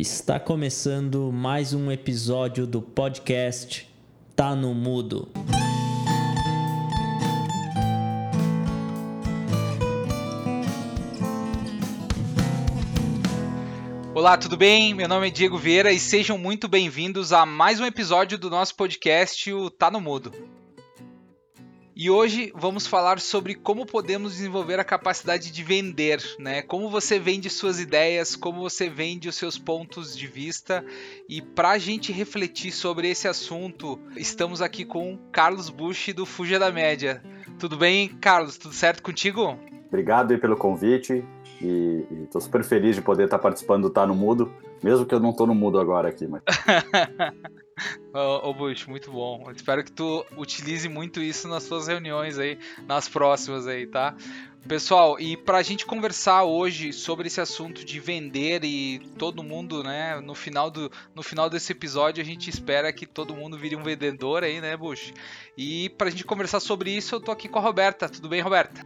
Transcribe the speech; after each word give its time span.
Está 0.00 0.38
começando 0.38 1.32
mais 1.32 1.74
um 1.74 1.90
episódio 1.90 2.68
do 2.68 2.80
podcast 2.80 3.92
Tá 4.36 4.54
no 4.54 4.72
Mudo. 4.72 5.28
Olá, 14.14 14.36
tudo 14.38 14.56
bem? 14.56 14.94
Meu 14.94 15.08
nome 15.08 15.26
é 15.26 15.30
Diego 15.30 15.58
Vieira 15.58 15.90
e 15.90 15.98
sejam 15.98 16.38
muito 16.38 16.68
bem-vindos 16.68 17.32
a 17.32 17.44
mais 17.44 17.80
um 17.80 17.84
episódio 17.84 18.38
do 18.38 18.48
nosso 18.48 18.76
podcast, 18.76 19.52
o 19.52 19.68
Tá 19.68 19.90
no 19.90 20.00
Mudo. 20.00 20.32
E 22.00 22.08
hoje 22.08 22.52
vamos 22.54 22.86
falar 22.86 23.18
sobre 23.18 23.56
como 23.56 23.84
podemos 23.84 24.34
desenvolver 24.34 24.78
a 24.78 24.84
capacidade 24.84 25.50
de 25.50 25.64
vender, 25.64 26.22
né? 26.38 26.62
Como 26.62 26.88
você 26.88 27.18
vende 27.18 27.50
suas 27.50 27.80
ideias, 27.80 28.36
como 28.36 28.60
você 28.60 28.88
vende 28.88 29.28
os 29.28 29.34
seus 29.34 29.58
pontos 29.58 30.16
de 30.16 30.28
vista. 30.28 30.84
E 31.28 31.42
para 31.42 31.70
a 31.70 31.78
gente 31.78 32.12
refletir 32.12 32.70
sobre 32.70 33.10
esse 33.10 33.26
assunto, 33.26 33.98
estamos 34.16 34.62
aqui 34.62 34.84
com 34.84 35.18
Carlos 35.32 35.70
Bush 35.70 36.12
do 36.14 36.24
Fuja 36.24 36.56
da 36.56 36.70
Média. 36.70 37.20
Tudo 37.58 37.76
bem, 37.76 38.10
Carlos? 38.20 38.56
Tudo 38.56 38.74
certo 38.74 39.02
contigo? 39.02 39.58
Obrigado 39.88 40.30
aí 40.30 40.38
pelo 40.38 40.56
convite. 40.56 41.24
E, 41.60 42.06
estou 42.22 42.40
super 42.40 42.62
feliz 42.62 42.94
de 42.94 43.02
poder 43.02 43.24
estar 43.24 43.40
participando 43.40 43.82
do 43.82 43.90
Tá 43.90 44.06
no 44.06 44.14
Mudo, 44.14 44.52
mesmo 44.84 45.04
que 45.04 45.16
eu 45.16 45.18
não 45.18 45.30
estou 45.30 45.48
no 45.48 45.54
mudo 45.54 45.80
agora 45.80 46.10
aqui. 46.10 46.28
Mas... 46.28 46.44
Ô, 48.42 48.52
Bush, 48.52 48.86
muito 48.86 49.10
bom. 49.10 49.44
Eu 49.46 49.52
espero 49.52 49.84
que 49.84 49.92
tu 49.92 50.24
utilize 50.36 50.88
muito 50.88 51.20
isso 51.20 51.48
nas 51.48 51.62
suas 51.62 51.86
reuniões 51.86 52.38
aí, 52.38 52.58
nas 52.86 53.08
próximas 53.08 53.66
aí, 53.66 53.86
tá? 53.86 54.14
Pessoal, 54.66 55.18
e 55.18 55.36
para 55.36 55.58
a 55.58 55.62
gente 55.62 55.86
conversar 55.86 56.44
hoje 56.44 56.92
sobre 56.92 57.28
esse 57.28 57.40
assunto 57.40 57.84
de 57.84 58.00
vender 58.00 58.64
e 58.64 58.98
todo 59.16 59.42
mundo, 59.42 59.82
né, 59.82 60.20
no 60.20 60.34
final, 60.34 60.70
do, 60.70 60.90
no 61.14 61.22
final 61.22 61.48
desse 61.48 61.72
episódio 61.72 62.20
a 62.20 62.24
gente 62.24 62.50
espera 62.50 62.92
que 62.92 63.06
todo 63.06 63.34
mundo 63.34 63.56
vire 63.56 63.76
um 63.76 63.82
vendedor 63.82 64.42
aí, 64.42 64.60
né, 64.60 64.76
Bush? 64.76 65.14
E 65.56 65.88
para 65.90 66.08
a 66.08 66.10
gente 66.10 66.24
conversar 66.24 66.60
sobre 66.60 66.90
isso 66.90 67.14
eu 67.14 67.20
tô 67.20 67.30
aqui 67.30 67.48
com 67.48 67.58
a 67.58 67.62
Roberta. 67.62 68.08
Tudo 68.08 68.28
bem, 68.28 68.42
Roberta? 68.42 68.84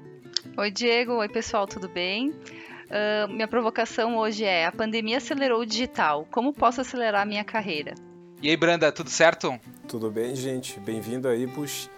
Oi, 0.56 0.70
Diego. 0.70 1.14
Oi, 1.14 1.28
pessoal, 1.28 1.66
tudo 1.66 1.88
bem? 1.88 2.30
Uh, 2.30 3.26
minha 3.28 3.48
provocação 3.48 4.18
hoje 4.18 4.44
é: 4.44 4.66
a 4.66 4.72
pandemia 4.72 5.16
acelerou 5.16 5.62
o 5.62 5.66
digital. 5.66 6.28
Como 6.30 6.52
posso 6.52 6.80
acelerar 6.80 7.22
a 7.22 7.26
minha 7.26 7.42
carreira? 7.42 7.94
E 8.42 8.50
aí, 8.50 8.56
Branda, 8.56 8.90
tudo 8.90 9.08
certo? 9.08 9.56
Tudo 9.86 10.10
bem, 10.10 10.34
gente. 10.34 10.80
Bem-vindo 10.80 11.28
aí, 11.28 11.46
Bush. 11.46 11.88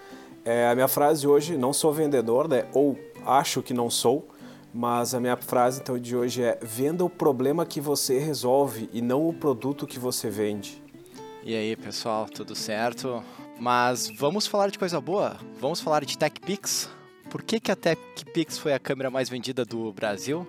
É, 0.44 0.68
a 0.68 0.74
minha 0.74 0.86
frase 0.86 1.26
hoje, 1.26 1.56
não 1.56 1.72
sou 1.72 1.90
vendedor, 1.90 2.46
né? 2.46 2.66
Ou 2.74 2.98
acho 3.24 3.62
que 3.62 3.72
não 3.72 3.88
sou, 3.88 4.28
mas 4.70 5.14
a 5.14 5.20
minha 5.20 5.38
frase 5.38 5.80
então 5.80 5.98
de 5.98 6.14
hoje 6.14 6.42
é: 6.42 6.58
venda 6.60 7.02
o 7.02 7.08
problema 7.08 7.64
que 7.64 7.80
você 7.80 8.18
resolve 8.18 8.90
e 8.92 9.00
não 9.00 9.26
o 9.26 9.32
produto 9.32 9.86
que 9.86 9.98
você 9.98 10.28
vende. 10.28 10.82
E 11.42 11.56
aí, 11.56 11.74
pessoal, 11.76 12.26
tudo 12.26 12.54
certo? 12.54 13.24
Mas 13.58 14.10
vamos 14.14 14.46
falar 14.46 14.68
de 14.68 14.78
coisa 14.78 15.00
boa? 15.00 15.38
Vamos 15.58 15.80
falar 15.80 16.04
de 16.04 16.18
TechPix? 16.18 16.90
Por 17.30 17.42
que, 17.42 17.58
que 17.58 17.72
a 17.72 17.76
TechPix 17.76 18.58
foi 18.58 18.74
a 18.74 18.78
câmera 18.78 19.10
mais 19.10 19.30
vendida 19.30 19.64
do 19.64 19.90
Brasil? 19.94 20.46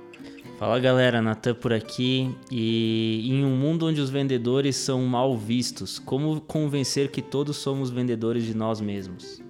Fala 0.57 0.79
galera, 0.79 1.21
Natan 1.21 1.53
por 1.53 1.73
aqui. 1.73 2.33
E 2.49 3.29
em 3.29 3.43
um 3.43 3.55
mundo 3.55 3.87
onde 3.87 3.99
os 3.99 4.09
vendedores 4.09 4.77
são 4.77 5.05
mal 5.05 5.35
vistos, 5.35 5.99
como 5.99 6.39
convencer 6.39 7.11
que 7.11 7.21
todos 7.21 7.57
somos 7.57 7.89
vendedores 7.89 8.43
de 8.45 8.55
nós 8.55 8.79
mesmos? 8.79 9.44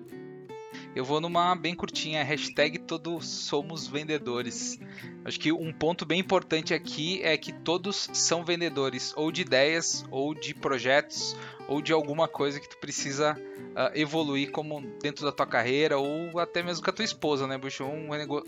Eu 0.96 1.04
vou 1.04 1.20
numa 1.20 1.54
bem 1.56 1.76
curtinha, 1.76 2.24
hashtag 2.24 2.80
todos 2.80 3.28
somos 3.28 3.86
vendedores. 3.86 4.80
Acho 5.26 5.38
que 5.38 5.52
um 5.52 5.74
ponto 5.74 6.06
bem 6.06 6.22
importante 6.22 6.74
aqui 6.74 7.22
é 7.22 7.38
que 7.38 7.52
todos 7.52 8.10
são 8.14 8.46
vendedores, 8.46 9.14
ou 9.18 9.30
de 9.30 9.42
ideias, 9.42 10.06
ou 10.10 10.34
de 10.34 10.54
projetos, 10.54 11.36
ou 11.68 11.82
de 11.82 11.92
alguma 11.92 12.30
coisa 12.30 12.62
que 12.62 12.70
tu 12.70 12.78
precisa 12.78 13.36
uh, 13.36 13.92
evoluir 13.94 14.52
como 14.52 14.80
dentro 15.02 15.26
da 15.26 15.34
tua 15.34 15.46
carreira, 15.46 15.98
ou 15.98 16.40
até 16.40 16.64
mesmo 16.64 16.82
com 16.82 16.90
a 16.90 16.94
tua 16.94 17.04
esposa, 17.04 17.46
né, 17.46 17.58
Buxo? 17.58 17.84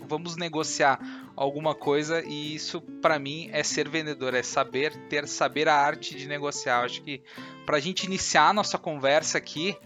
Vamos 0.06 0.36
negociar 0.36 0.98
alguma 1.36 1.74
coisa 1.74 2.24
e 2.24 2.54
isso 2.54 2.80
para 2.80 3.18
mim 3.18 3.50
é 3.52 3.62
ser 3.62 3.90
vendedor, 3.90 4.32
é 4.32 4.42
saber 4.42 4.96
ter 5.08 5.28
saber 5.28 5.68
a 5.68 5.74
arte 5.74 6.16
de 6.16 6.26
negociar. 6.26 6.84
Acho 6.84 7.02
que 7.02 7.20
para 7.66 7.76
a 7.76 7.80
gente 7.80 8.04
iniciar 8.04 8.48
a 8.48 8.52
nossa 8.54 8.78
conversa 8.78 9.36
aqui, 9.36 9.76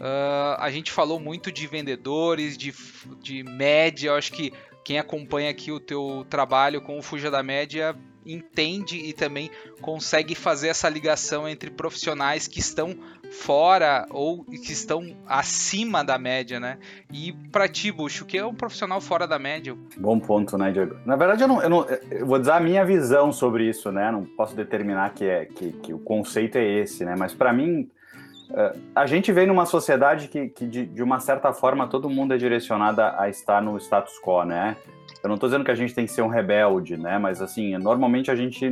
Uh, 0.00 0.58
a 0.58 0.70
gente 0.70 0.90
falou 0.90 1.20
muito 1.20 1.52
de 1.52 1.66
vendedores, 1.66 2.56
de, 2.56 2.74
de 3.20 3.42
média. 3.44 4.08
Eu 4.08 4.14
acho 4.14 4.32
que 4.32 4.52
quem 4.84 4.98
acompanha 4.98 5.50
aqui 5.50 5.70
o 5.70 5.80
teu 5.80 6.26
trabalho 6.28 6.80
com 6.80 6.98
o 6.98 7.02
Fuja 7.02 7.30
da 7.30 7.42
Média 7.42 7.96
entende 8.26 8.96
e 8.96 9.12
também 9.12 9.50
consegue 9.80 10.34
fazer 10.34 10.68
essa 10.68 10.88
ligação 10.88 11.48
entre 11.48 11.70
profissionais 11.70 12.48
que 12.48 12.58
estão 12.58 12.96
fora 13.30 14.06
ou 14.10 14.44
que 14.44 14.72
estão 14.72 15.14
acima 15.26 16.02
da 16.02 16.18
média, 16.18 16.58
né? 16.58 16.78
E 17.12 17.32
para 17.52 17.68
ti, 17.68 17.92
Bush, 17.92 18.22
o 18.22 18.26
que 18.26 18.38
é 18.38 18.44
um 18.44 18.54
profissional 18.54 19.00
fora 19.00 19.26
da 19.26 19.38
média? 19.38 19.76
Bom 19.96 20.18
ponto, 20.18 20.56
né, 20.56 20.72
Diego? 20.72 20.96
Na 21.04 21.16
verdade, 21.16 21.42
eu, 21.42 21.48
não, 21.48 21.62
eu, 21.62 21.68
não, 21.68 21.86
eu 22.10 22.26
vou 22.26 22.38
dizer 22.38 22.52
a 22.52 22.60
minha 22.60 22.84
visão 22.84 23.32
sobre 23.32 23.68
isso, 23.68 23.92
né? 23.92 24.10
Não 24.10 24.24
posso 24.24 24.56
determinar 24.56 25.12
que, 25.12 25.24
é, 25.24 25.44
que, 25.44 25.72
que 25.72 25.92
o 25.92 25.98
conceito 25.98 26.56
é 26.56 26.64
esse, 26.64 27.04
né? 27.04 27.14
Mas 27.18 27.34
para 27.34 27.52
mim, 27.52 27.90
a 28.94 29.06
gente 29.06 29.32
vem 29.32 29.46
numa 29.46 29.66
sociedade 29.66 30.28
que, 30.28 30.48
que 30.48 30.66
de, 30.66 30.86
de, 30.86 31.02
uma 31.02 31.18
certa 31.18 31.52
forma, 31.52 31.86
todo 31.86 32.10
mundo 32.10 32.34
é 32.34 32.36
direcionado 32.36 33.00
a 33.00 33.28
estar 33.28 33.62
no 33.62 33.76
status 33.78 34.14
quo, 34.20 34.44
né? 34.44 34.76
Eu 35.22 35.28
não 35.28 35.36
estou 35.36 35.48
dizendo 35.48 35.64
que 35.64 35.70
a 35.70 35.74
gente 35.74 35.94
tem 35.94 36.04
que 36.04 36.12
ser 36.12 36.22
um 36.22 36.28
rebelde, 36.28 36.96
né? 36.96 37.18
Mas, 37.18 37.40
assim, 37.40 37.76
normalmente 37.78 38.30
a 38.30 38.36
gente, 38.36 38.66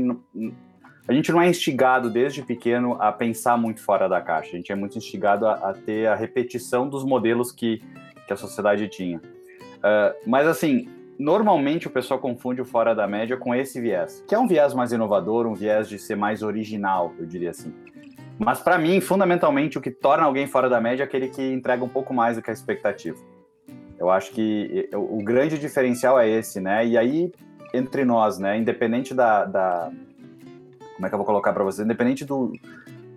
a 1.09 1.12
gente 1.12 1.32
não 1.32 1.41
é 1.41 1.49
instigado 1.49 2.11
desde 2.11 2.43
pequeno 2.43 2.97
a 3.00 3.11
pensar 3.11 3.56
muito 3.56 3.82
fora 3.82 4.09
da 4.09 4.21
caixa. 4.21 4.50
A 4.53 4.56
gente 4.56 4.71
é 4.71 4.75
muito 4.75 4.99
instigado 4.99 5.47
a, 5.47 5.55
a 5.55 5.72
ter 5.72 6.06
a 6.06 6.15
repetição 6.15 6.88
dos 6.88 7.05
modelos 7.05 7.50
que, 7.50 7.82
que 8.27 8.32
a 8.32 8.37
sociedade 8.37 8.87
tinha. 8.88 9.19
Uh, 9.19 10.15
mas, 10.27 10.47
assim, 10.47 10.88
normalmente 11.19 11.87
o 11.87 11.91
pessoal 11.91 12.21
confunde 12.21 12.61
o 12.61 12.65
fora 12.65 12.94
da 12.94 13.06
média 13.06 13.37
com 13.37 13.55
esse 13.55 13.81
viés, 13.81 14.22
que 14.28 14.34
é 14.34 14.38
um 14.38 14.47
viés 14.47 14.75
mais 14.75 14.93
inovador, 14.93 15.47
um 15.47 15.55
viés 15.55 15.88
de 15.88 15.99
ser 15.99 16.16
mais 16.16 16.43
original, 16.43 17.15
eu 17.19 17.25
diria 17.25 17.50
assim. 17.50 17.72
Mas 18.38 18.60
para 18.60 18.78
mim, 18.78 19.00
fundamentalmente, 19.00 19.78
o 19.78 19.81
que 19.81 19.91
torna 19.91 20.25
alguém 20.25 20.47
fora 20.47 20.69
da 20.69 20.81
média 20.81 21.04
é 21.04 21.06
aquele 21.06 21.28
que 21.28 21.43
entrega 21.53 21.84
um 21.84 21.88
pouco 21.88 22.12
mais 22.12 22.37
do 22.37 22.43
que 22.43 22.50
a 22.50 22.53
expectativa. 22.53 23.19
Eu 23.98 24.10
acho 24.10 24.32
que 24.32 24.88
o 24.94 25.22
grande 25.22 25.59
diferencial 25.59 26.19
é 26.19 26.28
esse, 26.28 26.60
né? 26.60 26.84
E 26.84 26.98
aí, 26.98 27.32
entre 27.72 28.04
nós, 28.04 28.38
né? 28.38 28.59
Independente 28.59 29.15
da. 29.15 29.44
da 29.44 29.91
como 30.97 31.06
é 31.06 31.09
que 31.09 31.15
eu 31.15 31.19
vou 31.19 31.26
colocar 31.26 31.53
para 31.53 31.62
você? 31.65 31.82
Independente 31.82 32.25
do, 32.25 32.53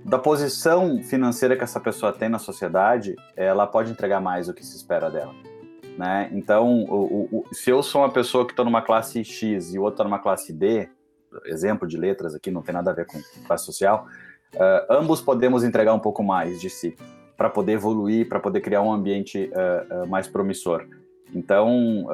da 0.06 0.20
posição 0.20 1.02
financeira 1.02 1.58
que 1.58 1.64
essa 1.64 1.80
pessoa 1.80 2.14
tem 2.14 2.30
na 2.30 2.38
sociedade, 2.38 3.16
ela 3.36 3.66
pode 3.66 3.92
entregar 3.92 4.22
mais 4.22 4.48
do 4.48 4.54
que 4.54 4.64
se 4.64 4.76
espera 4.76 5.10
dela. 5.10 5.34
Né? 5.98 6.30
Então, 6.34 6.84
o, 6.84 7.28
o, 7.32 7.46
se 7.54 7.70
eu 7.72 7.82
sou 7.82 8.02
uma 8.02 8.12
pessoa 8.12 8.46
que 8.46 8.52
estou 8.52 8.66
numa 8.66 8.82
classe 8.82 9.24
X 9.24 9.74
e 9.74 9.80
o 9.80 9.82
outro 9.82 9.96
está 9.96 10.04
numa 10.04 10.20
classe 10.20 10.54
D, 10.54 10.90
exemplo 11.46 11.88
de 11.88 11.98
letras 11.98 12.36
aqui, 12.36 12.52
não 12.52 12.62
tem 12.62 12.74
nada 12.74 12.92
a 12.92 12.94
ver 12.94 13.06
com 13.06 13.20
classe 13.48 13.66
social, 13.66 14.08
uh, 14.56 14.86
ambos 14.90 15.22
podemos 15.22 15.64
entregar 15.64 15.94
um 15.94 16.00
pouco 16.00 16.24
mais 16.24 16.60
de 16.60 16.70
si 16.70 16.96
para 17.38 17.50
poder 17.50 17.74
evoluir, 17.74 18.28
para 18.28 18.40
poder 18.40 18.62
criar 18.62 18.82
um 18.82 18.92
ambiente 18.92 19.52
uh, 19.54 20.04
uh, 20.04 20.08
mais 20.08 20.28
promissor. 20.28 20.88
Então, 21.34 22.06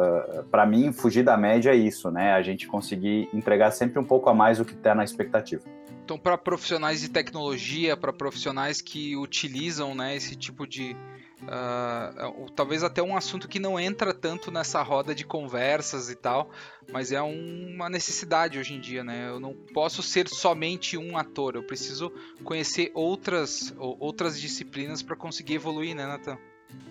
para 0.49 0.65
mim, 0.65 0.91
fugir 0.91 1.21
da 1.21 1.37
média 1.37 1.69
é 1.69 1.75
isso, 1.75 2.09
né? 2.09 2.33
A 2.33 2.41
gente 2.41 2.65
conseguir 2.65 3.29
entregar 3.31 3.69
sempre 3.69 3.99
um 3.99 4.03
pouco 4.03 4.27
a 4.29 4.33
mais 4.33 4.57
do 4.57 4.65
que 4.65 4.73
está 4.73 4.95
na 4.95 5.03
expectativa. 5.03 5.61
Então, 6.03 6.17
para 6.17 6.37
profissionais 6.37 7.01
de 7.01 7.09
tecnologia, 7.09 7.95
para 7.95 8.11
profissionais 8.11 8.81
que 8.81 9.15
utilizam 9.15 9.93
né, 9.93 10.15
esse 10.15 10.35
tipo 10.35 10.65
de, 10.65 10.95
Uh, 11.43 12.51
talvez 12.51 12.83
até 12.83 13.01
um 13.01 13.17
assunto 13.17 13.47
que 13.47 13.59
não 13.59 13.79
entra 13.79 14.13
tanto 14.13 14.51
nessa 14.51 14.81
roda 14.83 15.15
de 15.15 15.25
conversas 15.25 16.09
e 16.09 16.15
tal, 16.15 16.51
mas 16.91 17.11
é 17.11 17.21
um, 17.21 17.73
uma 17.73 17.89
necessidade 17.89 18.59
hoje 18.59 18.75
em 18.75 18.79
dia, 18.79 19.03
né? 19.03 19.29
Eu 19.29 19.39
não 19.39 19.53
posso 19.73 20.03
ser 20.03 20.27
somente 20.27 20.97
um 20.97 21.17
ator, 21.17 21.55
eu 21.55 21.63
preciso 21.63 22.11
conhecer 22.43 22.91
outras, 22.93 23.73
outras 23.77 24.39
disciplinas 24.39 25.01
para 25.01 25.15
conseguir 25.15 25.55
evoluir, 25.55 25.95
né, 25.95 26.05
Nathan? 26.05 26.37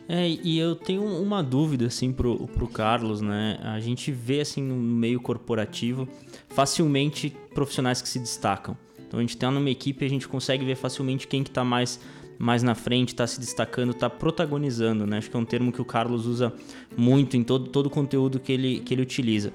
É, 0.08 0.28
e 0.28 0.58
eu 0.58 0.74
tenho 0.74 1.04
uma 1.04 1.42
dúvida, 1.42 1.86
assim, 1.86 2.12
pro, 2.12 2.48
pro 2.48 2.66
Carlos, 2.66 3.20
né? 3.20 3.58
A 3.62 3.78
gente 3.78 4.10
vê, 4.10 4.40
assim, 4.40 4.60
no 4.60 4.74
meio 4.74 5.20
corporativo, 5.20 6.08
facilmente 6.48 7.30
profissionais 7.54 8.02
que 8.02 8.08
se 8.08 8.18
destacam. 8.18 8.76
Então 8.98 9.18
a 9.18 9.22
gente 9.22 9.36
tá 9.36 9.50
numa 9.50 9.70
equipe 9.70 10.04
a 10.04 10.08
gente 10.08 10.28
consegue 10.28 10.64
ver 10.64 10.76
facilmente 10.76 11.26
quem 11.26 11.42
que 11.42 11.50
tá 11.50 11.64
mais 11.64 11.98
mais 12.40 12.62
na 12.62 12.74
frente, 12.74 13.08
está 13.08 13.26
se 13.26 13.38
destacando, 13.38 13.90
está 13.90 14.08
protagonizando, 14.08 15.06
né? 15.06 15.18
Acho 15.18 15.30
que 15.30 15.36
é 15.36 15.38
um 15.38 15.44
termo 15.44 15.70
que 15.70 15.82
o 15.82 15.84
Carlos 15.84 16.24
usa 16.24 16.50
muito 16.96 17.36
em 17.36 17.44
todo, 17.44 17.68
todo 17.68 17.86
o 17.86 17.90
conteúdo 17.90 18.40
que 18.40 18.50
ele, 18.50 18.80
que 18.80 18.94
ele 18.94 19.02
utiliza. 19.02 19.52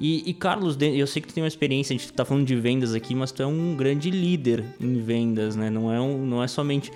E, 0.00 0.28
e 0.28 0.34
Carlos, 0.34 0.76
eu 0.80 1.06
sei 1.06 1.22
que 1.22 1.28
tu 1.28 1.34
tem 1.34 1.44
uma 1.44 1.48
experiência, 1.48 1.94
a 1.94 1.96
gente 1.96 2.10
está 2.10 2.24
falando 2.24 2.44
de 2.44 2.56
vendas 2.56 2.92
aqui, 2.92 3.14
mas 3.14 3.30
tu 3.30 3.40
é 3.40 3.46
um 3.46 3.76
grande 3.76 4.10
líder 4.10 4.64
em 4.80 5.00
vendas, 5.00 5.54
né? 5.54 5.70
Não 5.70 5.92
é, 5.92 6.00
um, 6.00 6.26
não 6.26 6.42
é 6.42 6.48
somente 6.48 6.90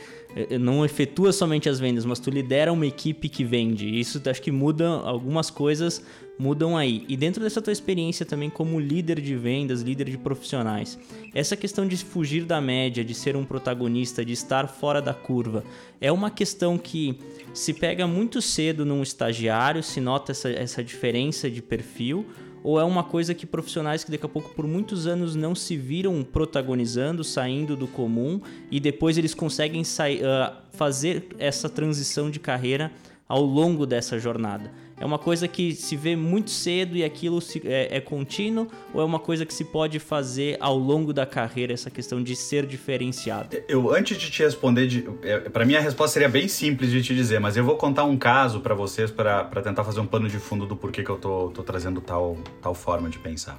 não 0.61 0.85
efetua 0.85 1.33
somente 1.33 1.69
as 1.69 1.81
vendas, 1.81 2.05
mas 2.05 2.19
tu 2.19 2.31
lidera 2.31 2.73
uma 2.73 2.87
equipe 2.87 3.29
que 3.29 3.45
vende. 3.45 3.89
Isso 3.99 4.21
acho 4.29 4.43
que 4.43 4.51
muda 4.51 4.89
algumas 4.89 5.51
coisas 5.51 6.03
mudam 6.39 6.77
aí. 6.77 7.05
E 7.09 7.17
dentro 7.17 7.43
dessa 7.43 7.61
tua 7.61 7.73
experiência 7.73 8.25
também 8.25 8.49
como 8.49 8.79
líder 8.79 9.21
de 9.21 9.35
vendas, 9.35 9.83
líder 9.83 10.09
de 10.09 10.17
profissionais, 10.17 10.99
essa 11.35 11.57
questão 11.57 11.87
de 11.87 11.97
fugir 11.97 12.45
da 12.45 12.61
média, 12.61 13.05
de 13.05 13.13
ser 13.13 13.37
um 13.37 13.45
protagonista, 13.45 14.25
de 14.25 14.33
estar 14.33 14.69
fora 14.69 15.03
da 15.03 15.13
curva, 15.13 15.65
é 16.01 16.13
uma 16.13 16.31
questão 16.31 16.79
que 16.79 17.19
se 17.53 17.75
pega 17.75 18.07
muito 18.07 18.41
cedo 18.41 18.87
num 18.87 19.03
estagiário, 19.03 19.83
se 19.83 20.01
nota 20.01 20.31
essa, 20.31 20.49
essa 20.49 20.85
diferença 20.85 21.51
de 21.51 21.61
perfil, 21.61 22.25
ou 22.69 22.79
é 22.79 22.85
uma 22.85 23.03
coisa 23.03 23.33
que 23.33 23.47
profissionais 23.47 24.05
que 24.05 24.11
daqui 24.11 24.27
a 24.27 24.29
pouco 24.29 24.51
por 24.55 24.67
muitos 24.67 25.07
anos 25.07 25.35
não 25.35 25.55
se 25.55 25.75
viram 25.75 26.23
protagonizando, 26.23 27.25
saindo 27.25 27.75
do 27.75 27.87
comum 27.87 28.43
e 28.71 28.79
depois 28.79 29.17
eles 29.17 29.33
conseguem 29.33 29.83
sair, 29.83 30.21
uh, 30.23 30.55
fazer 30.73 31.29
essa 31.39 31.67
transição 31.71 32.31
de 32.31 32.39
carreira 32.39 32.93
ao 33.27 33.43
longo 33.43 33.87
dessa 33.87 34.19
jornada? 34.19 34.71
É 35.01 35.05
uma 35.05 35.19
coisa 35.19 35.47
que 35.47 35.75
se 35.75 35.97
vê 35.97 36.17
muito 36.17 36.51
cedo 36.51 36.97
e 36.97 37.05
aquilo 37.05 37.41
se, 37.41 37.63
é, 37.65 37.97
é, 37.97 38.01
contínuo 38.01 38.67
ou 38.93 39.01
é 39.01 39.05
uma 39.05 39.19
coisa 39.19 39.47
que 39.47 39.55
se 39.55 39.65
pode 39.65 39.99
fazer 39.99 40.57
ao 40.61 40.77
longo 40.77 41.13
da 41.13 41.25
carreira, 41.25 41.73
essa 41.73 41.91
questão 41.91 42.23
de 42.23 42.35
ser 42.35 42.67
diferenciado? 42.67 43.57
Eu, 43.69 43.95
antes 43.95 44.19
de 44.19 44.31
te 44.31 44.43
responder, 44.43 44.89
é, 45.23 45.39
para 45.39 45.65
mim 45.65 45.77
a 45.77 45.81
resposta 45.81 46.15
seria 46.15 46.29
bem 46.29 46.49
simples 46.49 46.91
de 46.91 47.03
te 47.03 47.15
dizer, 47.15 47.39
mas 47.39 47.57
eu 47.57 47.65
vou 47.65 47.77
contar 47.77 48.05
um 48.05 48.17
caso 48.17 48.61
para 48.61 48.75
vocês 48.75 49.11
para 49.11 49.45
tentar 49.63 49.85
fazer 49.85 50.01
um 50.01 50.07
pano 50.07 50.29
de 50.29 50.39
fundo 50.39 50.67
do 50.67 50.77
porquê 50.77 51.05
que 51.05 51.11
eu 51.11 51.17
tô, 51.17 51.51
tô 51.51 51.63
trazendo 51.63 52.01
tal, 52.01 52.37
tal 52.61 52.75
forma 52.75 53.09
de 53.09 53.19
pensar. 53.19 53.57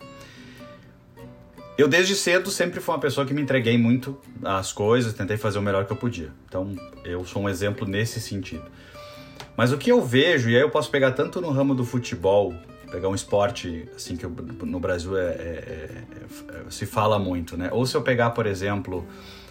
Eu 1.77 1.87
desde 1.87 2.13
cedo 2.13 2.51
sempre 2.51 2.81
fui 2.81 2.93
uma 2.93 2.99
pessoa 2.99 3.25
que 3.25 3.33
me 3.33 3.41
entreguei 3.41 3.77
muito 3.77 4.17
às 4.43 4.73
coisas, 4.73 5.13
tentei 5.13 5.37
fazer 5.37 5.59
o 5.59 5.61
melhor 5.61 5.85
que 5.85 5.93
eu 5.93 5.95
podia. 5.95 6.29
Então 6.45 6.75
eu 7.05 7.23
sou 7.23 7.43
um 7.43 7.47
exemplo 7.47 7.87
nesse 7.87 8.19
sentido. 8.19 8.65
Mas 9.59 9.73
o 9.73 9.77
que 9.77 9.91
eu 9.91 10.01
vejo, 10.01 10.49
e 10.49 10.55
aí 10.55 10.61
eu 10.61 10.69
posso 10.69 10.89
pegar 10.89 11.11
tanto 11.11 11.41
no 11.41 11.51
ramo 11.51 11.75
do 11.75 11.83
futebol, 11.83 12.53
pegar 12.89 13.09
um 13.09 13.13
esporte 13.13 13.89
assim 13.93 14.15
que 14.15 14.25
eu, 14.25 14.29
no 14.29 14.79
Brasil 14.79 15.17
é, 15.17 15.21
é, 15.21 15.33
é, 15.33 16.03
é, 16.15 16.63
se 16.69 16.85
fala 16.85 17.19
muito, 17.19 17.57
né? 17.57 17.67
Ou 17.73 17.85
se 17.85 17.93
eu 17.93 18.01
pegar, 18.01 18.29
por 18.29 18.45
exemplo, 18.45 19.05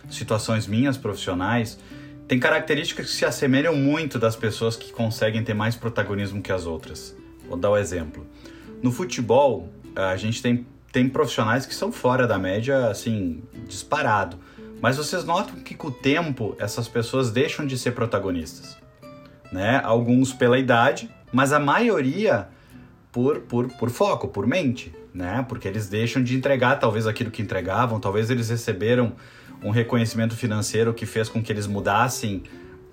situações 0.09 0.67
minhas 0.67 0.97
profissionais, 0.97 1.79
tem 2.27 2.41
características 2.41 3.05
que 3.05 3.13
se 3.13 3.27
assemelham 3.27 3.77
muito 3.77 4.19
das 4.19 4.35
pessoas 4.35 4.77
que 4.77 4.91
conseguem 4.93 5.45
ter 5.45 5.53
mais 5.53 5.77
protagonismo 5.77 6.41
que 6.41 6.53
as 6.53 6.65
outras. 6.65 7.15
Vou 7.47 7.59
dar 7.59 7.69
o 7.69 7.75
um 7.75 7.77
exemplo. 7.77 8.27
No 8.83 8.91
futebol, 8.91 9.69
a 9.95 10.17
gente 10.17 10.41
tem, 10.41 10.67
tem 10.91 11.07
profissionais 11.07 11.67
que 11.67 11.75
são 11.75 11.93
fora 11.93 12.27
da 12.27 12.39
média, 12.39 12.89
assim, 12.89 13.43
disparado. 13.67 14.39
Mas 14.81 14.97
vocês 14.97 15.23
notam 15.23 15.57
que 15.57 15.75
com 15.75 15.89
o 15.89 15.93
tempo 15.93 16.57
essas 16.59 16.89
pessoas 16.89 17.31
deixam 17.31 17.67
de 17.67 17.77
ser 17.77 17.91
protagonistas 17.91 18.78
né? 19.53 19.81
Alguns 19.85 20.33
pela 20.33 20.59
idade, 20.59 21.11
mas 21.33 21.53
a 21.53 21.59
maioria 21.59 22.49
por, 23.13 23.41
por, 23.41 23.69
por 23.69 23.91
foco, 23.91 24.29
por 24.29 24.47
mente, 24.47 24.93
né? 25.13 25.45
Porque 25.49 25.67
eles 25.67 25.89
deixam 25.89 26.23
de 26.23 26.37
entregar 26.37 26.77
talvez 26.77 27.07
aquilo 27.07 27.31
que 27.31 27.43
entregavam, 27.43 27.99
talvez 27.99 28.31
eles 28.31 28.49
receberam 28.49 29.13
um 29.63 29.71
reconhecimento 29.71 30.37
financeiro 30.37 30.95
que 30.95 31.05
fez 31.05 31.29
com 31.29 31.43
que 31.43 31.53
eles 31.53 31.67
mudassem 31.67 32.45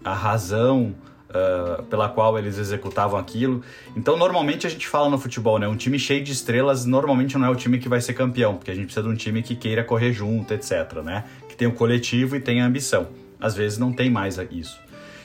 a 0.04 0.14
razão 0.14 0.96
uh, 1.30 1.84
pela 1.84 2.10
qual 2.10 2.38
eles 2.38 2.58
executavam 2.58 3.20
aquilo. 3.20 3.62
Então, 3.96 4.18
normalmente 4.18 4.66
a 4.66 4.70
gente 4.70 4.88
fala 4.88 5.10
no 5.10 5.18
futebol, 5.18 5.60
né? 5.60 5.68
Um 5.68 5.76
time 5.76 6.00
cheio 6.00 6.24
de 6.24 6.32
estrelas 6.32 6.86
normalmente 6.86 7.38
não 7.38 7.46
é 7.46 7.50
o 7.50 7.56
time 7.56 7.78
que 7.78 7.90
vai 7.90 8.02
ser 8.02 8.14
campeão, 8.14 8.56
porque 8.56 8.72
a 8.72 8.76
gente 8.76 8.86
precisa 8.86 9.06
de 9.06 9.14
um 9.14 9.16
time 9.16 9.44
que 9.44 9.56
queira 9.56 9.84
correr 9.84 10.14
junto, 10.14 10.54
etc, 10.54 11.02
né? 11.04 11.26
Que 11.48 11.56
tenha 11.56 11.70
o 11.70 11.74
coletivo 11.74 12.36
e 12.36 12.40
tenha 12.40 12.64
a 12.64 12.68
ambição. 12.68 13.08
Às 13.40 13.56
vezes 13.56 13.78
não 13.78 13.92
tem 13.92 14.10
mais 14.10 14.40
isso. 14.52 14.80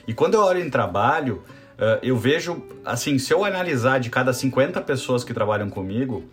E 0.06 0.14
quando 0.14 0.34
eu 0.34 0.40
olho 0.40 0.60
em 0.60 0.70
trabalho, 0.70 1.42
uh, 1.78 1.98
eu 2.02 2.16
vejo, 2.16 2.62
assim, 2.84 3.18
se 3.18 3.32
eu 3.32 3.44
analisar 3.44 3.98
de 4.00 4.10
cada 4.10 4.32
50 4.32 4.80
pessoas 4.82 5.24
que 5.24 5.32
trabalham 5.32 5.68
comigo, 5.70 6.24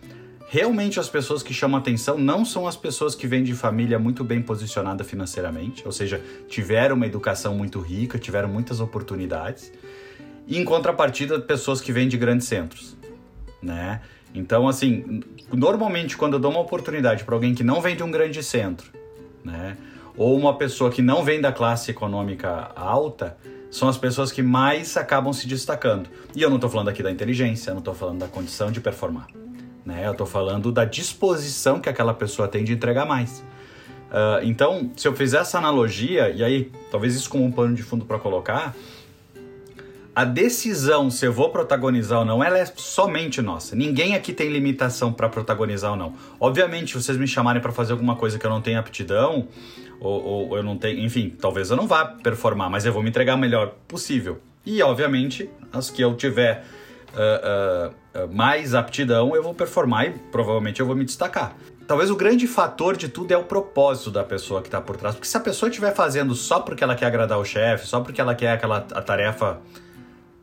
realmente 0.48 0.98
as 0.98 1.08
pessoas 1.08 1.42
que 1.42 1.52
chamam 1.52 1.78
atenção 1.78 2.18
não 2.18 2.44
são 2.44 2.66
as 2.66 2.76
pessoas 2.76 3.14
que 3.14 3.26
vêm 3.26 3.42
de 3.42 3.54
família 3.54 3.98
muito 3.98 4.24
bem 4.24 4.40
posicionada 4.40 5.04
financeiramente, 5.04 5.82
ou 5.84 5.92
seja, 5.92 6.20
tiveram 6.48 6.96
uma 6.96 7.06
educação 7.06 7.54
muito 7.54 7.80
rica, 7.80 8.18
tiveram 8.18 8.48
muitas 8.48 8.80
oportunidades, 8.80 9.70
e 10.46 10.58
em 10.58 10.64
contrapartida, 10.64 11.38
pessoas 11.38 11.80
que 11.80 11.92
vêm 11.92 12.08
de 12.08 12.16
grandes 12.16 12.46
centros, 12.46 12.96
né? 13.62 14.00
Então, 14.34 14.66
assim, 14.66 15.22
normalmente 15.52 16.16
quando 16.16 16.34
eu 16.34 16.38
dou 16.38 16.50
uma 16.50 16.60
oportunidade 16.60 17.24
para 17.24 17.34
alguém 17.34 17.54
que 17.54 17.62
não 17.62 17.80
vem 17.82 17.94
de 17.94 18.02
um 18.02 18.10
grande 18.10 18.42
centro, 18.42 18.90
né? 19.44 19.76
Ou 20.16 20.36
uma 20.36 20.56
pessoa 20.56 20.90
que 20.90 21.02
não 21.02 21.22
vem 21.22 21.40
da 21.40 21.52
classe 21.52 21.90
econômica 21.90 22.72
alta, 22.74 23.36
são 23.70 23.88
as 23.88 23.98
pessoas 23.98 24.32
que 24.32 24.42
mais 24.42 24.96
acabam 24.96 25.32
se 25.32 25.46
destacando. 25.46 26.08
E 26.34 26.42
eu 26.42 26.48
não 26.48 26.56
estou 26.56 26.70
falando 26.70 26.88
aqui 26.88 27.02
da 27.02 27.10
inteligência, 27.10 27.72
não 27.72 27.80
estou 27.80 27.94
falando 27.94 28.18
da 28.18 28.28
condição 28.28 28.70
de 28.70 28.80
performar. 28.80 29.26
Né? 29.84 30.06
Eu 30.06 30.12
estou 30.12 30.26
falando 30.26 30.70
da 30.72 30.84
disposição 30.84 31.80
que 31.80 31.88
aquela 31.88 32.14
pessoa 32.14 32.48
tem 32.48 32.64
de 32.64 32.72
entregar 32.72 33.06
mais. 33.06 33.42
Uh, 34.08 34.42
então, 34.42 34.90
se 34.96 35.06
eu 35.06 35.14
fizer 35.14 35.40
essa 35.40 35.58
analogia, 35.58 36.30
e 36.30 36.42
aí 36.42 36.72
talvez 36.90 37.14
isso 37.14 37.28
como 37.28 37.44
um 37.44 37.52
pano 37.52 37.74
de 37.74 37.82
fundo 37.82 38.06
para 38.06 38.18
colocar, 38.18 38.74
a 40.18 40.24
decisão 40.24 41.10
se 41.10 41.24
eu 41.26 41.32
vou 41.32 41.50
protagonizar 41.50 42.18
ou 42.18 42.24
não, 42.24 42.42
ela 42.42 42.58
é 42.58 42.66
somente 42.74 43.40
nossa. 43.40 43.76
Ninguém 43.76 44.16
aqui 44.16 44.32
tem 44.32 44.48
limitação 44.48 45.12
para 45.12 45.28
protagonizar 45.28 45.92
ou 45.92 45.96
não. 45.96 46.14
Obviamente, 46.40 46.94
vocês 46.94 47.16
me 47.16 47.28
chamarem 47.28 47.62
para 47.62 47.70
fazer 47.70 47.92
alguma 47.92 48.16
coisa 48.16 48.36
que 48.36 48.44
eu 48.44 48.50
não 48.50 48.60
tenho 48.60 48.80
aptidão, 48.80 49.46
ou, 50.00 50.22
ou, 50.22 50.56
eu 50.56 50.62
não 50.62 50.76
tenho, 50.76 51.00
enfim, 51.00 51.30
talvez 51.30 51.70
eu 51.70 51.76
não 51.76 51.86
vá 51.86 52.04
performar, 52.04 52.70
mas 52.70 52.84
eu 52.86 52.92
vou 52.92 53.02
me 53.02 53.08
entregar 53.08 53.34
o 53.34 53.38
melhor 53.38 53.74
possível. 53.86 54.40
E, 54.64 54.82
obviamente, 54.82 55.48
as 55.72 55.90
que 55.90 56.02
eu 56.02 56.14
tiver 56.14 56.64
uh, 57.14 58.24
uh, 58.24 58.34
mais 58.34 58.74
aptidão, 58.74 59.34
eu 59.34 59.42
vou 59.42 59.54
performar 59.54 60.06
e 60.06 60.10
provavelmente 60.30 60.80
eu 60.80 60.86
vou 60.86 60.94
me 60.94 61.04
destacar. 61.04 61.56
Talvez 61.86 62.10
o 62.10 62.16
grande 62.16 62.46
fator 62.46 62.96
de 62.96 63.08
tudo 63.08 63.32
é 63.32 63.36
o 63.36 63.44
propósito 63.44 64.10
da 64.10 64.22
pessoa 64.22 64.60
que 64.60 64.68
está 64.68 64.80
por 64.80 64.96
trás. 64.96 65.14
Porque 65.14 65.26
se 65.26 65.36
a 65.36 65.40
pessoa 65.40 65.70
estiver 65.70 65.94
fazendo 65.94 66.34
só 66.34 66.60
porque 66.60 66.84
ela 66.84 66.94
quer 66.94 67.06
agradar 67.06 67.38
o 67.38 67.44
chefe, 67.44 67.86
só 67.86 68.00
porque 68.00 68.20
ela 68.20 68.34
quer 68.34 68.52
aquela 68.52 68.86
a 68.92 69.00
tarefa, 69.00 69.58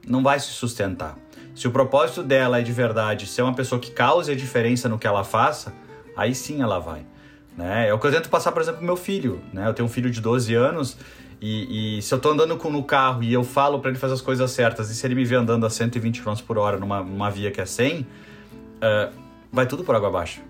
não 0.08 0.24
vai 0.24 0.40
se 0.40 0.48
sustentar. 0.48 1.16
Se 1.54 1.68
o 1.68 1.72
propósito 1.72 2.24
dela 2.24 2.60
é 2.60 2.64
de 2.64 2.72
verdade 2.72 3.28
ser 3.28 3.44
uma 3.44 3.54
pessoa 3.54 3.80
que 3.80 3.92
cause 3.92 4.32
a 4.32 4.36
diferença 4.36 4.90
no 4.90 4.98
que 4.98 5.06
ela 5.06 5.24
faça, 5.24 5.72
aí 6.18 6.34
sim 6.34 6.64
ela 6.64 6.80
vai. 6.80 7.06
Né? 7.58 7.88
É 7.90 7.94
o 7.94 8.00
que 8.00 8.08
eu 8.08 8.12
tento 8.12 8.30
passar, 8.30 8.52
por 8.52 8.62
exemplo, 8.62 8.80
pro 8.80 8.86
meu 8.86 8.98
filho. 8.98 9.42
Né? 9.54 9.68
Eu 9.68 9.74
tenho 9.74 9.86
um 9.88 9.92
filho 9.92 10.10
de 10.10 10.20
12 10.20 10.54
anos 10.54 10.98
e, 11.42 11.98
e 11.98 12.02
se 12.02 12.14
eu 12.14 12.20
tô 12.20 12.32
andando 12.32 12.58
com, 12.58 12.70
no 12.70 12.84
carro 12.84 13.24
e 13.24 13.34
eu 13.34 13.44
falo 13.44 13.80
para 13.80 13.92
ele 13.92 14.00
fazer 14.00 14.14
as 14.14 14.22
coisas 14.22 14.52
certas 14.52 14.90
e 14.90 14.96
se 14.96 15.06
ele 15.06 15.16
me 15.16 15.26
vê 15.26 15.36
andando 15.36 15.66
a 15.66 15.70
120 15.70 16.22
km 16.22 16.34
por 16.46 16.58
hora 16.58 16.78
numa, 16.78 17.04
numa 17.04 17.30
via 17.30 17.52
que 17.52 17.62
é 17.62 17.66
100, 17.66 18.02
uh, 18.02 18.06
vai 19.52 19.66
tudo 19.66 19.84
por 19.84 19.96
água 19.96 20.10
abaixo. 20.10 20.42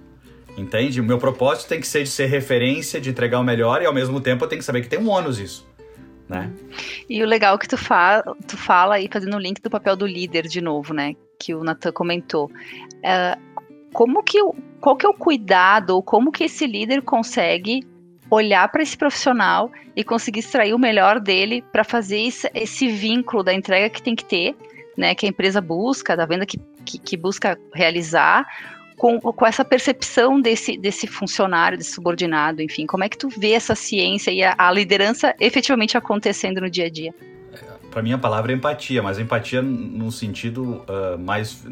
Entende? 0.57 1.02
O 1.02 1.04
meu 1.04 1.18
propósito 1.18 1.68
tem 1.68 1.81
que 1.81 1.88
ser 1.88 2.04
de 2.04 2.10
ser 2.10 2.28
referência, 2.28 3.02
de 3.02 3.10
entregar 3.10 3.40
o 3.40 3.44
melhor 3.44 3.81
e 3.81 3.86
ao 3.86 3.94
mesmo 3.94 4.22
tempo 4.22 4.46
eu 4.46 4.48
tenho 4.48 4.60
que 4.60 4.66
saber 4.66 4.81
que 4.81 4.88
tem 4.88 5.00
um 5.00 5.10
ônus 5.10 5.38
isso. 5.38 5.68
Né? 6.30 6.51
E 7.08 7.22
o 7.22 7.25
legal 7.25 7.60
que 7.60 7.68
tu, 7.68 7.77
fa 7.77 8.24
tu 8.48 8.58
fala 8.58 8.96
aí, 8.96 9.08
fazendo 9.12 9.36
o 9.36 9.39
link 9.39 9.62
do 9.62 9.70
papel 9.70 9.96
do 9.96 10.08
líder 10.08 10.48
de 10.48 10.60
novo, 10.60 10.91
né? 10.91 11.13
Que 11.39 11.53
o 11.53 11.63
Natan 11.63 11.91
comentou. 11.91 12.46
Uh, 12.46 13.55
como 13.96 14.22
que 14.22 14.38
qual 14.82 14.98
que 14.98 15.06
é 15.06 15.10
o 15.10 15.14
cuidado 15.14 15.92
ou 15.92 16.04
como 16.04 16.30
que 16.30 16.44
esse 16.44 16.68
líder 16.68 17.02
consegue 17.02 17.82
olhar 18.30 18.68
para 18.68 18.84
esse 18.84 18.98
profissional 18.98 19.72
e 19.96 20.04
conseguir 20.04 20.40
extrair 20.40 20.74
o 20.74 20.78
melhor 20.78 21.18
dele 21.18 21.64
para 21.72 21.82
fazer 21.86 22.20
esse, 22.20 22.52
esse, 22.54 22.90
vínculo 22.90 23.42
da 23.42 23.54
entrega 23.54 23.90
que 23.90 24.02
tem 24.02 24.14
que 24.14 24.25
ter, 24.25 24.54
né, 24.98 25.16
que 25.16 25.25
a 25.25 25.30
empresa 25.30 25.62
busca, 25.62 26.14
da 26.18 26.25
venda 26.25 26.46
que, 26.46 26.60
que, 26.84 26.98
que 27.00 27.16
busca 27.16 27.58
realizar, 27.74 28.46
com, 28.98 29.18
com, 29.18 29.46
essa 29.46 29.64
percepção 29.64 30.42
desse, 30.42 30.78
desse 30.78 31.08
funcionário, 31.08 31.78
desse 31.78 31.92
subordinado, 31.92 32.62
enfim, 32.62 32.86
como 32.86 33.06
é 33.06 33.10
que 33.10 33.18
tu 33.18 33.30
vê 33.30 33.52
essa 33.52 33.75
ciência 33.75 34.30
e 34.30 34.44
a, 34.44 34.56
a 34.58 34.72
liderança 34.74 35.34
efetivamente 35.40 35.98
acontecendo 35.98 36.60
no 36.60 36.70
dia 36.70 36.88
a 36.88 36.90
dia? 36.90 37.14
Para 37.92 38.02
mim 38.02 38.12
a 38.12 38.18
palavra 38.18 38.52
é 38.52 38.56
empatia, 38.56 39.02
mas 39.02 39.18
empatia 39.20 39.62
no 39.62 40.12
sentido 40.12 40.84
uh, 40.90 41.18
mais 41.18 41.66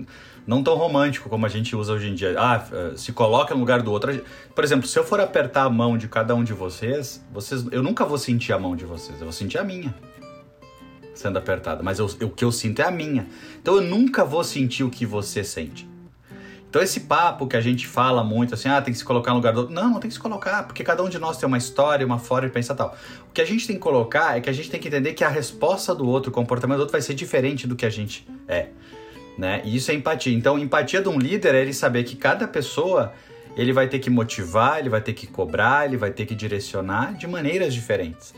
não 0.45 0.63
tão 0.63 0.75
romântico 0.75 1.29
como 1.29 1.45
a 1.45 1.49
gente 1.49 1.75
usa 1.75 1.93
hoje 1.93 2.09
em 2.09 2.15
dia. 2.15 2.35
Ah, 2.37 2.65
eh, 2.71 2.93
se 2.95 3.11
coloca 3.11 3.53
no 3.53 3.59
lugar 3.59 3.81
do 3.81 3.91
outro. 3.91 4.21
Por 4.53 4.63
exemplo, 4.63 4.87
se 4.87 4.97
eu 4.97 5.03
for 5.03 5.19
apertar 5.19 5.63
a 5.63 5.69
mão 5.69 5.97
de 5.97 6.07
cada 6.07 6.35
um 6.35 6.43
de 6.43 6.53
vocês, 6.53 7.25
vocês 7.31 7.65
eu 7.71 7.81
nunca 7.81 8.05
vou 8.05 8.17
sentir 8.17 8.53
a 8.53 8.59
mão 8.59 8.75
de 8.75 8.85
vocês, 8.85 9.19
eu 9.19 9.25
vou 9.25 9.33
sentir 9.33 9.57
a 9.57 9.63
minha 9.63 9.93
sendo 11.13 11.37
apertada, 11.37 11.83
mas 11.83 11.99
eu, 11.99 12.05
o 12.05 12.29
que 12.29 12.43
eu 12.43 12.51
sinto 12.51 12.81
é 12.81 12.85
a 12.85 12.91
minha. 12.91 13.27
Então 13.61 13.75
eu 13.75 13.81
nunca 13.81 14.25
vou 14.25 14.43
sentir 14.43 14.83
o 14.83 14.89
que 14.89 15.05
você 15.05 15.43
sente. 15.43 15.87
Então 16.69 16.81
esse 16.81 17.01
papo 17.01 17.45
que 17.45 17.55
a 17.55 17.61
gente 17.61 17.85
fala 17.85 18.23
muito 18.23 18.55
assim, 18.55 18.67
ah, 18.67 18.81
tem 18.81 18.91
que 18.91 18.97
se 18.97 19.05
colocar 19.05 19.29
no 19.29 19.37
lugar 19.37 19.53
do 19.53 19.59
outro. 19.59 19.75
Não, 19.75 19.91
não 19.91 19.99
tem 19.99 20.09
que 20.09 20.15
se 20.15 20.19
colocar, 20.19 20.63
porque 20.63 20.83
cada 20.83 21.03
um 21.03 21.09
de 21.09 21.19
nós 21.19 21.37
tem 21.37 21.47
uma 21.47 21.57
história, 21.57 22.03
uma 22.03 22.17
forma 22.17 22.47
de 22.47 22.53
pensar 22.53 22.73
tal. 22.73 22.97
O 23.29 23.31
que 23.31 23.41
a 23.41 23.45
gente 23.45 23.67
tem 23.67 23.75
que 23.75 23.81
colocar 23.81 24.35
é 24.35 24.41
que 24.41 24.49
a 24.49 24.53
gente 24.53 24.71
tem 24.71 24.79
que 24.79 24.87
entender 24.87 25.13
que 25.13 25.23
a 25.23 25.29
resposta 25.29 25.93
do 25.93 26.07
outro, 26.07 26.31
o 26.31 26.33
comportamento 26.33 26.77
do 26.77 26.81
outro 26.81 26.91
vai 26.91 27.01
ser 27.01 27.13
diferente 27.13 27.67
do 27.67 27.75
que 27.75 27.85
a 27.85 27.91
gente 27.91 28.27
é 28.47 28.69
né? 29.37 29.61
E 29.63 29.75
isso 29.75 29.91
é 29.91 29.93
empatia. 29.93 30.33
Então, 30.33 30.57
empatia 30.57 31.01
de 31.01 31.09
um 31.09 31.17
líder 31.17 31.55
é 31.55 31.61
ele 31.61 31.73
saber 31.73 32.03
que 32.03 32.15
cada 32.15 32.47
pessoa 32.47 33.13
ele 33.55 33.71
vai 33.71 33.87
ter 33.87 33.99
que 33.99 34.09
motivar, 34.09 34.79
ele 34.79 34.89
vai 34.89 35.01
ter 35.01 35.13
que 35.13 35.27
cobrar, 35.27 35.85
ele 35.85 35.97
vai 35.97 36.11
ter 36.11 36.25
que 36.25 36.35
direcionar 36.35 37.13
de 37.13 37.27
maneiras 37.27 37.73
diferentes. 37.73 38.33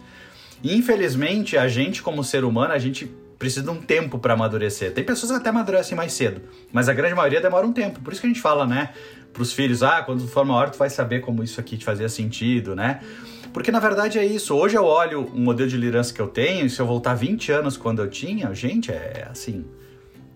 E, 0.64 0.76
infelizmente, 0.76 1.58
a 1.58 1.68
gente 1.68 2.02
como 2.02 2.24
ser 2.24 2.44
humano, 2.44 2.74
a 2.74 2.80
gente 2.80 3.06
precisa 3.38 3.64
de 3.64 3.70
um 3.70 3.82
tempo 3.82 4.18
para 4.18 4.34
amadurecer. 4.34 4.94
Tem 4.94 5.04
pessoas 5.04 5.32
que 5.32 5.38
até 5.38 5.50
amadurecem 5.50 5.96
mais 5.96 6.14
cedo, 6.14 6.42
mas 6.72 6.90
a 6.90 6.94
grande 6.94 7.16
maioria 7.16 7.42
demora 7.42 7.66
um 7.66 7.74
tempo. 7.74 8.00
Por 8.00 8.14
isso 8.14 8.22
que 8.22 8.28
a 8.28 8.30
gente 8.30 8.42
fala, 8.42 8.66
né, 8.66 8.90
pros 9.34 9.52
filhos, 9.54 9.84
ah, 9.84 10.02
quando 10.02 10.26
for 10.28 10.46
maior 10.46 10.70
tu 10.70 10.78
vai 10.78 10.90
saber 10.90 11.20
como 11.20 11.44
isso 11.44 11.60
aqui 11.60 11.78
te 11.78 11.86
fazia 11.86 12.08
sentido, 12.08 12.76
né? 12.76 13.02
Porque 13.54 13.72
na 13.72 13.80
verdade 13.80 14.18
é 14.18 14.26
isso. 14.26 14.56
Hoje 14.56 14.76
eu 14.76 14.86
olho 14.86 15.26
o 15.26 15.40
modelo 15.40 15.70
de 15.70 15.78
liderança 15.78 16.14
que 16.14 16.22
eu 16.22 16.28
tenho, 16.28 16.66
e 16.66 16.70
se 16.70 16.80
eu 16.80 16.86
voltar 16.86 17.14
20 17.14 17.52
anos 17.52 17.78
quando 17.78 18.02
eu 18.02 18.10
tinha, 18.10 18.54
gente, 18.54 18.92
é 18.92 19.28
assim. 19.30 19.66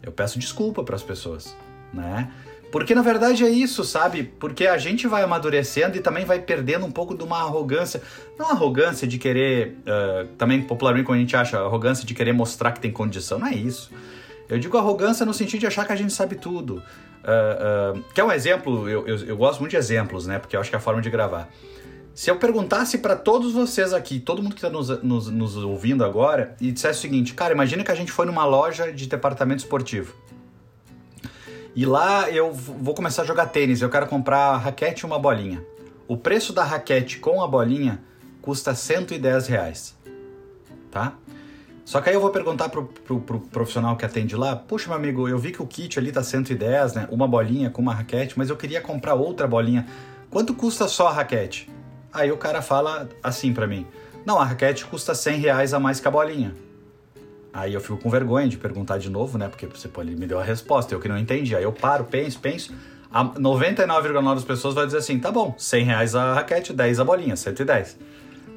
Eu 0.02 0.12
peço 0.12 0.40
desculpa 0.40 0.84
para 0.84 0.96
as 0.96 1.04
pessoas, 1.04 1.56
né? 1.94 2.32
Porque 2.72 2.94
na 2.94 3.02
verdade 3.02 3.44
é 3.44 3.50
isso, 3.50 3.84
sabe? 3.84 4.24
Porque 4.24 4.68
a 4.68 4.78
gente 4.78 5.08
vai 5.08 5.24
amadurecendo 5.24 5.98
e 5.98 6.00
também 6.00 6.24
vai 6.24 6.40
perdendo 6.40 6.86
um 6.86 6.92
pouco 6.92 7.18
de 7.18 7.24
uma 7.24 7.40
arrogância. 7.40 8.02
Não 8.38 8.52
arrogância 8.52 9.08
de 9.08 9.18
querer, 9.18 9.78
uh, 9.80 10.28
também 10.38 10.62
popularmente 10.62 11.06
como 11.06 11.18
a 11.18 11.20
gente 11.20 11.36
acha, 11.36 11.58
arrogância 11.58 12.06
de 12.06 12.14
querer 12.14 12.32
mostrar 12.32 12.72
que 12.72 12.80
tem 12.80 12.92
condição, 12.92 13.40
não 13.40 13.48
é 13.48 13.56
isso. 13.56 13.92
Eu 14.48 14.60
digo 14.60 14.78
arrogância 14.78 15.26
no 15.26 15.34
sentido 15.34 15.60
de 15.60 15.68
achar 15.68 15.86
que 15.86 15.94
a 15.94 15.96
gente 15.96 16.14
sabe 16.14 16.36
tudo. 16.36 16.82
Uh, 17.24 17.98
uh, 17.98 18.04
quer 18.14 18.24
um 18.24 18.32
exemplo? 18.32 18.88
Eu, 18.88 19.08
eu, 19.08 19.18
eu 19.26 19.38
gosto 19.38 19.60
muito 19.60 19.72
de 19.72 19.78
exemplos, 19.78 20.28
né? 20.28 20.40
Porque 20.40 20.56
eu 20.56 20.60
acho 20.60 20.70
que 20.70 20.76
é 20.76 20.80
a 20.80 20.82
forma 20.82 21.02
de 21.02 21.10
gravar. 21.10 21.50
Se 22.14 22.30
eu 22.30 22.38
perguntasse 22.38 22.98
para 22.98 23.16
todos 23.16 23.54
vocês 23.54 23.94
aqui, 23.94 24.20
todo 24.20 24.44
mundo 24.44 24.54
que 24.54 24.66
está 24.66 24.70
nos, 24.70 24.90
nos, 25.02 25.30
nos, 25.30 25.56
ouvindo 25.58 26.04
agora, 26.04 26.56
e 26.60 26.72
dissesse 26.72 27.00
o 27.00 27.02
seguinte, 27.02 27.34
cara, 27.34 27.54
imagina 27.54 27.84
que 27.84 27.92
a 27.92 27.96
gente 27.96 28.12
foi 28.12 28.26
numa 28.26 28.46
loja 28.46 28.92
de 28.92 29.08
departamento 29.08 29.64
esportivo. 29.64 30.14
E 31.76 31.86
lá 31.86 32.30
eu 32.30 32.52
vou 32.52 32.94
começar 32.94 33.22
a 33.22 33.26
jogar 33.26 33.46
tênis, 33.46 33.82
eu 33.82 33.90
quero 33.90 34.08
comprar 34.08 34.58
raquete 34.58 35.04
e 35.04 35.06
uma 35.06 35.18
bolinha. 35.18 35.64
O 36.08 36.18
preço 36.18 36.52
da 36.52 36.64
raquete 36.64 37.20
com 37.20 37.42
a 37.42 37.48
bolinha 37.48 38.02
custa 38.42 38.76
110 38.76 39.48
reais, 39.48 39.96
tá? 40.92 41.14
Só 41.86 42.02
que 42.02 42.10
aí 42.10 42.16
eu 42.16 42.22
vou 42.22 42.32
perguntar 42.32 42.70
pro, 42.70 42.86
pro, 42.86 43.20
pro, 43.20 43.40
profissional 43.40 43.96
que 43.96 44.06
atende 44.06 44.36
lá, 44.36 44.56
puxa 44.56 44.90
meu 44.90 44.98
amigo, 44.98 45.28
eu 45.28 45.40
vi 45.40 45.52
que 45.52 45.62
o 45.62 45.66
kit 45.66 45.98
ali 45.98 46.12
tá 46.12 46.22
110, 46.22 46.94
né? 46.94 47.08
Uma 47.10 47.28
bolinha 47.28 47.70
com 47.70 47.82
uma 47.82 47.94
raquete, 47.94 48.38
mas 48.38 48.50
eu 48.50 48.58
queria 48.58 48.82
comprar 48.82 49.16
outra 49.16 49.48
bolinha. 49.48 49.88
Quanto 50.30 50.54
custa 50.54 50.88
só 50.88 51.08
a 51.08 51.14
raquete? 51.14 51.70
Aí 52.12 52.32
o 52.32 52.38
cara 52.38 52.62
fala 52.62 53.08
assim 53.22 53.54
para 53.54 53.68
mim: 53.68 53.86
Não, 54.26 54.40
a 54.40 54.46
raquete 54.46 54.86
custa 54.86 55.14
100 55.14 55.40
reais 55.40 55.74
a 55.74 55.80
mais 55.80 56.00
que 56.00 56.08
a 56.08 56.12
bolinha. 56.12 56.54
Aí 57.54 57.74
eu 57.74 57.82
fico 57.82 57.98
com 57.98 58.10
vergonha 58.10 58.48
de 58.48 58.58
perguntar 58.58 58.98
de 58.98 59.10
novo, 59.10 59.38
né? 59.38 59.48
Porque 59.48 59.66
você 59.66 59.88
pô, 59.88 60.02
ele 60.02 60.16
me 60.16 60.28
deu 60.28 60.40
a 60.40 60.44
resposta, 60.44 60.94
eu 60.94 61.00
que 61.00 61.08
não 61.08 61.18
entendi. 61.18 61.56
Aí 61.56 61.64
eu 61.64 61.72
paro, 61.72 62.04
penso, 62.06 62.40
penso. 62.40 62.74
99,9% 63.12 64.36
das 64.36 64.44
pessoas 64.44 64.76
vai 64.76 64.86
dizer 64.86 65.00
assim: 65.00 65.20
tá 65.20 65.32
bom, 65.32 65.54
100 65.58 65.84
reais 65.84 66.16
a 66.16 66.34
raquete, 66.36 66.74
10 66.74 67.00
a 67.00 67.04
bolinha, 67.04 67.36
110. 67.36 67.98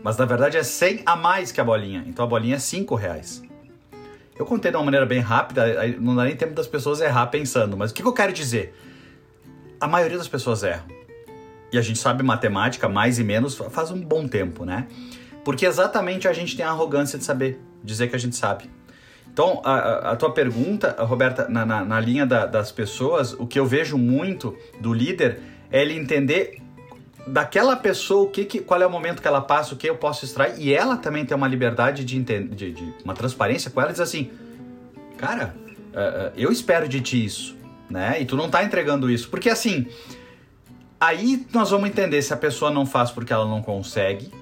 Mas 0.02 0.16
na 0.16 0.24
verdade 0.24 0.56
é 0.56 0.62
100 0.62 1.02
a 1.06 1.16
mais 1.16 1.52
que 1.52 1.60
a 1.60 1.64
bolinha. 1.64 2.04
Então 2.06 2.24
a 2.24 2.28
bolinha 2.28 2.56
é 2.56 2.58
5 2.58 2.94
reais. 2.94 3.42
Eu 4.38 4.46
contei 4.46 4.70
de 4.70 4.76
uma 4.76 4.84
maneira 4.84 5.06
bem 5.06 5.20
rápida, 5.20 5.66
não 6.00 6.16
dá 6.16 6.24
nem 6.24 6.34
tempo 6.34 6.54
das 6.54 6.66
pessoas 6.66 7.00
errar 7.00 7.26
pensando. 7.26 7.76
Mas 7.76 7.90
o 7.90 7.94
que 7.94 8.02
eu 8.02 8.12
quero 8.12 8.32
dizer? 8.32 8.74
A 9.80 9.86
maioria 9.86 10.18
das 10.18 10.28
pessoas 10.28 10.62
erram 10.62 11.01
e 11.72 11.78
a 11.78 11.82
gente 11.82 11.98
sabe 11.98 12.22
matemática 12.22 12.88
mais 12.88 13.18
e 13.18 13.24
menos 13.24 13.54
faz 13.54 13.90
um 13.90 14.00
bom 14.00 14.28
tempo, 14.28 14.64
né? 14.64 14.86
Porque 15.44 15.66
exatamente 15.66 16.28
a 16.28 16.32
gente 16.32 16.56
tem 16.56 16.64
a 16.64 16.70
arrogância 16.70 17.18
de 17.18 17.24
saber, 17.24 17.60
dizer 17.82 18.08
que 18.08 18.14
a 18.14 18.18
gente 18.18 18.36
sabe. 18.36 18.70
Então, 19.32 19.62
a, 19.64 20.10
a 20.12 20.16
tua 20.16 20.30
pergunta, 20.30 20.94
Roberta, 20.98 21.48
na, 21.48 21.64
na, 21.64 21.84
na 21.84 21.98
linha 21.98 22.26
da, 22.26 22.44
das 22.44 22.70
pessoas, 22.70 23.32
o 23.32 23.46
que 23.46 23.58
eu 23.58 23.64
vejo 23.64 23.96
muito 23.96 24.54
do 24.78 24.92
líder 24.92 25.40
é 25.70 25.80
ele 25.80 25.96
entender 25.96 26.60
daquela 27.26 27.74
pessoa 27.74 28.24
o 28.24 28.28
que, 28.28 28.44
que 28.44 28.60
qual 28.60 28.82
é 28.82 28.86
o 28.86 28.90
momento 28.90 29.22
que 29.22 29.28
ela 29.28 29.40
passa, 29.40 29.74
o 29.74 29.76
que 29.76 29.88
eu 29.88 29.96
posso 29.96 30.24
extrair, 30.24 30.54
e 30.58 30.74
ela 30.74 30.96
também 30.96 31.24
tem 31.24 31.34
uma 31.34 31.48
liberdade 31.48 32.04
de, 32.04 32.18
entender, 32.18 32.54
de, 32.54 32.72
de 32.72 32.94
uma 33.02 33.14
transparência 33.14 33.70
com 33.70 33.80
ela 33.80 33.90
e 33.90 33.92
diz 33.92 34.00
assim, 34.00 34.30
cara, 35.16 35.54
uh, 35.92 36.32
eu 36.36 36.52
espero 36.52 36.86
de 36.86 37.00
ti 37.00 37.24
isso, 37.24 37.56
né? 37.88 38.20
E 38.20 38.26
tu 38.26 38.36
não 38.36 38.50
tá 38.50 38.62
entregando 38.62 39.10
isso. 39.10 39.30
Porque 39.30 39.48
assim, 39.48 39.86
Aí 41.02 41.44
nós 41.52 41.68
vamos 41.68 41.88
entender 41.88 42.22
se 42.22 42.32
a 42.32 42.36
pessoa 42.36 42.70
não 42.70 42.86
faz 42.86 43.10
porque 43.10 43.32
ela 43.32 43.44
não 43.44 43.60
consegue, 43.60 44.32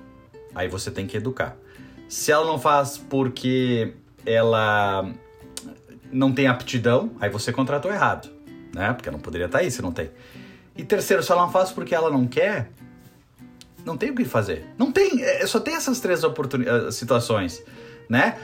aí 0.54 0.68
você 0.68 0.90
tem 0.90 1.06
que 1.06 1.16
educar. 1.16 1.56
Se 2.06 2.30
ela 2.30 2.44
não 2.44 2.58
faz 2.58 2.98
porque 2.98 3.94
ela 4.26 5.10
não 6.12 6.30
tem 6.30 6.48
aptidão, 6.48 7.12
aí 7.18 7.30
você 7.30 7.50
contratou 7.50 7.90
errado, 7.90 8.28
né? 8.74 8.92
Porque 8.92 9.10
não 9.10 9.18
poderia 9.18 9.46
estar 9.46 9.60
aí 9.60 9.70
se 9.70 9.80
não 9.80 9.90
tem. 9.90 10.10
E 10.76 10.84
terceiro, 10.84 11.22
se 11.22 11.32
ela 11.32 11.40
não 11.40 11.50
faz 11.50 11.72
porque 11.72 11.94
ela 11.94 12.10
não 12.10 12.26
quer, 12.26 12.70
não 13.82 13.96
tem 13.96 14.10
o 14.10 14.14
que 14.14 14.26
fazer. 14.26 14.66
Não 14.76 14.92
tem, 14.92 15.22
é, 15.22 15.46
só 15.46 15.60
tem 15.60 15.74
essas 15.74 15.98
três 15.98 16.22
eh, 16.22 16.90
situações, 16.90 17.64
né? 18.06 18.38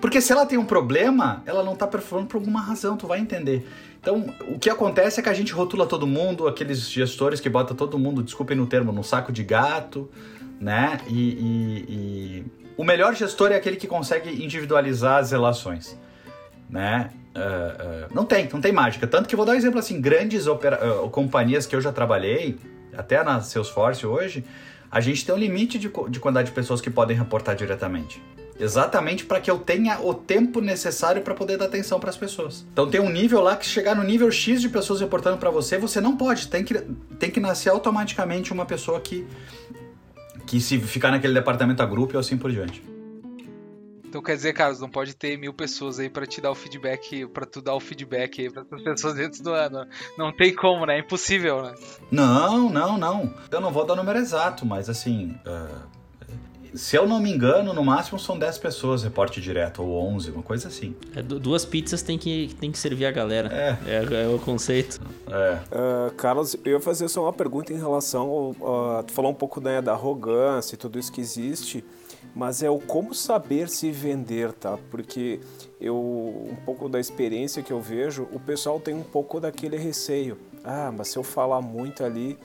Porque 0.00 0.20
se 0.20 0.32
ela 0.32 0.46
tem 0.46 0.58
um 0.58 0.64
problema, 0.64 1.42
ela 1.44 1.62
não 1.62 1.72
está 1.72 1.86
performando 1.86 2.28
por 2.28 2.36
alguma 2.36 2.60
razão, 2.60 2.96
tu 2.96 3.06
vai 3.06 3.18
entender. 3.18 3.66
Então, 4.00 4.32
o 4.48 4.58
que 4.58 4.70
acontece 4.70 5.18
é 5.18 5.22
que 5.22 5.28
a 5.28 5.34
gente 5.34 5.52
rotula 5.52 5.86
todo 5.86 6.06
mundo, 6.06 6.46
aqueles 6.46 6.88
gestores 6.88 7.40
que 7.40 7.48
botam 7.48 7.76
todo 7.76 7.98
mundo, 7.98 8.22
desculpem 8.22 8.56
no 8.56 8.66
termo, 8.66 8.92
no 8.92 9.02
saco 9.02 9.32
de 9.32 9.42
gato, 9.42 10.08
né? 10.60 11.00
E, 11.08 11.30
e, 11.30 11.84
e... 11.88 12.44
o 12.76 12.84
melhor 12.84 13.14
gestor 13.14 13.50
é 13.50 13.56
aquele 13.56 13.76
que 13.76 13.88
consegue 13.88 14.44
individualizar 14.44 15.18
as 15.18 15.32
relações, 15.32 15.98
né? 16.70 17.10
Uh, 17.34 18.06
uh, 18.10 18.14
não 18.14 18.24
tem, 18.24 18.48
não 18.52 18.60
tem 18.60 18.72
mágica. 18.72 19.06
Tanto 19.06 19.28
que 19.28 19.36
vou 19.36 19.44
dar 19.44 19.52
um 19.52 19.56
exemplo 19.56 19.78
assim, 19.78 20.00
grandes 20.00 20.46
uh, 20.46 20.56
companhias 21.10 21.66
que 21.66 21.74
eu 21.74 21.80
já 21.80 21.92
trabalhei, 21.92 22.56
até 22.96 23.22
na 23.22 23.40
Salesforce 23.40 24.06
hoje, 24.06 24.44
a 24.90 25.00
gente 25.00 25.24
tem 25.26 25.34
um 25.34 25.38
limite 25.38 25.78
de, 25.78 25.90
de 26.08 26.20
quantidade 26.20 26.48
de 26.48 26.54
pessoas 26.54 26.80
que 26.80 26.90
podem 26.90 27.16
reportar 27.16 27.54
diretamente. 27.54 28.22
Exatamente 28.58 29.24
para 29.24 29.40
que 29.40 29.50
eu 29.50 29.58
tenha 29.58 30.00
o 30.00 30.12
tempo 30.12 30.60
necessário 30.60 31.22
para 31.22 31.34
poder 31.34 31.56
dar 31.56 31.66
atenção 31.66 32.00
para 32.00 32.10
as 32.10 32.16
pessoas. 32.16 32.66
Então 32.72 32.90
tem 32.90 33.00
um 33.00 33.08
nível 33.08 33.40
lá 33.40 33.56
que 33.56 33.64
chegar 33.64 33.94
no 33.94 34.02
nível 34.02 34.30
X 34.30 34.60
de 34.60 34.68
pessoas 34.68 35.00
reportando 35.00 35.38
para 35.38 35.50
você, 35.50 35.78
você 35.78 36.00
não 36.00 36.16
pode, 36.16 36.48
tem 36.48 36.64
que, 36.64 36.74
tem 37.18 37.30
que 37.30 37.38
nascer 37.38 37.70
automaticamente 37.70 38.52
uma 38.52 38.66
pessoa 38.66 39.00
que 39.00 39.26
que 40.46 40.60
se 40.60 40.80
ficar 40.80 41.10
naquele 41.10 41.34
departamento 41.34 41.82
a 41.82 41.86
grupo 41.86 42.14
ou 42.14 42.20
assim 42.20 42.38
por 42.38 42.50
diante. 42.50 42.82
Então 44.02 44.22
quer 44.22 44.34
dizer, 44.34 44.54
Carlos, 44.54 44.80
não 44.80 44.88
pode 44.88 45.14
ter 45.14 45.36
mil 45.36 45.52
pessoas 45.52 45.98
aí 45.98 46.08
para 46.08 46.26
te 46.26 46.40
dar 46.40 46.50
o 46.50 46.54
feedback, 46.54 47.26
para 47.26 47.44
tu 47.44 47.60
dar 47.60 47.74
o 47.74 47.80
feedback 47.80 48.40
aí 48.40 48.50
para 48.50 48.62
as 48.62 48.82
pessoas 48.82 49.14
dentro 49.14 49.42
do 49.42 49.52
ano. 49.52 49.86
Não 50.16 50.34
tem 50.34 50.54
como, 50.54 50.86
né? 50.86 50.96
É 50.96 51.00
impossível, 51.00 51.62
né? 51.62 51.74
Não, 52.10 52.70
não, 52.70 52.96
não. 52.96 53.34
Eu 53.50 53.60
não 53.60 53.70
vou 53.70 53.84
dar 53.84 53.92
o 53.92 53.96
número 53.96 54.18
exato, 54.18 54.64
mas 54.64 54.88
assim, 54.88 55.38
uh 55.46 55.97
se 56.74 56.96
eu 56.96 57.06
não 57.06 57.20
me 57.20 57.30
engano, 57.30 57.72
no 57.72 57.84
máximo 57.84 58.18
são 58.18 58.38
10 58.38 58.58
pessoas 58.58 59.02
reporte 59.02 59.40
direto, 59.40 59.82
ou 59.82 60.00
11, 60.14 60.30
uma 60.30 60.42
coisa 60.42 60.68
assim. 60.68 60.94
É, 61.14 61.22
duas 61.22 61.64
pizzas 61.64 62.02
tem 62.02 62.18
que, 62.18 62.54
tem 62.60 62.70
que 62.70 62.78
servir 62.78 63.06
a 63.06 63.10
galera. 63.10 63.48
É. 63.52 63.78
É, 63.86 64.24
é 64.24 64.28
o 64.28 64.38
conceito. 64.38 65.00
É. 65.28 65.58
Uh, 65.74 66.14
Carlos, 66.14 66.56
eu 66.64 66.72
ia 66.72 66.80
fazer 66.80 67.08
só 67.08 67.22
uma 67.22 67.32
pergunta 67.32 67.72
em 67.72 67.76
relação 67.78 68.28
ao. 68.28 68.50
Uh, 68.50 69.02
tu 69.02 69.12
falou 69.12 69.30
um 69.30 69.34
pouco 69.34 69.60
né, 69.60 69.80
da 69.80 69.92
arrogância 69.92 70.74
e 70.74 70.78
tudo 70.78 70.98
isso 70.98 71.12
que 71.12 71.20
existe, 71.20 71.84
mas 72.34 72.62
é 72.62 72.70
o 72.70 72.78
como 72.78 73.14
saber 73.14 73.68
se 73.68 73.90
vender, 73.90 74.52
tá? 74.52 74.78
Porque 74.90 75.40
eu, 75.80 75.96
um 75.96 76.56
pouco 76.64 76.88
da 76.88 77.00
experiência 77.00 77.62
que 77.62 77.72
eu 77.72 77.80
vejo, 77.80 78.28
o 78.32 78.40
pessoal 78.40 78.78
tem 78.78 78.94
um 78.94 79.02
pouco 79.02 79.40
daquele 79.40 79.76
receio. 79.76 80.38
Ah, 80.64 80.92
mas 80.96 81.08
se 81.08 81.18
eu 81.18 81.22
falar 81.22 81.60
muito 81.60 82.04
ali, 82.04 82.38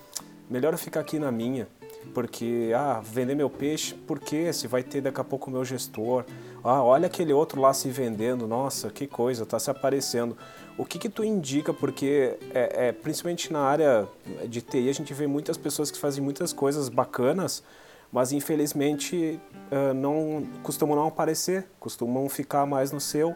melhor 0.50 0.74
eu 0.74 0.78
ficar 0.78 1.02
aqui 1.02 1.20
na 1.20 1.32
minha 1.32 1.68
porque, 2.14 2.72
ah, 2.76 3.02
vender 3.04 3.36
meu 3.36 3.50
peixe, 3.50 3.94
por 3.94 4.20
quê? 4.20 4.52
Se 4.52 4.68
vai 4.68 4.84
ter 4.84 5.02
daqui 5.02 5.20
a 5.20 5.24
pouco 5.24 5.50
o 5.50 5.54
meu 5.54 5.64
gestor. 5.64 6.26
Ah, 6.64 6.82
olha 6.82 7.08
aquele 7.08 7.34
outro 7.34 7.60
lá 7.60 7.74
se 7.74 7.90
vendendo, 7.90 8.48
nossa, 8.48 8.90
que 8.90 9.08
coisa, 9.08 9.46
tá 9.46 9.60
se 9.60 9.70
aparecendo. 9.70 10.38
O 10.78 10.86
que 10.86 10.98
que 10.98 11.10
tu 11.10 11.24
indica? 11.24 11.74
Porque, 11.74 12.38
é, 12.54 12.88
é, 12.88 12.92
principalmente 12.92 13.52
na 13.52 13.60
área 13.60 14.08
de 14.48 14.62
TI, 14.62 14.90
a 14.90 14.94
gente 14.94 15.14
vê 15.14 15.28
muitas 15.28 15.58
pessoas 15.58 15.92
que 15.92 16.00
fazem 16.00 16.24
muitas 16.24 16.54
coisas 16.54 16.90
bacanas, 16.90 17.64
mas 18.12 18.32
infelizmente 18.32 19.40
uh, 19.72 19.94
não 19.94 20.46
costumam 20.62 20.96
não 20.96 21.08
aparecer, 21.08 21.66
costumam 21.80 22.30
ficar 22.30 22.66
mais 22.66 22.92
no 22.92 23.00
seu, 23.00 23.36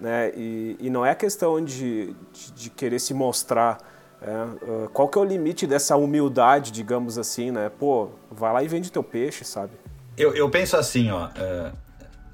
né? 0.00 0.32
E, 0.36 0.76
e 0.80 0.90
não 0.90 1.04
é 1.04 1.14
questão 1.14 1.62
de, 1.64 2.14
de, 2.32 2.52
de 2.52 2.70
querer 2.70 2.98
se 2.98 3.12
mostrar, 3.14 3.78
é, 4.24 4.64
uh, 4.64 4.88
qual 4.92 5.08
que 5.08 5.18
é 5.18 5.20
o 5.20 5.24
limite 5.24 5.66
dessa 5.66 5.96
humildade, 5.96 6.70
digamos 6.70 7.18
assim, 7.18 7.50
né? 7.50 7.68
Pô, 7.68 8.10
vai 8.30 8.52
lá 8.52 8.62
e 8.62 8.68
vende 8.68 8.90
teu 8.90 9.02
peixe, 9.02 9.44
sabe? 9.44 9.72
Eu, 10.16 10.34
eu 10.34 10.48
penso 10.48 10.76
assim, 10.76 11.10
ó. 11.10 11.26
Uh, 11.26 11.72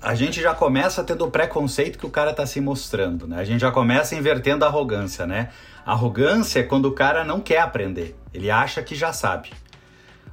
a 0.00 0.14
gente 0.14 0.40
já 0.40 0.54
começa 0.54 1.02
tendo 1.02 1.24
o 1.24 1.30
preconceito 1.30 1.98
que 1.98 2.06
o 2.06 2.10
cara 2.10 2.32
tá 2.32 2.46
se 2.46 2.60
mostrando, 2.60 3.26
né? 3.26 3.38
A 3.40 3.44
gente 3.44 3.60
já 3.60 3.70
começa 3.70 4.14
invertendo 4.14 4.64
a 4.64 4.68
arrogância, 4.68 5.26
né? 5.26 5.50
Arrogância 5.84 6.60
é 6.60 6.62
quando 6.62 6.86
o 6.86 6.92
cara 6.92 7.24
não 7.24 7.40
quer 7.40 7.60
aprender. 7.60 8.14
Ele 8.32 8.50
acha 8.50 8.82
que 8.82 8.94
já 8.94 9.12
sabe. 9.12 9.50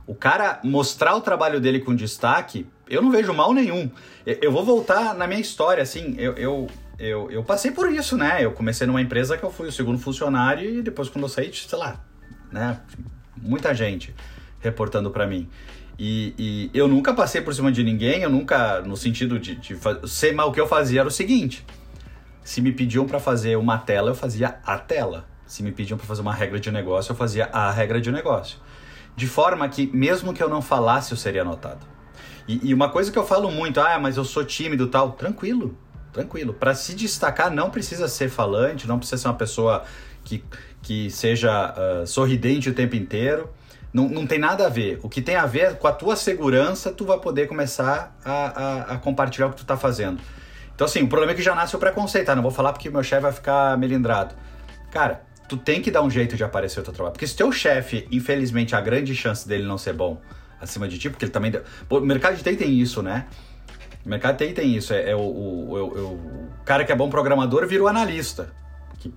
O 0.06 0.14
cara 0.14 0.60
mostrar 0.64 1.16
o 1.16 1.22
trabalho 1.22 1.60
dele 1.60 1.80
com 1.80 1.96
destaque, 1.96 2.68
eu 2.88 3.02
não 3.02 3.10
vejo 3.10 3.34
mal 3.34 3.54
nenhum. 3.54 3.90
Eu, 4.26 4.38
eu 4.42 4.52
vou 4.52 4.64
voltar 4.64 5.16
na 5.16 5.26
minha 5.26 5.40
história, 5.40 5.82
assim, 5.82 6.16
eu, 6.18 6.34
eu 6.34 6.68
eu, 6.98 7.30
eu 7.30 7.44
passei 7.44 7.72
por 7.72 7.92
isso, 7.92 8.16
né? 8.18 8.44
Eu 8.44 8.52
comecei 8.52 8.88
numa 8.88 9.02
empresa 9.02 9.38
que 9.38 9.44
eu 9.44 9.52
fui 9.52 9.68
o 9.68 9.72
segundo 9.72 10.00
funcionário 10.00 10.80
e 10.80 10.82
depois 10.82 11.10
quando 11.10 11.25
eu 11.25 11.30
saí, 11.30 11.54
sei 11.54 11.78
lá, 11.78 12.00
né? 12.52 12.80
Muita 13.38 13.74
gente 13.74 14.16
reportando 14.60 15.12
para 15.12 15.28
mim. 15.28 15.50
E, 15.98 16.34
e, 16.38 16.72
eu 16.74 16.88
nunca 16.88 17.14
passei 17.14 17.42
por 17.42 17.54
cima 17.54 17.72
de 17.72 17.84
ninguém, 17.84 18.24
eu 18.24 18.30
nunca, 18.30 18.82
no 18.82 18.98
sentido 18.98 19.40
de, 19.40 19.56
de 19.56 19.78
ser 20.08 20.34
mal, 20.34 20.50
o 20.50 20.52
que 20.52 20.60
eu 20.60 20.68
fazia 20.68 21.02
era 21.02 21.08
o 21.08 21.12
seguinte: 21.12 21.66
Se 22.44 22.62
me 22.62 22.72
pediam 22.72 23.06
para 23.06 23.20
fazer 23.20 23.56
uma 23.58 23.78
tela, 23.78 24.10
eu 24.12 24.16
fazia 24.16 24.60
a 24.66 24.78
tela. 24.78 25.25
Se 25.46 25.64
me 25.64 25.72
pediam 25.72 25.98
para 25.98 26.08
fazer 26.08 26.22
uma 26.22 26.34
regra 26.34 26.60
de 26.60 26.72
negócio, 26.72 27.12
eu 27.12 27.16
fazia 27.16 27.46
a 27.46 27.72
regra 27.72 28.02
de 28.02 28.12
negócio. 28.12 28.58
De 29.16 29.28
forma 29.28 29.68
que, 29.70 29.88
mesmo 29.88 30.34
que 30.34 30.44
eu 30.44 30.50
não 30.50 30.62
falasse, 30.62 31.12
eu 31.12 31.18
seria 31.18 31.44
notado. 31.44 31.86
E, 32.48 32.70
e 32.70 32.74
uma 32.74 32.90
coisa 32.90 33.12
que 33.12 33.18
eu 33.18 33.25
falo 33.25 33.50
muito, 33.50 33.80
ah, 33.80 33.98
mas 34.00 34.18
eu 34.18 34.25
sou 34.25 34.44
tímido 34.44 34.88
tal, 34.88 35.14
tranquilo, 35.14 35.78
tranquilo. 36.16 36.54
Para 36.54 36.74
se 36.74 36.96
destacar, 36.96 37.52
não 37.52 37.70
precisa 37.70 38.08
ser 38.08 38.30
falante, 38.30 38.88
não 38.88 38.98
precisa 38.98 39.22
ser 39.22 39.28
uma 39.28 39.36
pessoa 39.36 39.84
que, 40.24 40.44
que 40.82 41.12
seja 41.12 41.74
uh, 41.74 42.08
sorridente 42.08 42.70
o 42.70 42.74
tempo 42.74 42.96
inteiro. 42.96 43.50
Não, 43.94 44.08
não 44.10 44.26
tem 44.26 44.40
nada 44.40 44.66
a 44.66 44.70
ver. 44.70 45.00
O 45.04 45.10
que 45.10 45.22
tem 45.22 45.36
a 45.36 45.46
ver 45.46 45.78
com 45.78 45.88
a 45.88 45.92
tua 45.92 46.16
segurança, 46.16 46.92
tu 46.92 47.06
vai 47.06 47.20
poder 47.20 47.48
começar 47.48 48.18
a, 48.24 48.32
a, 48.32 48.82
a 48.94 48.98
compartilhar 48.98 49.48
o 49.48 49.50
que 49.52 49.58
tu 49.58 49.64
está 49.64 49.78
fazendo. 49.78 50.22
Então, 50.74 50.86
assim, 50.86 51.04
o 51.04 51.08
problema 51.08 51.34
é 51.34 51.36
que 51.36 51.42
já 51.42 51.54
nasce 51.54 51.76
o 51.76 51.80
preconceito. 51.80 52.30
Ah, 52.30 52.36
não 52.36 52.44
vou 52.44 52.52
falar 52.52 52.74
porque 52.74 52.90
meu 52.90 53.04
chefe 53.04 53.22
vai 53.22 53.32
ficar 53.32 53.78
melindrado. 53.78 54.36
Cara, 54.92 55.22
tu 55.48 55.56
tem 55.58 55.82
que 55.82 55.92
dar 55.92 56.02
um 56.02 56.10
jeito 56.10 56.36
de 56.36 56.44
aparecer 56.44 56.80
o 56.80 56.84
teu 56.84 56.94
trabalho. 56.94 57.14
Porque 57.14 57.28
se 57.28 57.36
teu 57.36 57.52
chefe, 57.52 58.08
infelizmente, 58.12 58.76
a 58.76 58.82
grande 58.82 59.16
chance 59.16 59.48
dele 59.48 59.66
não 59.66 59.78
ser 59.78 59.94
bom 59.94 60.22
acima 60.60 60.88
de 60.88 60.98
ti, 60.98 61.10
porque 61.10 61.26
ele 61.26 61.32
também. 61.32 61.54
Pô, 61.88 62.00
o 62.00 62.06
mercado 62.06 62.36
de 62.36 62.44
TI 62.44 62.56
tem 62.56 62.80
isso, 62.80 63.02
né? 63.02 63.28
O 64.06 64.10
mercado 64.10 64.38
TI 64.38 64.54
tem 64.54 64.76
isso. 64.76 64.94
É, 64.94 65.12
é 65.12 65.16
o, 65.16 65.20
o, 65.20 65.74
o, 65.74 66.14
o, 66.14 66.50
cara 66.64 66.86
que 66.86 66.92
é 66.92 66.96
bom 66.96 67.10
programador 67.10 67.66
vira 67.68 67.84
o 67.84 67.88
analista. 67.88 68.54
Que, 69.00 69.12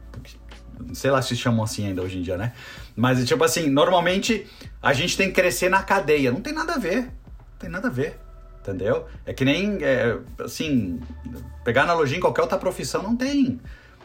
sei 0.94 1.10
lá 1.10 1.20
se 1.20 1.36
chamam 1.36 1.62
assim 1.62 1.86
ainda 1.86 2.02
hoje 2.02 2.18
em 2.18 2.22
dia, 2.22 2.36
né? 2.36 2.52
Mas, 2.96 3.24
tipo 3.26 3.44
assim, 3.44 3.68
normalmente 3.68 4.46
a 4.82 4.92
gente 4.92 5.16
tem 5.16 5.28
que 5.28 5.34
crescer 5.34 5.68
na 5.68 5.82
cadeia. 5.82 6.32
Não 6.32 6.40
tem 6.40 6.52
nada 6.52 6.74
a 6.74 6.78
ver. 6.78 7.02
Não 7.02 7.58
tem 7.58 7.70
nada 7.70 7.88
a 7.88 7.90
ver. 7.90 8.18
Entendeu? 8.60 9.06
É 9.24 9.32
que 9.32 9.44
nem, 9.44 9.78
é, 9.82 10.18
assim, 10.40 11.00
pegar 11.64 11.82
analogia 11.82 12.18
em 12.18 12.20
qualquer 12.20 12.42
outra 12.42 12.58
profissão, 12.58 13.02
não 13.02 13.16
tem. 13.16 13.60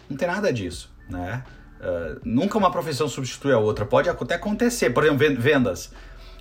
Não 0.10 0.16
tem 0.18 0.28
nada 0.28 0.54
disso, 0.54 0.94
né? 1.10 1.44
Uh, 1.80 2.22
nunca 2.24 2.58
uma 2.58 2.72
profissão 2.72 3.10
substitui 3.10 3.52
a 3.52 3.58
outra. 3.58 3.86
Pode 3.86 4.10
até 4.10 4.36
acontecer. 4.36 4.92
Por 4.92 5.04
exemplo, 5.04 5.42
vendas. 5.42 5.88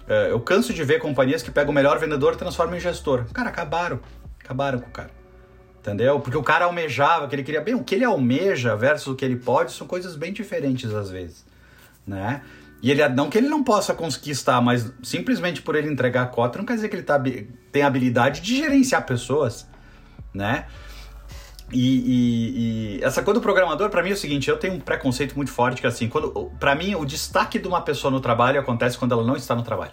Uh, 0.07 0.29
eu 0.31 0.41
canso 0.41 0.73
de 0.73 0.85
ver 0.85 1.01
companhias 1.01 1.43
que 1.43 1.51
pegam 1.51 1.73
o 1.73 1.75
melhor 1.75 1.99
vendedor 1.99 2.35
e 2.35 2.37
transformam 2.37 2.77
em 2.77 2.81
gestor. 2.81 3.25
Cara, 3.33 3.49
acabaram. 3.49 3.99
Acabaram 4.45 4.79
com 4.79 4.89
o 4.89 4.93
cara. 4.93 5.11
Entendeu? 5.81 6.21
Porque 6.21 6.37
o 6.37 6.43
cara 6.43 6.67
almejava, 6.67 7.27
que 7.27 7.35
ele 7.35 7.43
queria. 7.43 7.61
Bem, 7.61 7.75
o 7.75 7.83
que 7.83 7.95
ele 7.95 8.05
almeja 8.05 8.77
versus 8.77 9.09
o 9.09 9.17
que 9.17 9.25
ele 9.25 9.37
pode 9.37 9.73
são 9.73 9.87
coisas 9.87 10.15
bem 10.15 10.33
diferentes 10.33 10.95
às 10.95 11.11
vezes. 11.11 11.45
Né? 12.07 12.43
E 12.83 12.91
ele, 12.91 13.09
não 13.11 13.31
que 13.31 13.39
ele 13.39 13.49
não 13.49 13.63
possa 13.63 13.95
conquistar, 13.95 14.61
mas 14.61 14.93
simplesmente 15.03 15.63
por 15.63 15.77
ele 15.77 15.89
entregar 15.89 16.23
a 16.23 16.27
cota 16.27 16.59
não 16.59 16.67
quer 16.67 16.75
dizer 16.75 16.89
que 16.89 16.97
ele 16.97 17.05
tá, 17.05 17.21
tem 17.71 17.83
habilidade 17.83 18.41
de 18.41 18.57
gerenciar 18.57 19.07
pessoas, 19.07 19.69
né? 20.35 20.67
E, 21.73 21.79
e, 21.79 22.99
e, 22.99 23.05
essa 23.05 23.23
coisa 23.23 23.39
do 23.39 23.43
programador, 23.43 23.89
para 23.89 24.03
mim 24.03 24.11
é 24.11 24.13
o 24.13 24.17
seguinte, 24.17 24.51
eu 24.51 24.59
tenho 24.59 24.75
um 24.75 24.81
preconceito 24.81 25.35
muito 25.37 25.51
forte 25.51 25.81
que 25.81 25.87
assim, 25.87 26.09
quando, 26.09 26.51
para 26.59 26.75
mim 26.75 26.97
o 26.97 27.05
destaque 27.05 27.59
de 27.59 27.67
uma 27.67 27.81
pessoa 27.81 28.11
no 28.11 28.21
trabalho 28.21 28.61
acontece 28.61 28.99
quando 28.99 29.13
ela 29.13 29.25
não 29.25 29.37
está 29.37 29.55
no 29.55 29.63
trabalho. 29.63 29.93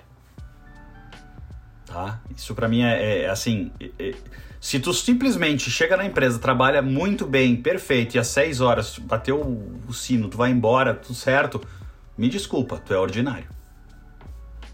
Tá? 1.92 2.22
Isso 2.38 2.54
para 2.54 2.68
mim 2.68 2.84
é, 2.84 3.24
é 3.24 3.30
assim, 3.30 3.72
é, 3.80 3.90
é, 3.98 4.16
se 4.62 4.80
tu 4.80 4.94
simplesmente 4.94 5.72
chega 5.72 5.98
na 5.98 6.06
empresa, 6.06 6.38
trabalha 6.38 6.84
muito 6.84 7.26
bem, 7.26 7.56
perfeito, 7.56 8.16
e 8.16 8.20
às 8.20 8.28
6 8.28 8.62
horas 8.62 9.00
bateu 9.00 9.42
o, 9.42 9.92
sino, 9.92 10.28
tu 10.28 10.38
vai 10.38 10.52
embora, 10.52 10.94
tudo 10.94 11.16
certo, 11.16 11.60
me 12.16 12.30
desculpa, 12.30 12.78
tu 12.78 12.94
é 12.94 12.98
ordinário. 12.98 13.48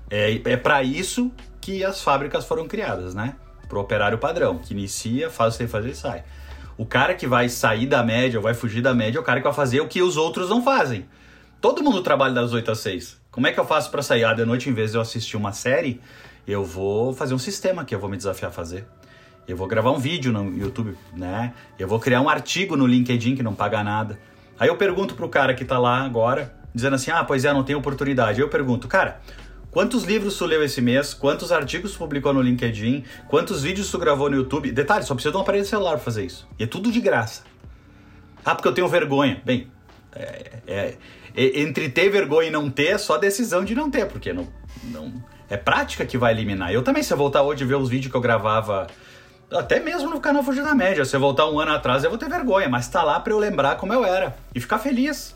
É, 0.10 0.42
é 0.44 0.58
para 0.58 0.84
isso 0.84 1.32
que 1.62 1.86
as 1.86 2.02
fábricas 2.02 2.46
foram 2.46 2.68
criadas, 2.68 3.16
né? 3.16 3.36
Pro 3.70 3.80
operário 3.80 4.18
padrão, 4.18 4.58
que 4.58 4.74
inicia, 4.74 5.30
faz 5.30 5.56
o 5.56 5.60
que 5.60 5.68
fazer 5.68 5.92
e 5.92 5.96
sai. 5.96 6.24
O 6.78 6.86
cara 6.86 7.14
que 7.16 7.26
vai 7.26 7.48
sair 7.48 7.88
da 7.88 8.04
média 8.04 8.38
ou 8.38 8.44
vai 8.44 8.54
fugir 8.54 8.82
da 8.82 8.94
média 8.94 9.18
é 9.18 9.22
o 9.22 9.24
cara 9.24 9.40
que 9.40 9.46
vai 9.46 9.54
fazer 9.54 9.80
o 9.80 9.88
que 9.88 10.02
os 10.02 10.18
outros 10.18 10.50
não 10.50 10.62
fazem. 10.62 11.06
Todo 11.62 11.82
mundo 11.82 12.04
trabalha 12.04 12.34
das 12.34 12.52
8 12.52 12.72
às 12.72 12.80
6. 12.80 13.22
Como 13.32 13.48
é 13.48 13.52
que 13.52 13.60
eu 13.60 13.66
faço 13.66 13.90
para 13.90 14.02
sair? 14.02 14.26
Ah, 14.26 14.34
de 14.34 14.46
noite, 14.46 14.70
em 14.70 14.74
vez 14.74 14.92
de 14.92 14.98
eu 14.98 15.02
assistir 15.02 15.38
uma 15.38 15.54
série, 15.54 16.02
eu 16.48 16.64
vou 16.64 17.14
fazer 17.14 17.34
um 17.34 17.40
sistema 17.40 17.84
que 17.84 17.94
eu 17.94 18.00
vou 18.00 18.10
me 18.10 18.18
desafiar 18.18 18.50
a 18.52 18.54
fazer. 18.54 18.86
Eu 19.48 19.56
vou 19.56 19.68
gravar 19.68 19.92
um 19.92 20.00
vídeo 20.00 20.32
no 20.32 20.58
YouTube, 20.58 20.98
né? 21.14 21.54
Eu 21.78 21.88
vou 21.88 22.00
criar 22.00 22.22
um 22.22 22.30
artigo 22.30 22.76
no 22.76 22.88
LinkedIn 22.88 23.36
que 23.36 23.44
não 23.44 23.54
paga 23.54 23.84
nada. 23.84 24.20
Aí 24.60 24.68
eu 24.68 24.76
pergunto 24.76 25.14
pro 25.14 25.30
cara 25.30 25.54
que 25.54 25.64
tá 25.64 25.78
lá 25.78 26.04
agora, 26.04 26.56
dizendo 26.74 26.96
assim: 26.96 27.12
ah, 27.12 27.24
pois 27.24 27.46
é, 27.46 27.54
não 27.54 27.64
tem 27.64 27.76
oportunidade. 27.76 28.42
Eu 28.42 28.50
pergunto, 28.50 28.88
cara, 28.88 29.22
Quantos 29.76 30.06
livros 30.06 30.38
tu 30.38 30.46
leu 30.46 30.64
esse 30.64 30.80
mês? 30.80 31.14
Quantos 31.14 31.52
artigos 31.52 31.92
tu 31.92 31.98
publicou 31.98 32.34
no 32.34 32.42
LinkedIn? 32.42 33.04
Quantos 33.28 33.62
vídeos 33.62 33.92
tu 33.92 34.00
gravou 34.00 34.30
no 34.30 34.38
YouTube? 34.38 34.72
Detalhe, 34.72 35.04
só 35.04 35.14
precisa 35.14 35.34
de 35.34 35.38
um 35.38 35.42
aparelho 35.42 35.66
celular 35.66 35.96
pra 35.96 36.00
fazer 36.00 36.24
isso. 36.24 36.48
E 36.58 36.64
é 36.64 36.66
tudo 36.66 36.90
de 36.90 37.02
graça. 37.02 37.44
Ah, 38.46 38.56
porque 38.56 38.70
eu 38.70 38.74
tenho 38.74 38.88
vergonha. 38.88 39.42
Bem, 39.44 39.68
é, 40.16 40.52
é, 40.66 40.98
é, 41.36 41.60
entre 41.60 41.90
ter 41.90 42.10
vergonha 42.10 42.48
e 42.48 42.52
não 42.52 42.70
ter 42.70 42.92
é 42.92 42.98
só 42.98 43.18
decisão 43.18 43.66
de 43.66 43.76
não 43.76 43.92
ter, 43.92 44.06
porque 44.08 44.32
não, 44.32 44.48
não 44.82 45.12
é 45.50 45.58
prática 45.58 46.06
que 46.06 46.18
vai 46.18 46.34
eliminar. 46.34 46.72
Eu 46.72 46.84
também, 46.84 47.04
se 47.04 47.14
eu 47.14 47.18
voltar 47.18 47.44
hoje 47.44 47.64
e 47.64 47.68
ver 47.68 47.76
os 47.76 47.90
vídeos 47.90 48.12
que 48.12 48.18
eu 48.18 48.22
gravava, 48.22 48.88
até 49.52 49.80
mesmo 49.80 50.10
no 50.10 50.20
canal 50.20 50.44
Fugir 50.44 50.64
da 50.64 50.74
Média, 50.74 51.06
se 51.06 51.16
eu 51.16 51.20
voltar 51.20 51.50
um 51.50 51.60
ano 51.60 51.72
atrás, 51.72 52.04
eu 52.04 52.10
vou 52.10 52.18
ter 52.18 52.30
vergonha, 52.30 52.68
mas 52.68 52.88
tá 52.88 53.04
lá 53.04 53.20
para 53.20 53.34
eu 53.34 53.40
lembrar 53.40 53.78
como 53.78 53.94
eu 53.94 54.04
era 54.04 54.36
e 54.54 54.60
ficar 54.60 54.80
feliz. 54.80 55.36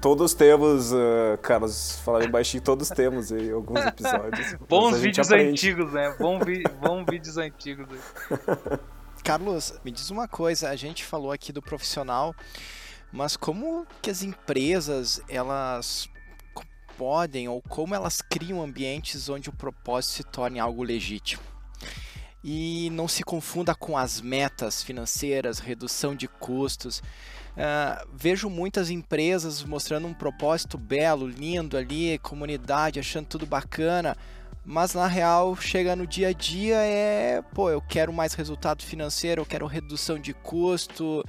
Todos 0.00 0.34
temos, 0.34 0.92
uh, 0.92 1.38
Carlos, 1.40 1.98
falando 2.04 2.28
baixinho, 2.28 2.62
todos 2.62 2.88
temos 2.88 3.32
aí 3.32 3.50
alguns 3.50 3.80
episódios. 3.80 4.54
Bons 4.68 4.98
vídeos 4.98 5.28
aprende. 5.28 5.50
antigos, 5.50 5.92
né? 5.92 6.14
Bom 6.18 6.38
vi 6.38 6.62
bom 6.80 7.04
vídeos 7.04 7.38
antigos. 7.38 7.86
Carlos, 9.24 9.74
me 9.84 9.90
diz 9.90 10.10
uma 10.10 10.28
coisa, 10.28 10.68
a 10.68 10.76
gente 10.76 11.04
falou 11.04 11.32
aqui 11.32 11.50
do 11.50 11.62
profissional, 11.62 12.34
mas 13.10 13.36
como 13.36 13.86
que 14.02 14.10
as 14.10 14.22
empresas, 14.22 15.20
elas 15.28 16.08
podem 16.96 17.48
ou 17.48 17.62
como 17.62 17.94
elas 17.94 18.20
criam 18.20 18.62
ambientes 18.62 19.28
onde 19.28 19.48
o 19.48 19.52
propósito 19.52 20.14
se 20.14 20.24
torne 20.24 20.58
algo 20.58 20.82
legítimo? 20.82 21.42
E 22.42 22.90
não 22.90 23.08
se 23.08 23.24
confunda 23.24 23.74
com 23.74 23.98
as 23.98 24.20
metas 24.20 24.82
financeiras, 24.82 25.58
redução 25.58 26.14
de 26.14 26.28
custos. 26.28 26.98
Uh, 26.98 28.06
vejo 28.12 28.48
muitas 28.48 28.90
empresas 28.90 29.64
mostrando 29.64 30.06
um 30.06 30.14
propósito 30.14 30.76
belo, 30.76 31.26
lindo 31.26 31.76
ali, 31.76 32.18
comunidade 32.18 33.00
achando 33.00 33.26
tudo 33.26 33.46
bacana, 33.46 34.16
mas 34.64 34.94
na 34.94 35.06
real 35.06 35.56
chega 35.56 35.96
no 35.96 36.06
dia 36.06 36.28
a 36.28 36.32
dia 36.32 36.76
é, 36.76 37.40
pô, 37.54 37.70
eu 37.70 37.80
quero 37.80 38.12
mais 38.12 38.34
resultado 38.34 38.82
financeiro, 38.82 39.40
eu 39.40 39.46
quero 39.46 39.66
redução 39.66 40.18
de 40.18 40.34
custo, 40.34 41.24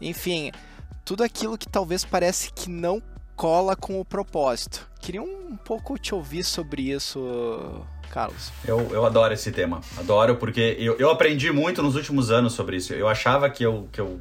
enfim, 0.00 0.50
tudo 1.04 1.22
aquilo 1.22 1.56
que 1.56 1.68
talvez 1.68 2.04
parece 2.04 2.52
que 2.52 2.68
não 2.68 3.00
cola 3.40 3.74
com 3.74 3.98
o 3.98 4.04
propósito. 4.04 4.86
Queria 5.00 5.22
um 5.22 5.56
pouco 5.64 5.96
te 5.96 6.14
ouvir 6.14 6.44
sobre 6.44 6.82
isso, 6.92 7.82
Carlos. 8.10 8.52
Eu, 8.66 8.80
eu 8.92 9.06
adoro 9.06 9.32
esse 9.32 9.50
tema, 9.50 9.80
adoro 9.96 10.36
porque 10.36 10.76
eu, 10.78 10.98
eu 10.98 11.10
aprendi 11.10 11.50
muito 11.50 11.82
nos 11.82 11.96
últimos 11.96 12.30
anos 12.30 12.52
sobre 12.52 12.76
isso. 12.76 12.92
Eu 12.92 13.08
achava 13.08 13.48
que 13.48 13.64
eu, 13.64 13.88
que 13.90 13.98
eu 13.98 14.20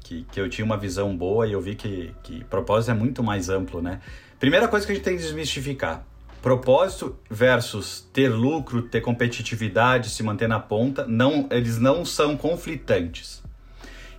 que, 0.00 0.26
que 0.32 0.40
eu 0.40 0.50
tinha 0.50 0.64
uma 0.64 0.76
visão 0.76 1.16
boa 1.16 1.46
e 1.46 1.52
eu 1.52 1.60
vi 1.60 1.76
que, 1.76 2.12
que 2.24 2.42
propósito 2.46 2.90
é 2.90 2.94
muito 2.94 3.22
mais 3.22 3.48
amplo, 3.48 3.80
né? 3.80 4.00
Primeira 4.40 4.66
coisa 4.66 4.84
que 4.84 4.90
a 4.90 4.94
gente 4.96 5.04
tem 5.04 5.16
que 5.16 5.22
desmistificar: 5.22 6.04
propósito 6.42 7.16
versus 7.30 8.04
ter 8.12 8.30
lucro, 8.30 8.82
ter 8.82 9.00
competitividade, 9.00 10.10
se 10.10 10.24
manter 10.24 10.48
na 10.48 10.58
ponta, 10.58 11.06
não, 11.06 11.46
eles 11.52 11.78
não 11.78 12.04
são 12.04 12.36
conflitantes. 12.36 13.46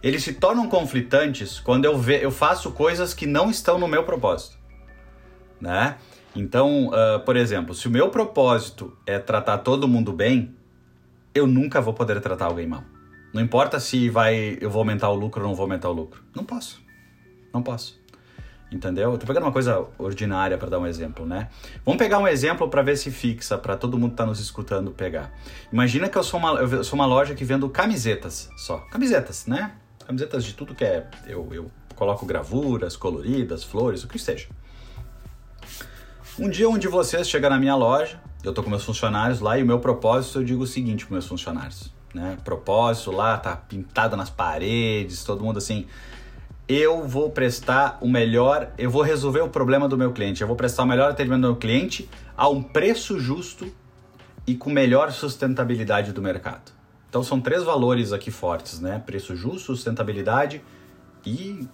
Eles 0.02 0.24
se 0.24 0.34
tornam 0.34 0.68
conflitantes 0.70 1.60
quando 1.60 1.86
eu, 1.86 1.98
ve, 1.98 2.24
eu 2.24 2.32
faço 2.32 2.72
coisas 2.72 3.14
que 3.14 3.26
não 3.26 3.50
estão 3.50 3.78
no 3.78 3.88
meu 3.88 4.04
propósito, 4.04 4.58
né? 5.60 5.98
Então, 6.36 6.88
uh, 6.88 7.20
por 7.26 7.36
exemplo, 7.36 7.74
se 7.74 7.88
o 7.88 7.92
meu 7.92 8.10
propósito 8.10 8.96
é 9.06 9.20
tratar 9.20 9.58
todo 9.60 9.88
mundo 9.88 10.14
bem, 10.14 10.56
eu 11.34 11.46
nunca 11.46 11.82
vou 11.82 11.94
poder 11.94 12.22
tratar 12.22 12.46
alguém 12.46 12.68
mal. 12.68 12.84
Não 13.34 13.42
importa 13.42 13.80
se 13.80 14.10
vai 14.10 14.58
eu 14.62 14.70
vou 14.70 14.80
aumentar 14.80 15.10
o 15.10 15.16
lucro 15.16 15.42
ou 15.42 15.50
não 15.50 15.56
vou 15.56 15.64
aumentar 15.64 15.90
o 15.90 15.94
lucro. 15.94 16.24
Não 16.36 16.44
posso. 16.44 16.82
Não 17.54 17.62
posso. 17.62 18.00
Entendeu? 18.72 19.12
Eu 19.12 19.18
tô 19.18 19.26
pegando 19.26 19.44
uma 19.44 19.52
coisa 19.52 19.88
ordinária 19.98 20.56
para 20.58 20.70
dar 20.70 20.80
um 20.80 20.86
exemplo, 20.86 21.26
né? 21.26 21.50
Vamos 21.84 21.98
pegar 21.98 22.20
um 22.20 22.28
exemplo 22.28 22.70
para 22.70 22.84
ver 22.84 22.96
se 22.98 23.10
fixa, 23.10 23.58
para 23.58 23.76
todo 23.76 23.98
mundo 23.98 24.12
que 24.12 24.18
tá 24.18 24.26
nos 24.26 24.40
escutando 24.40 24.92
pegar. 24.92 25.34
Imagina 25.74 26.08
que 26.08 26.18
eu 26.18 26.24
sou 26.24 26.40
uma, 26.40 26.52
eu 26.60 26.84
sou 26.84 26.98
uma 26.98 27.08
loja 27.08 27.34
que 27.34 27.44
vendo 27.44 27.68
camisetas 27.70 28.50
só. 28.58 28.78
Camisetas, 28.92 29.48
né? 29.48 29.72
Camisetas 30.10 30.44
de 30.44 30.56
tudo 30.56 30.74
que 30.74 30.84
é. 30.84 31.08
Eu, 31.28 31.48
eu 31.52 31.72
coloco 31.96 32.26
gravuras, 32.26 32.98
coloridas, 32.98 33.64
flores, 33.64 34.04
o 34.04 34.08
que 34.08 34.18
seja. 34.18 34.48
Um 36.40 36.50
dia 36.50 36.68
onde 36.68 36.88
vocês 36.88 37.30
chegam 37.30 37.52
na 37.52 37.60
minha 37.60 37.76
loja, 37.76 38.20
eu 38.44 38.52
tô 38.52 38.64
com 38.64 38.72
meus 38.72 38.84
funcionários 38.84 39.40
lá 39.40 39.60
e 39.60 39.62
o 39.62 39.68
meu 39.68 39.80
propósito 39.80 40.40
eu 40.40 40.44
digo 40.44 40.64
o 40.64 40.68
seguinte 40.68 41.06
para 41.06 41.14
meus 41.14 41.28
funcionários 41.28 41.94
né? 42.12 42.40
Propósito 42.44 43.12
lá, 43.12 43.38
tá 43.38 43.56
pintado 43.56 44.18
nas 44.18 44.32
paredes, 44.32 45.24
todo 45.24 45.44
mundo 45.44 45.60
assim. 45.60 45.86
Eu 46.68 47.08
vou 47.08 47.30
prestar 47.30 48.00
o 48.02 48.08
melhor, 48.08 48.72
eu 48.80 48.90
vou 48.90 49.04
resolver 49.04 49.42
o 49.42 49.50
problema 49.50 49.88
do 49.88 49.96
meu 49.96 50.12
cliente, 50.12 50.42
eu 50.42 50.48
vou 50.48 50.56
prestar 50.56 50.84
o 50.84 50.88
melhor 50.88 51.12
atendimento 51.12 51.42
do 51.42 51.48
meu 51.50 51.56
cliente 51.56 52.10
a 52.36 52.50
um 52.50 52.64
preço 52.64 53.20
justo 53.20 53.72
e 54.48 54.56
com 54.56 54.72
melhor 54.72 55.12
sustentabilidade 55.12 56.12
do 56.12 56.22
mercado. 56.22 56.79
Então 57.10 57.24
são 57.24 57.42
três 57.42 57.64
valores 57.64 58.14
aqui 58.14 58.30
fortes, 58.30 58.80
né? 58.80 59.02
Preço 59.04 59.36
justo, 59.36 59.76
sustentabilidade 59.76 60.62
e 61.26 61.68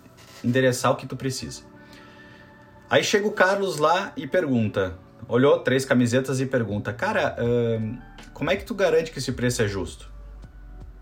endereçar 0.43 0.91
o 0.91 0.95
que 0.95 1.06
tu 1.06 1.15
precisa. 1.15 1.63
Aí 2.89 3.04
chega 3.04 3.28
o 3.28 3.32
Carlos 3.32 3.78
lá 3.78 4.13
e 4.15 4.26
pergunta, 4.26 4.98
olhou 5.28 5.60
três 5.60 5.84
camisetas 5.84 6.39
e 6.39 6.45
pergunta, 6.45 6.93
cara, 6.93 7.36
como 8.34 8.50
é 8.50 8.56
que 8.56 8.63
tu 8.63 8.74
garante 8.74 9.12
que 9.12 9.19
esse 9.19 9.32
preço 9.34 9.62
é 9.62 9.67
justo? 9.67 10.12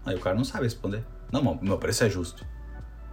Aí 0.06 0.16
o 0.16 0.20
cara 0.20 0.36
não 0.36 0.44
sabe 0.44 0.64
responder. 0.64 1.04
Não, 1.32 1.60
meu 1.62 1.78
preço 1.78 2.04
é 2.04 2.10
justo. 2.10 2.46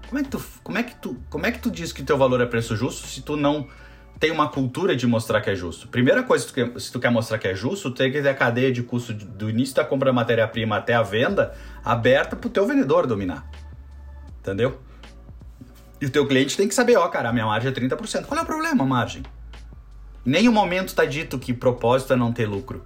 Como 0.08 0.18
é 0.18 0.22
que 0.22 0.28
tu, 0.30 0.42
como 0.62 0.78
é 0.78 0.82
que 0.82 0.94
tu, 0.96 1.16
como 1.28 1.46
é 1.46 1.52
que 1.52 1.58
tu 1.58 1.70
diz 1.70 1.92
que 1.92 2.02
teu 2.02 2.18
valor 2.18 2.40
é 2.40 2.46
preço 2.46 2.74
justo 2.74 3.06
se 3.06 3.22
tu 3.22 3.36
não 3.36 3.68
tem 4.20 4.30
uma 4.30 4.50
cultura 4.50 4.94
de 4.94 5.06
mostrar 5.06 5.40
que 5.40 5.48
é 5.48 5.54
justo? 5.54 5.88
Primeira 5.88 6.22
coisa, 6.22 6.44
se 6.44 6.52
tu 6.52 6.54
quer, 6.54 6.80
se 6.80 6.92
tu 6.92 7.00
quer 7.00 7.10
mostrar 7.10 7.38
que 7.38 7.48
é 7.48 7.54
justo, 7.54 7.90
tem 7.90 8.12
que 8.12 8.20
ter 8.20 8.28
a 8.28 8.34
cadeia 8.34 8.70
de 8.70 8.82
custo 8.82 9.14
do 9.14 9.48
início 9.48 9.74
da 9.74 9.82
compra 9.82 10.10
da 10.10 10.12
matéria-prima 10.12 10.76
até 10.76 10.92
a 10.92 11.02
venda 11.02 11.56
aberta 11.82 12.36
pro 12.36 12.50
teu 12.50 12.66
vendedor 12.66 13.06
dominar. 13.06 13.50
Entendeu? 14.40 14.78
E 15.98 16.04
o 16.04 16.10
teu 16.10 16.26
cliente 16.26 16.54
tem 16.54 16.68
que 16.68 16.74
saber, 16.74 16.96
ó, 16.96 17.08
cara, 17.08 17.30
a 17.30 17.32
minha 17.32 17.46
margem 17.46 17.70
é 17.70 17.74
30%. 17.74 18.26
Qual 18.26 18.38
é 18.38 18.42
o 18.42 18.46
problema, 18.46 18.84
margem? 18.84 19.22
Em 20.26 20.30
nenhum 20.30 20.52
momento 20.52 20.88
está 20.88 21.06
dito 21.06 21.38
que 21.38 21.54
propósito 21.54 22.12
é 22.12 22.16
não 22.16 22.30
ter 22.30 22.46
lucro. 22.46 22.84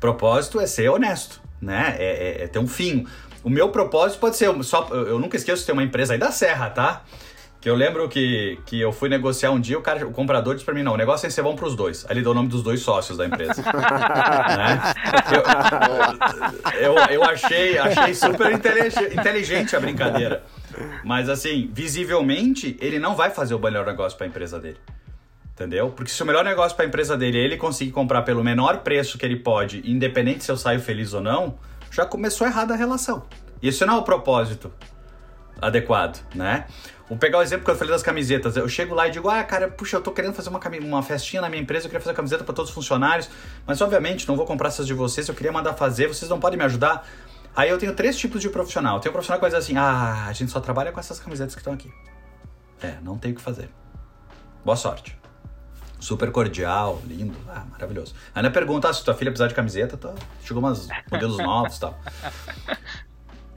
Propósito 0.00 0.58
é 0.58 0.66
ser 0.66 0.88
honesto, 0.88 1.42
né? 1.60 1.94
É, 1.98 2.40
é, 2.40 2.44
é 2.44 2.46
ter 2.46 2.58
um 2.58 2.66
fim. 2.66 3.06
O 3.44 3.50
meu 3.50 3.68
propósito 3.68 4.18
pode 4.18 4.36
ser 4.36 4.50
só. 4.64 4.88
Eu 4.88 5.18
nunca 5.18 5.36
esqueço 5.36 5.60
de 5.60 5.66
ter 5.66 5.72
uma 5.72 5.82
empresa 5.82 6.14
aí 6.14 6.18
da 6.18 6.32
Serra, 6.32 6.70
tá? 6.70 7.04
Que 7.60 7.68
eu 7.68 7.74
lembro 7.74 8.08
que, 8.08 8.58
que 8.66 8.80
eu 8.80 8.92
fui 8.92 9.08
negociar 9.08 9.50
um 9.50 9.60
dia, 9.60 9.76
o 9.76 9.82
cara, 9.82 10.06
o 10.06 10.12
comprador 10.12 10.54
disse 10.54 10.64
pra 10.64 10.72
mim, 10.72 10.84
não, 10.84 10.94
o 10.94 10.96
negócio 10.96 11.26
é 11.26 11.30
ser 11.30 11.42
bom 11.42 11.56
pros 11.56 11.74
dois. 11.74 12.04
Aí 12.08 12.12
ele 12.12 12.22
deu 12.22 12.30
o 12.30 12.34
nome 12.34 12.48
dos 12.48 12.62
dois 12.62 12.80
sócios 12.80 13.18
da 13.18 13.26
empresa. 13.26 13.60
né? 13.66 14.94
eu, 16.80 16.94
eu, 16.94 16.94
eu, 17.10 17.24
achei, 17.24 17.76
achei 17.76 18.14
super 18.14 18.52
inteligente 18.52 19.74
a 19.74 19.80
brincadeira. 19.80 20.44
Mas 21.04 21.28
assim, 21.28 21.68
visivelmente, 21.72 22.76
ele 22.80 23.00
não 23.00 23.16
vai 23.16 23.30
fazer 23.30 23.54
o 23.54 23.58
melhor 23.58 23.84
negócio 23.84 24.16
para 24.16 24.26
a 24.26 24.28
empresa 24.28 24.60
dele. 24.60 24.78
Entendeu? 25.52 25.90
Porque 25.90 26.12
se 26.12 26.22
o 26.22 26.26
melhor 26.26 26.44
negócio 26.44 26.76
para 26.76 26.84
a 26.84 26.88
empresa 26.88 27.16
dele 27.16 27.38
é 27.38 27.44
ele 27.44 27.56
conseguir 27.56 27.90
comprar 27.90 28.22
pelo 28.22 28.44
menor 28.44 28.78
preço 28.78 29.18
que 29.18 29.26
ele 29.26 29.34
pode, 29.34 29.82
independente 29.84 30.44
se 30.44 30.52
eu 30.52 30.56
saio 30.56 30.78
feliz 30.78 31.12
ou 31.12 31.20
não, 31.20 31.58
já 31.90 32.06
começou 32.06 32.46
errada 32.46 32.74
a 32.74 32.76
relação. 32.76 33.26
Isso 33.60 33.84
não 33.84 33.94
é 33.94 33.98
o 33.98 34.02
propósito 34.02 34.72
adequado, 35.60 36.24
né? 36.32 36.66
Vou 37.08 37.16
pegar 37.16 37.38
o 37.38 37.42
exemplo 37.42 37.64
que 37.64 37.70
eu 37.70 37.76
falei 37.76 37.90
das 37.90 38.02
camisetas. 38.02 38.56
Eu 38.56 38.68
chego 38.68 38.94
lá 38.94 39.08
e 39.08 39.10
digo, 39.10 39.30
ah, 39.30 39.42
cara, 39.42 39.68
puxa, 39.68 39.96
eu 39.96 40.02
tô 40.02 40.12
querendo 40.12 40.34
fazer 40.34 40.50
uma, 40.50 40.60
uma 40.82 41.02
festinha 41.02 41.40
na 41.40 41.48
minha 41.48 41.62
empresa, 41.62 41.86
eu 41.86 41.90
queria 41.90 42.02
fazer 42.02 42.14
camiseta 42.14 42.44
para 42.44 42.54
todos 42.54 42.70
os 42.70 42.74
funcionários, 42.74 43.30
mas 43.66 43.80
obviamente 43.80 44.28
não 44.28 44.36
vou 44.36 44.44
comprar 44.44 44.68
essas 44.68 44.86
de 44.86 44.92
vocês, 44.92 45.26
eu 45.26 45.34
queria 45.34 45.50
mandar 45.50 45.72
fazer, 45.72 46.06
vocês 46.06 46.30
não 46.30 46.38
podem 46.38 46.58
me 46.58 46.64
ajudar? 46.64 47.08
Aí 47.56 47.70
eu 47.70 47.78
tenho 47.78 47.94
três 47.94 48.16
tipos 48.16 48.42
de 48.42 48.50
profissional. 48.50 49.00
Tem 49.00 49.08
um 49.10 49.12
profissional 49.12 49.38
que 49.38 49.42
vai 49.42 49.50
dizer 49.50 49.58
assim, 49.64 49.78
ah, 49.78 50.26
a 50.26 50.32
gente 50.32 50.52
só 50.52 50.60
trabalha 50.60 50.92
com 50.92 51.00
essas 51.00 51.18
camisetas 51.18 51.54
que 51.54 51.60
estão 51.60 51.72
aqui. 51.72 51.90
É, 52.82 52.96
não 53.02 53.16
tem 53.16 53.32
o 53.32 53.34
que 53.34 53.40
fazer. 53.40 53.70
Boa 54.64 54.76
sorte. 54.76 55.18
Super 55.98 56.30
cordial, 56.30 57.02
lindo, 57.06 57.36
ah, 57.48 57.64
maravilhoso. 57.70 58.14
Aí 58.34 58.42
na 58.42 58.50
pergunta, 58.50 58.88
ah, 58.88 58.92
se 58.92 59.02
tua 59.02 59.14
filha 59.14 59.30
precisar 59.30 59.48
de 59.48 59.54
camiseta, 59.54 60.14
chegou 60.44 60.62
umas 60.62 60.86
modelos 61.10 61.38
novos 61.38 61.76
e 61.76 61.80
tal. 61.80 61.98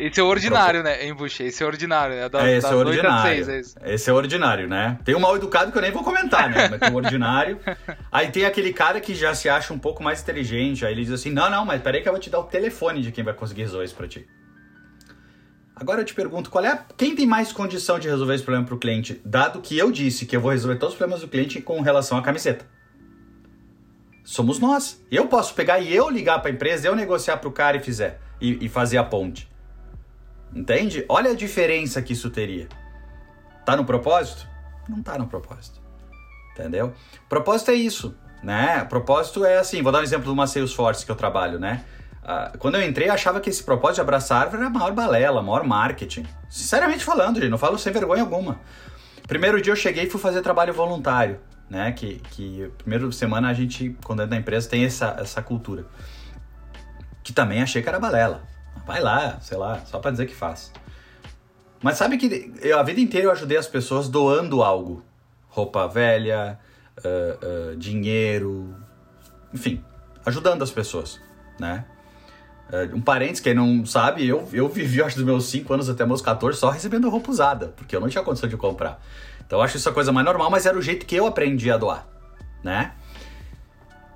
Esse 0.01 0.19
é 0.19 0.23
o 0.23 0.25
ordinário, 0.25 0.81
né, 0.81 1.07
embuche? 1.07 1.43
Esse 1.43 1.61
é 1.61 1.65
o 1.65 1.69
ordinário, 1.69 2.15
né? 2.15 2.27
Da, 2.27 2.47
é, 2.47 2.57
esse 2.57 2.65
é 2.65 2.73
o 2.73 2.79
ordinário. 2.79 3.45
6, 3.45 3.75
é 3.79 3.93
esse 3.93 4.09
é 4.09 4.13
o 4.13 4.15
ordinário, 4.15 4.67
né? 4.67 4.97
Tem 5.05 5.13
um 5.13 5.19
mal 5.19 5.35
educado 5.35 5.71
que 5.71 5.77
eu 5.77 5.81
nem 5.81 5.91
vou 5.91 6.03
comentar, 6.03 6.49
né? 6.49 6.69
Mas 6.69 6.79
tem 6.79 6.91
o 6.91 6.95
ordinário. 6.95 7.59
Aí 8.11 8.31
tem 8.31 8.43
aquele 8.43 8.73
cara 8.73 8.99
que 8.99 9.13
já 9.13 9.35
se 9.35 9.47
acha 9.47 9.71
um 9.71 9.77
pouco 9.77 10.01
mais 10.01 10.19
inteligente. 10.19 10.83
Aí 10.83 10.93
ele 10.93 11.03
diz 11.03 11.13
assim: 11.13 11.29
não, 11.29 11.51
não, 11.51 11.63
mas 11.63 11.79
peraí 11.83 12.01
que 12.01 12.09
eu 12.09 12.13
vou 12.13 12.19
te 12.19 12.31
dar 12.31 12.39
o 12.39 12.45
telefone 12.45 13.03
de 13.03 13.11
quem 13.11 13.23
vai 13.23 13.35
conseguir 13.35 13.61
resolver 13.61 13.85
isso 13.85 13.95
pra 13.95 14.07
ti. 14.07 14.27
Agora 15.75 16.01
eu 16.01 16.05
te 16.05 16.15
pergunto, 16.15 16.49
qual 16.49 16.65
é 16.65 16.69
a... 16.69 16.77
quem 16.97 17.15
tem 17.15 17.27
mais 17.27 17.51
condição 17.51 17.99
de 17.99 18.07
resolver 18.07 18.33
esse 18.33 18.43
problema 18.43 18.65
pro 18.65 18.79
cliente, 18.79 19.21
dado 19.23 19.61
que 19.61 19.77
eu 19.77 19.91
disse 19.91 20.25
que 20.25 20.35
eu 20.35 20.41
vou 20.41 20.51
resolver 20.51 20.77
todos 20.77 20.93
os 20.93 20.97
problemas 20.97 21.21
do 21.21 21.27
cliente 21.27 21.61
com 21.61 21.79
relação 21.81 22.17
à 22.17 22.23
camiseta? 22.23 22.65
Somos 24.23 24.57
nós. 24.57 25.03
Eu 25.11 25.27
posso 25.27 25.53
pegar 25.53 25.79
e 25.79 25.93
eu 25.93 26.09
ligar 26.09 26.39
para 26.39 26.49
a 26.49 26.53
empresa, 26.53 26.87
eu 26.87 26.95
negociar 26.95 27.37
para 27.37 27.49
o 27.49 27.51
cara 27.51 27.77
e 27.77 27.79
fizer 27.79 28.19
e, 28.39 28.65
e 28.65 28.69
fazer 28.69 28.97
a 28.97 29.03
ponte. 29.03 29.50
Entende? 30.53 31.05
Olha 31.07 31.31
a 31.31 31.35
diferença 31.35 32.01
que 32.01 32.13
isso 32.13 32.29
teria. 32.29 32.67
Tá 33.65 33.75
no 33.75 33.85
propósito? 33.85 34.47
Não 34.87 35.01
tá 35.01 35.17
no 35.17 35.27
propósito. 35.27 35.79
Entendeu? 36.53 36.93
Propósito 37.29 37.71
é 37.71 37.75
isso, 37.75 38.15
né? 38.43 38.83
Propósito 38.85 39.45
é 39.45 39.57
assim, 39.57 39.81
vou 39.81 39.91
dar 39.91 39.99
um 39.99 40.03
exemplo 40.03 40.25
de 40.25 40.31
uma 40.31 40.47
Salesforce 40.47 41.05
que 41.05 41.11
eu 41.11 41.15
trabalho, 41.15 41.59
né? 41.59 41.85
Uh, 42.21 42.57
quando 42.59 42.75
eu 42.75 42.83
entrei, 42.83 43.07
eu 43.07 43.13
achava 43.13 43.39
que 43.39 43.49
esse 43.49 43.63
propósito 43.63 43.95
de 43.95 44.01
abraçar 44.01 44.41
árvore 44.41 44.61
era 44.61 44.67
a 44.67 44.73
maior 44.73 44.91
balela, 44.93 45.39
a 45.39 45.43
maior 45.43 45.63
marketing. 45.63 46.25
Sinceramente 46.49 47.03
falando, 47.03 47.39
gente, 47.39 47.49
não 47.49 47.57
falo 47.57 47.77
sem 47.79 47.91
vergonha 47.91 48.21
alguma. 48.21 48.59
Primeiro 49.27 49.61
dia 49.61 49.71
eu 49.71 49.77
cheguei 49.77 50.03
e 50.03 50.09
fui 50.09 50.19
fazer 50.19 50.41
trabalho 50.41 50.73
voluntário, 50.73 51.39
né? 51.69 51.91
Que, 51.93 52.21
que 52.31 52.71
semana 53.13 53.49
a 53.49 53.53
gente, 53.53 53.95
quando 54.03 54.21
é 54.21 54.27
da 54.27 54.35
empresa, 54.35 54.69
tem 54.69 54.85
essa, 54.85 55.15
essa 55.19 55.41
cultura. 55.41 55.85
Que 57.23 57.31
também 57.31 57.61
achei 57.61 57.81
que 57.81 57.89
era 57.89 57.99
balela. 57.99 58.43
Vai 58.85 59.01
lá, 59.01 59.39
sei 59.41 59.57
lá, 59.57 59.79
só 59.85 59.99
para 59.99 60.11
dizer 60.11 60.25
que 60.25 60.35
faz. 60.35 60.71
Mas 61.81 61.97
sabe 61.97 62.17
que 62.17 62.53
eu, 62.61 62.77
a 62.77 62.83
vida 62.83 62.99
inteira 62.99 63.27
eu 63.27 63.31
ajudei 63.31 63.57
as 63.57 63.67
pessoas 63.67 64.07
doando 64.07 64.61
algo. 64.61 65.03
Roupa 65.49 65.87
velha, 65.87 66.59
uh, 66.99 67.71
uh, 67.73 67.75
dinheiro, 67.75 68.73
enfim, 69.53 69.83
ajudando 70.25 70.63
as 70.63 70.71
pessoas, 70.71 71.19
né? 71.59 71.85
Uh, 72.69 72.95
um 72.95 73.01
parênteses, 73.01 73.41
quem 73.41 73.53
não 73.53 73.85
sabe, 73.85 74.25
eu, 74.25 74.47
eu 74.53 74.69
vivi, 74.69 75.01
acho, 75.01 75.17
dos 75.17 75.25
meus 75.25 75.45
5 75.47 75.73
anos 75.73 75.89
até 75.89 76.05
meus 76.05 76.21
14 76.21 76.57
só 76.57 76.69
recebendo 76.69 77.09
roupa 77.09 77.29
usada, 77.29 77.73
porque 77.75 77.95
eu 77.95 77.99
não 77.99 78.07
tinha 78.07 78.23
condição 78.23 78.47
de 78.47 78.55
comprar. 78.55 79.01
Então 79.45 79.59
eu 79.59 79.63
acho 79.63 79.75
isso 79.75 79.89
a 79.89 79.91
coisa 79.91 80.11
mais 80.11 80.25
normal, 80.25 80.49
mas 80.49 80.65
era 80.65 80.77
o 80.77 80.81
jeito 80.81 81.05
que 81.05 81.15
eu 81.15 81.25
aprendi 81.25 81.69
a 81.69 81.75
doar, 81.75 82.07
né? 82.63 82.93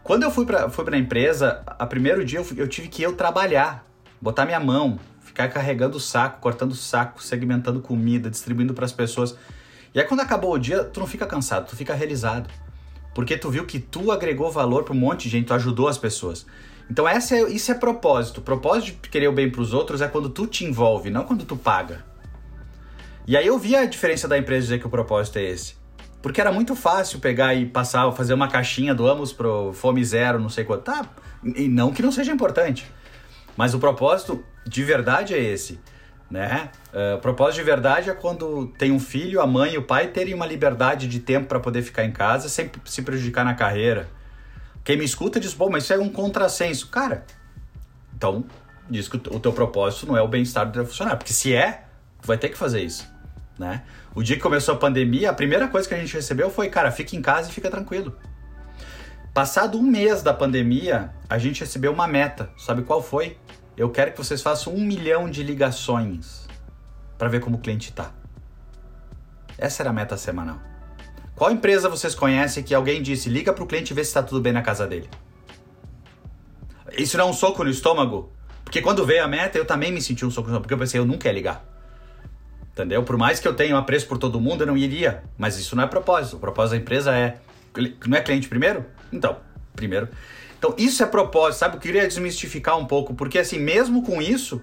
Quando 0.03 0.23
eu 0.23 0.31
fui 0.31 0.45
pra, 0.45 0.69
fui 0.69 0.85
pra 0.85 0.97
empresa, 0.97 1.63
a 1.65 1.85
primeiro 1.85 2.23
dia 2.23 2.39
eu, 2.39 2.47
eu 2.55 2.67
tive 2.67 2.87
que 2.87 3.01
eu 3.01 3.13
trabalhar 3.13 3.83
botar 4.25 4.43
minha 4.43 4.59
mão, 4.59 4.99
ficar 5.21 5.47
carregando 5.49 5.97
o 5.97 5.99
saco, 5.99 6.41
cortando 6.41 6.71
o 6.71 6.75
saco, 6.75 7.21
segmentando 7.21 7.79
comida, 7.79 8.27
distribuindo 8.27 8.73
para 8.73 8.83
as 8.83 8.91
pessoas. 8.91 9.37
E 9.93 9.99
aí 9.99 10.05
quando 10.05 10.21
acabou 10.21 10.51
o 10.51 10.57
dia, 10.57 10.83
tu 10.83 10.99
não 10.99 11.05
fica 11.05 11.27
cansado, 11.27 11.67
tu 11.67 11.75
fica 11.75 11.93
realizado. 11.93 12.49
Porque 13.13 13.37
tu 13.37 13.51
viu 13.51 13.67
que 13.67 13.79
tu 13.79 14.11
agregou 14.11 14.51
valor 14.51 14.83
para 14.83 14.95
um 14.95 14.97
monte 14.97 15.25
de 15.25 15.29
gente, 15.29 15.45
tu 15.45 15.53
ajudou 15.53 15.87
as 15.87 15.99
pessoas. 15.99 16.43
Então 16.89 17.07
essa 17.07 17.35
é, 17.35 17.51
isso 17.51 17.71
é 17.71 17.75
propósito. 17.75 18.39
O 18.39 18.41
propósito 18.41 18.99
de 18.99 19.09
querer 19.09 19.27
o 19.27 19.31
bem 19.31 19.47
para 19.47 19.61
os 19.61 19.73
outros 19.73 20.01
é 20.01 20.07
quando 20.07 20.27
tu 20.27 20.47
te 20.47 20.65
envolve, 20.65 21.11
não 21.11 21.23
quando 21.23 21.45
tu 21.45 21.55
paga. 21.55 22.03
E 23.27 23.37
aí 23.37 23.45
eu 23.45 23.59
vi 23.59 23.75
a 23.75 23.85
diferença 23.85 24.27
da 24.27 24.39
empresa 24.39 24.63
dizer 24.63 24.79
que 24.79 24.87
o 24.87 24.89
propósito 24.89 25.37
é 25.37 25.43
esse. 25.43 25.75
Porque 26.19 26.41
era 26.41 26.51
muito 26.51 26.75
fácil 26.75 27.19
pegar 27.19 27.53
e 27.53 27.67
passar, 27.67 28.11
fazer 28.11 28.33
uma 28.33 28.47
caixinha, 28.47 28.95
doamos 28.95 29.31
pro 29.31 29.71
Fome 29.73 30.03
Zero, 30.03 30.39
não 30.39 30.49
sei 30.49 30.63
quanto. 30.63 30.81
Tá, 30.81 31.07
e 31.43 31.67
não 31.67 31.93
que 31.93 32.01
não 32.01 32.11
seja 32.11 32.31
importante. 32.31 32.91
Mas 33.55 33.73
o 33.73 33.79
propósito 33.79 34.43
de 34.65 34.83
verdade 34.83 35.33
é 35.33 35.39
esse. 35.39 35.79
Né? 36.29 36.69
Uh, 36.91 37.17
o 37.17 37.19
propósito 37.19 37.59
de 37.59 37.63
verdade 37.63 38.09
é 38.09 38.13
quando 38.13 38.67
tem 38.77 38.91
um 38.91 38.99
filho, 38.99 39.39
a 39.39 39.47
mãe 39.47 39.73
e 39.73 39.77
o 39.77 39.83
pai 39.83 40.07
terem 40.07 40.33
uma 40.33 40.45
liberdade 40.45 41.07
de 41.07 41.19
tempo 41.19 41.47
para 41.47 41.59
poder 41.59 41.81
ficar 41.81 42.03
em 42.03 42.11
casa 42.11 42.49
sem 42.49 42.69
se 42.83 43.01
prejudicar 43.01 43.45
na 43.45 43.53
carreira. 43.53 44.09
Quem 44.83 44.97
me 44.97 45.05
escuta 45.05 45.39
diz, 45.39 45.53
bom, 45.53 45.69
mas 45.69 45.83
isso 45.83 45.93
é 45.93 45.99
um 45.99 46.09
contrassenso. 46.09 46.87
Cara, 46.89 47.25
então 48.15 48.45
diz 48.89 49.07
que 49.07 49.17
o 49.17 49.39
teu 49.39 49.53
propósito 49.53 50.05
não 50.05 50.17
é 50.17 50.21
o 50.21 50.27
bem-estar 50.27 50.65
do 50.65 50.73
teu 50.73 50.85
funcionário. 50.85 51.17
Porque 51.17 51.33
se 51.33 51.53
é, 51.53 51.85
tu 52.21 52.27
vai 52.27 52.37
ter 52.37 52.49
que 52.49 52.57
fazer 52.57 52.81
isso. 52.81 53.07
Né? 53.57 53.83
O 54.13 54.21
dia 54.21 54.35
que 54.35 54.41
começou 54.41 54.75
a 54.75 54.77
pandemia, 54.77 55.29
a 55.29 55.33
primeira 55.33 55.67
coisa 55.67 55.87
que 55.87 55.93
a 55.93 55.97
gente 55.97 56.13
recebeu 56.13 56.49
foi, 56.49 56.69
cara, 56.69 56.91
fica 56.91 57.15
em 57.15 57.21
casa 57.21 57.49
e 57.49 57.53
fica 57.53 57.69
tranquilo. 57.69 58.15
Passado 59.33 59.77
um 59.77 59.83
mês 59.83 60.21
da 60.21 60.33
pandemia, 60.33 61.13
a 61.29 61.37
gente 61.37 61.61
recebeu 61.61 61.91
uma 61.91 62.07
meta. 62.07 62.49
Sabe 62.57 62.83
qual 62.83 63.01
foi? 63.01 63.37
Eu 63.77 63.89
quero 63.89 64.11
que 64.11 64.17
vocês 64.17 64.41
façam 64.41 64.73
um 64.73 64.79
milhão 64.79 65.29
de 65.29 65.43
ligações 65.43 66.47
para 67.17 67.27
ver 67.27 67.41
como 67.41 67.57
o 67.57 67.59
cliente 67.59 67.89
está. 67.89 68.11
Essa 69.57 69.83
era 69.83 69.89
a 69.89 69.93
meta 69.93 70.15
semanal. 70.15 70.59
Qual 71.35 71.51
empresa 71.51 71.89
vocês 71.89 72.15
conhecem 72.15 72.63
que 72.63 72.73
alguém 72.73 73.01
disse 73.01 73.29
liga 73.29 73.51
para 73.51 73.63
o 73.63 73.67
cliente 73.67 73.91
e 73.91 73.95
vê 73.95 74.03
se 74.03 74.09
está 74.09 74.23
tudo 74.23 74.39
bem 74.39 74.53
na 74.53 74.61
casa 74.61 74.87
dele? 74.87 75.09
Isso 76.97 77.17
não 77.17 77.27
é 77.27 77.29
um 77.29 77.33
soco 77.33 77.63
no 77.63 77.69
estômago? 77.69 78.31
Porque 78.63 78.81
quando 78.81 79.05
veio 79.05 79.23
a 79.23 79.27
meta, 79.27 79.57
eu 79.57 79.65
também 79.65 79.91
me 79.91 80.01
senti 80.01 80.25
um 80.25 80.31
soco 80.31 80.47
no 80.47 80.53
estômago, 80.53 80.63
porque 80.63 80.73
eu 80.73 80.77
pensei, 80.77 80.99
eu 80.99 81.05
não 81.05 81.17
quero 81.17 81.35
ligar. 81.35 81.65
Entendeu? 82.71 83.03
Por 83.03 83.17
mais 83.17 83.39
que 83.39 83.47
eu 83.47 83.53
tenha 83.53 83.77
apreço 83.77 84.07
por 84.07 84.17
todo 84.17 84.39
mundo, 84.39 84.61
eu 84.61 84.67
não 84.67 84.77
iria. 84.77 85.23
Mas 85.37 85.57
isso 85.57 85.75
não 85.75 85.83
é 85.83 85.87
propósito. 85.87 86.37
O 86.37 86.39
propósito 86.39 86.71
da 86.71 86.77
empresa 86.77 87.13
é. 87.13 87.37
Não 88.05 88.17
é 88.17 88.21
cliente 88.21 88.47
primeiro? 88.47 88.85
Então, 89.11 89.37
primeiro. 89.75 90.09
Então, 90.65 90.73
isso 90.79 91.03
é 91.03 91.05
propósito, 91.05 91.59
sabe? 91.59 91.75
Eu 91.75 91.79
queria 91.79 92.07
desmistificar 92.07 92.75
um 92.75 92.85
pouco, 92.85 93.13
porque 93.13 93.37
assim, 93.37 93.59
mesmo 93.59 94.01
com 94.01 94.19
isso, 94.19 94.59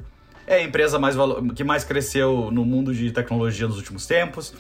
é 0.49 0.57
a 0.57 0.63
empresa 0.63 0.99
mais 0.99 1.15
que 1.55 1.63
mais 1.63 1.85
cresceu 1.85 2.51
no 2.51 2.65
mundo 2.65 2.93
de 2.93 3.13
tecnologia 3.13 3.69
nos 3.69 3.77
últimos 3.77 4.05
tempos, 4.05 4.53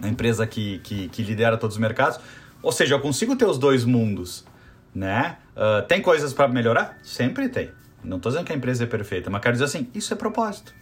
a 0.00 0.08
empresa 0.08 0.46
que, 0.46 0.78
que, 0.78 1.08
que 1.08 1.22
lidera 1.22 1.58
todos 1.58 1.76
os 1.76 1.80
mercados. 1.80 2.18
Ou 2.62 2.72
seja, 2.72 2.94
eu 2.94 3.00
consigo 3.00 3.36
ter 3.36 3.44
os 3.44 3.58
dois 3.58 3.84
mundos, 3.84 4.46
né? 4.94 5.36
Uh, 5.54 5.86
tem 5.86 6.00
coisas 6.00 6.32
para 6.32 6.48
melhorar? 6.48 6.98
Sempre 7.02 7.50
tem, 7.50 7.70
Não 8.02 8.16
estou 8.16 8.32
dizendo 8.32 8.46
que 8.46 8.52
a 8.54 8.56
empresa 8.56 8.84
é 8.84 8.86
perfeita, 8.86 9.28
mas 9.28 9.42
quero 9.42 9.52
dizer 9.52 9.64
assim, 9.66 9.90
isso 9.94 10.14
é 10.14 10.16
propósito, 10.16 10.72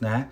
né? 0.00 0.28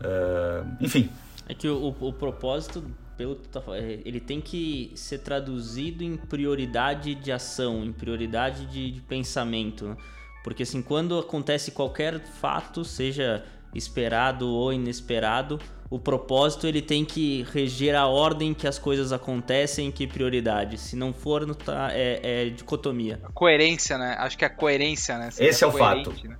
Uh, 0.00 0.66
enfim. 0.80 1.08
É 1.48 1.54
que 1.54 1.68
o, 1.68 1.94
o, 2.00 2.08
o 2.08 2.12
propósito, 2.12 2.84
pelo 3.16 3.36
tá 3.36 3.62
ele 4.04 4.20
tem 4.20 4.40
que 4.40 4.92
ser 4.94 5.18
traduzido 5.18 6.04
em 6.04 6.16
prioridade 6.16 7.14
de 7.14 7.32
ação, 7.32 7.84
em 7.84 7.92
prioridade 7.92 8.66
de, 8.66 8.90
de 8.90 9.00
pensamento, 9.00 9.86
né? 9.86 9.96
Porque 10.44 10.62
assim, 10.62 10.80
quando 10.80 11.18
acontece 11.18 11.72
qualquer 11.72 12.20
fato, 12.20 12.84
seja 12.84 13.44
esperado 13.74 14.48
ou 14.48 14.72
inesperado, 14.72 15.58
o 15.90 15.98
propósito 15.98 16.66
ele 16.66 16.82
tem 16.82 17.04
que 17.04 17.44
reger 17.52 17.94
a 17.94 18.06
ordem 18.06 18.54
que 18.54 18.66
as 18.66 18.78
coisas 18.78 19.12
acontecem, 19.12 19.90
que 19.90 20.06
prioridade. 20.06 20.78
Se 20.78 20.96
não 20.96 21.12
for, 21.12 21.46
não 21.46 21.54
tá, 21.54 21.90
é, 21.92 22.20
é 22.22 22.50
dicotomia. 22.50 23.20
A 23.24 23.32
coerência, 23.32 23.96
né? 23.98 24.14
Acho 24.18 24.36
que 24.36 24.44
é 24.44 24.48
a 24.48 24.50
coerência, 24.50 25.18
né? 25.18 25.30
Esse 25.38 25.64
é 25.64 25.66
o 25.66 25.72
fato. 25.72 26.14
Né? 26.24 26.36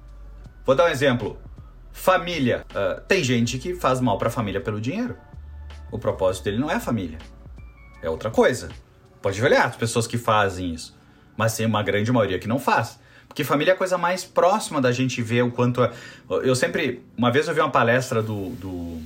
Vou 0.65 0.75
dar 0.75 0.85
um 0.85 0.89
exemplo. 0.89 1.39
Família. 1.93 2.65
Uh, 2.71 3.01
tem 3.09 3.23
gente 3.23 3.59
que 3.59 3.75
faz 3.75 4.01
mal 4.01 4.19
para 4.19 4.29
a 4.29 4.31
família 4.31 4.61
pelo 4.61 4.81
dinheiro. 4.81 5.17
O 5.91 5.99
propósito 5.99 6.45
dele 6.45 6.59
não 6.59 6.71
é 6.71 6.75
a 6.75 6.81
família. 6.81 7.19
É 8.03 8.11
outra 8.11 8.31
coisa. 8.31 8.69
Pode 9.23 9.43
olhar 9.43 9.67
as 9.67 9.77
pessoas 9.77 10.07
que 10.07 10.19
fazem 10.19 10.75
isso. 10.75 10.95
Mas 11.37 11.57
tem 11.57 11.67
uma 11.67 11.83
grande 11.83 12.11
maioria 12.13 12.39
que 12.39 12.49
não 12.49 12.59
faz. 12.59 12.99
Porque 13.29 13.45
família 13.45 13.73
é 13.73 13.75
a 13.75 13.77
coisa 13.77 13.99
mais 13.99 14.25
próxima 14.25 14.81
da 14.81 14.93
gente 14.93 15.21
ver 15.23 15.43
o 15.43 15.51
quanto. 15.51 15.83
É... 15.83 15.93
Eu 16.43 16.55
sempre. 16.55 17.03
Uma 17.17 17.31
vez 17.31 17.49
eu 17.49 17.55
vi 17.55 17.61
uma 17.61 17.71
palestra 17.71 18.23
do, 18.23 18.51
do 18.51 19.03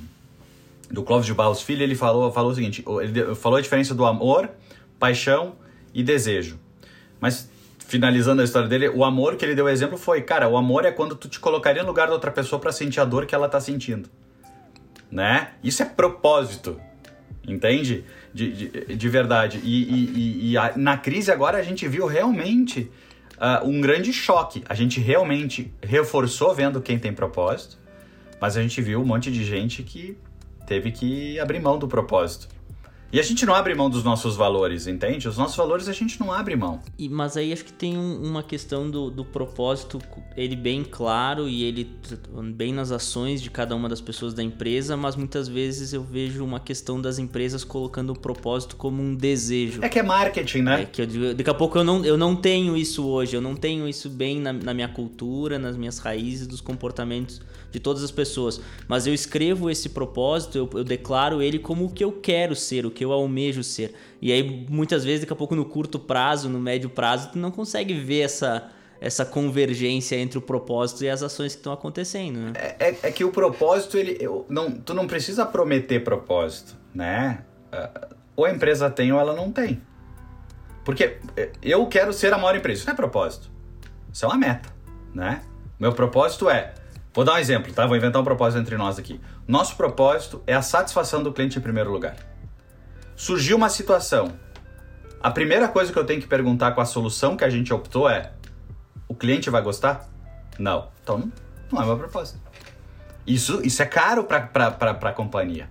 do 0.91 1.03
Clóvis 1.03 1.27
de 1.27 1.33
Barros 1.33 1.63
Filho, 1.63 1.83
ele 1.83 1.95
falou, 1.95 2.33
falou 2.33 2.51
o 2.51 2.55
seguinte: 2.55 2.85
ele 3.01 3.35
falou 3.35 3.59
a 3.59 3.61
diferença 3.63 3.95
do 3.95 4.05
amor, 4.05 4.51
paixão 4.99 5.55
e 5.95 6.03
desejo. 6.03 6.59
Mas 7.21 7.49
finalizando 7.79 8.41
a 8.43 8.45
história 8.45 8.69
dele, 8.69 8.89
o 8.89 9.05
amor 9.05 9.37
que 9.37 9.45
ele 9.45 9.55
deu 9.55 9.69
exemplo 9.69 9.97
foi, 9.97 10.23
cara, 10.23 10.49
o 10.49 10.57
amor 10.57 10.85
é 10.85 10.93
quando 10.93 11.15
tu 11.15 11.29
te 11.29 11.39
colocaria 11.39 11.83
no 11.83 11.89
lugar 11.89 12.09
da 12.09 12.13
outra 12.13 12.31
pessoa 12.31 12.61
para 12.61 12.73
sentir 12.73 13.01
a 13.01 13.05
dor 13.05 13.27
que 13.27 13.35
ela 13.35 13.49
tá 13.49 13.61
sentindo. 13.61 14.09
Né? 15.11 15.51
Isso 15.63 15.83
é 15.83 15.87
propósito. 15.87 16.81
Entende? 17.47 18.05
De, 18.33 18.53
de, 18.53 18.97
de 18.97 19.09
verdade. 19.09 19.61
E, 19.65 19.83
e, 19.83 20.51
e 20.51 20.57
a, 20.57 20.77
na 20.77 20.97
crise 20.97 21.33
agora 21.33 21.59
a 21.59 21.63
gente 21.63 21.87
viu 21.89 22.07
realmente 22.07 22.91
uh, 23.41 23.67
um 23.67 23.81
grande 23.81 24.13
choque. 24.13 24.63
A 24.69 24.75
gente 24.75 25.01
realmente 25.01 25.73
reforçou 25.83 26.55
vendo 26.55 26.81
quem 26.81 26.99
tem 26.99 27.13
propósito, 27.13 27.79
mas 28.41 28.57
a 28.57 28.63
gente 28.63 28.81
viu 28.83 29.01
um 29.01 29.05
monte 29.05 29.33
de 29.33 29.45
gente 29.45 29.83
que 29.83 30.17
teve 30.67 30.93
que 30.93 31.41
abrir 31.41 31.61
mão 31.61 31.79
do 31.79 31.89
propósito. 31.89 32.49
E 33.13 33.19
a 33.19 33.23
gente 33.23 33.45
não 33.45 33.55
abre 33.55 33.75
mão 33.75 33.91
dos 33.91 34.05
nossos 34.05 34.37
valores, 34.37 34.87
entende? 34.87 35.27
Os 35.27 35.37
nossos 35.37 35.57
valores 35.57 35.89
a 35.89 35.93
gente 35.93 36.21
não 36.21 36.33
abre 36.33 36.55
mão. 36.55 36.81
E, 36.97 37.09
mas 37.09 37.37
aí 37.37 37.53
acho 37.53 37.65
que 37.65 37.73
tem 37.73 37.99
um, 37.99 38.23
uma 38.23 38.43
questão 38.43 38.89
do, 38.89 39.11
do 39.11 39.25
propósito, 39.25 40.01
ele 40.37 40.55
bem 40.55 40.85
claro 40.85 41.49
e 41.49 41.65
ele 41.65 41.91
bem 42.55 42.73
nas 42.73 42.93
ações 42.93 43.43
de 43.43 43.51
cada 43.51 43.75
uma 43.75 43.89
das 43.89 44.01
pessoas 44.01 44.33
da 44.33 44.45
empresa, 44.45 44.97
mas 44.97 45.17
muitas 45.17 45.49
vezes 45.49 45.93
eu 45.93 46.05
vejo 46.05 46.45
uma 46.45 46.61
questão 46.61 47.01
das 47.01 47.19
empresas 47.19 47.65
colocando 47.65 48.11
o 48.11 48.19
propósito 48.19 48.77
como 48.77 49.03
um 49.03 49.15
desejo. 49.15 49.83
É 49.83 49.89
que 49.89 49.99
é 49.99 50.03
marketing, 50.05 50.63
né? 50.63 50.83
É 50.83 50.85
que 50.85 51.03
eu, 51.03 51.35
daqui 51.35 51.51
a 51.51 51.55
pouco 51.55 51.79
eu 51.79 51.85
não, 51.85 52.05
eu 52.05 52.17
não 52.17 52.37
tenho 52.37 52.77
isso 52.77 53.05
hoje, 53.07 53.35
eu 53.35 53.41
não 53.41 53.57
tenho 53.57 53.89
isso 53.89 54.09
bem 54.09 54.41
na, 54.41 54.53
na 54.53 54.73
minha 54.73 54.89
cultura, 54.89 55.59
nas 55.59 55.77
minhas 55.77 55.99
raízes, 55.99 56.47
dos 56.47 56.61
comportamentos 56.61 57.41
de 57.71 57.79
todas 57.79 58.03
as 58.03 58.11
pessoas. 58.11 58.61
Mas 58.89 59.07
eu 59.07 59.15
escrevo 59.15 59.71
esse 59.71 59.89
propósito, 59.89 60.59
eu, 60.59 60.71
eu 60.75 60.85
declaro 60.85 61.43
ele 61.43 61.59
como 61.59 61.87
o 61.87 61.91
que 61.91 62.03
eu 62.03 62.13
quero 62.13 62.55
ser, 62.57 62.85
o 62.85 62.91
que 62.91 63.00
eu 63.05 63.13
almejo 63.13 63.63
ser. 63.63 63.95
E 64.21 64.33
aí, 64.33 64.67
muitas 64.69 65.05
vezes, 65.05 65.21
daqui 65.21 65.33
a 65.33 65.37
pouco, 65.37 65.55
no 65.55 65.65
curto 65.65 65.99
prazo, 65.99 66.49
no 66.49 66.59
médio 66.59 66.91
prazo, 66.91 67.33
tu 67.33 67.39
não 67.39 67.51
consegue 67.51 67.95
ver 67.95 68.21
essa 68.21 68.71
essa 69.01 69.25
convergência 69.25 70.15
entre 70.17 70.37
o 70.37 70.43
propósito 70.43 71.05
e 71.05 71.09
as 71.09 71.23
ações 71.23 71.55
que 71.55 71.61
estão 71.61 71.73
acontecendo, 71.73 72.39
né? 72.39 72.53
É, 72.55 72.89
é, 72.89 72.99
é, 73.05 73.11
que 73.11 73.25
o 73.25 73.31
propósito, 73.31 73.97
ele, 73.97 74.19
eu, 74.21 74.45
não, 74.47 74.71
tu 74.73 74.93
não 74.93 75.07
precisa 75.07 75.47
prometer 75.47 76.05
propósito, 76.05 76.77
né? 76.95 77.43
Ah, 77.73 78.09
ou 78.37 78.45
a 78.45 78.51
empresa 78.51 78.91
tem 78.91 79.11
ou 79.11 79.19
ela 79.19 79.35
não 79.35 79.51
tem. 79.51 79.81
Porque 80.85 81.17
é, 81.35 81.51
eu 81.63 81.87
quero 81.87 82.13
ser 82.13 82.31
a 82.35 82.37
maior 82.37 82.55
empresa. 82.55 82.81
Isso 82.81 82.87
não 82.87 82.93
é 82.93 82.97
propósito. 82.97 83.51
Isso 84.13 84.27
é 84.27 84.29
uma 84.29 84.37
meta, 84.37 84.69
né? 85.15 85.41
Meu 85.79 85.95
propósito 85.95 86.51
é 86.51 86.75
Vou 87.13 87.25
dar 87.25 87.35
um 87.35 87.39
exemplo, 87.39 87.73
tá? 87.73 87.87
Vou 87.87 87.97
inventar 87.97 88.23
um 88.23 88.25
propósito 88.25 88.61
entre 88.61 88.77
nós 88.77 88.99
aqui. 88.99 89.21
Nosso 89.47 89.77
propósito 89.77 90.43
é 90.47 90.55
a 90.55 90.63
satisfação 90.63 91.23
do 91.23 91.33
cliente 91.33 91.59
em 91.59 91.61
primeiro 91.61 91.91
lugar. 91.91 92.15
Surgiu 93.21 93.55
uma 93.55 93.69
situação. 93.69 94.33
A 95.23 95.31
primeira 95.31 95.69
coisa 95.69 95.93
que 95.93 95.99
eu 95.99 96.07
tenho 96.07 96.23
que 96.23 96.27
perguntar 96.27 96.73
com 96.73 96.81
a 96.81 96.87
solução 96.87 97.37
que 97.37 97.45
a 97.45 97.51
gente 97.51 97.71
optou 97.71 98.09
é: 98.09 98.33
o 99.07 99.15
cliente 99.15 99.51
vai 99.51 99.61
gostar? 99.61 100.09
Não. 100.59 100.89
Então 101.03 101.31
não, 101.71 101.83
é 101.83 101.85
meu 101.85 101.99
propósito. 101.99 102.41
Isso, 103.27 103.61
isso 103.63 103.83
é 103.83 103.85
caro 103.85 104.25
para 104.25 104.49
a 104.89 105.13
companhia. 105.13 105.69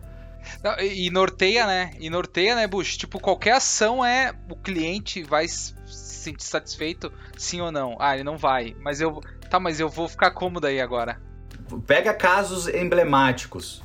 Não, 0.63 0.79
e 0.79 1.09
norteia, 1.09 1.65
né? 1.65 1.89
E 1.99 2.07
norteia, 2.07 2.53
né, 2.53 2.67
Bush? 2.67 2.95
Tipo, 2.97 3.19
qualquer 3.19 3.53
ação 3.53 4.05
é 4.05 4.31
o 4.47 4.55
cliente 4.55 5.23
vai 5.23 5.47
se 5.47 5.73
sentir 5.88 6.43
satisfeito, 6.43 7.12
sim 7.35 7.62
ou 7.62 7.71
não. 7.71 7.97
Ah, 7.99 8.13
ele 8.13 8.23
não 8.23 8.38
vai. 8.38 8.75
Mas 8.79 9.01
eu. 9.01 9.21
Tá, 9.49 9.59
mas 9.59 9.79
eu 9.79 9.89
vou 9.89 10.07
ficar 10.07 10.29
cômodo 10.29 10.67
aí 10.67 10.79
agora. 10.79 11.19
Pega 11.88 12.13
casos 12.13 12.67
emblemáticos. 12.67 13.81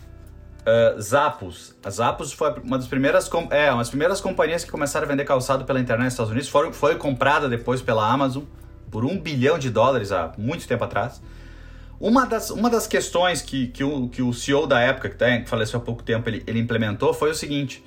Uh, 0.65 1.01
Zappos. 1.01 1.75
A 1.85 1.91
Zappos 1.91 2.33
foi 2.33 2.51
uma 2.63 2.79
das 2.79 2.87
primeiras, 2.87 3.31
é, 3.51 3.71
uma 3.71 3.79
das 3.79 3.91
primeiras 3.91 4.21
companhias 4.21 4.65
que 4.65 4.71
começaram 4.71 5.07
a 5.07 5.09
vender 5.09 5.25
calçado 5.25 5.65
pela 5.65 5.79
internet 5.79 6.05
nos 6.07 6.15
Estados 6.15 6.31
Unidos. 6.31 6.49
Foi, 6.49 6.73
foi 6.73 6.97
comprada 6.97 7.49
depois 7.49 7.83
pela 7.83 8.11
Amazon 8.11 8.45
por 8.91 9.05
um 9.05 9.19
bilhão 9.19 9.59
de 9.59 9.69
dólares 9.69 10.11
há 10.11 10.33
muito 10.39 10.67
tempo 10.67 10.83
atrás. 10.85 11.21
Uma 12.01 12.25
das, 12.27 12.51
uma 12.51 12.71
das 12.71 12.87
questões 12.87 13.43
que, 13.43 13.69
que, 13.69 13.85
o, 13.85 14.09
que 14.09 14.23
o 14.23 14.33
CEO 14.33 14.67
da 14.67 14.81
época, 14.81 15.11
que, 15.11 15.17
tá, 15.17 15.39
que 15.39 15.49
faleceu 15.49 15.81
há 15.81 15.83
pouco 15.83 16.03
tempo, 16.03 16.29
ele, 16.29 16.43
ele 16.47 16.61
implementou 16.61 17.13
foi 17.13 17.31
o 17.31 17.35
seguinte: 17.35 17.85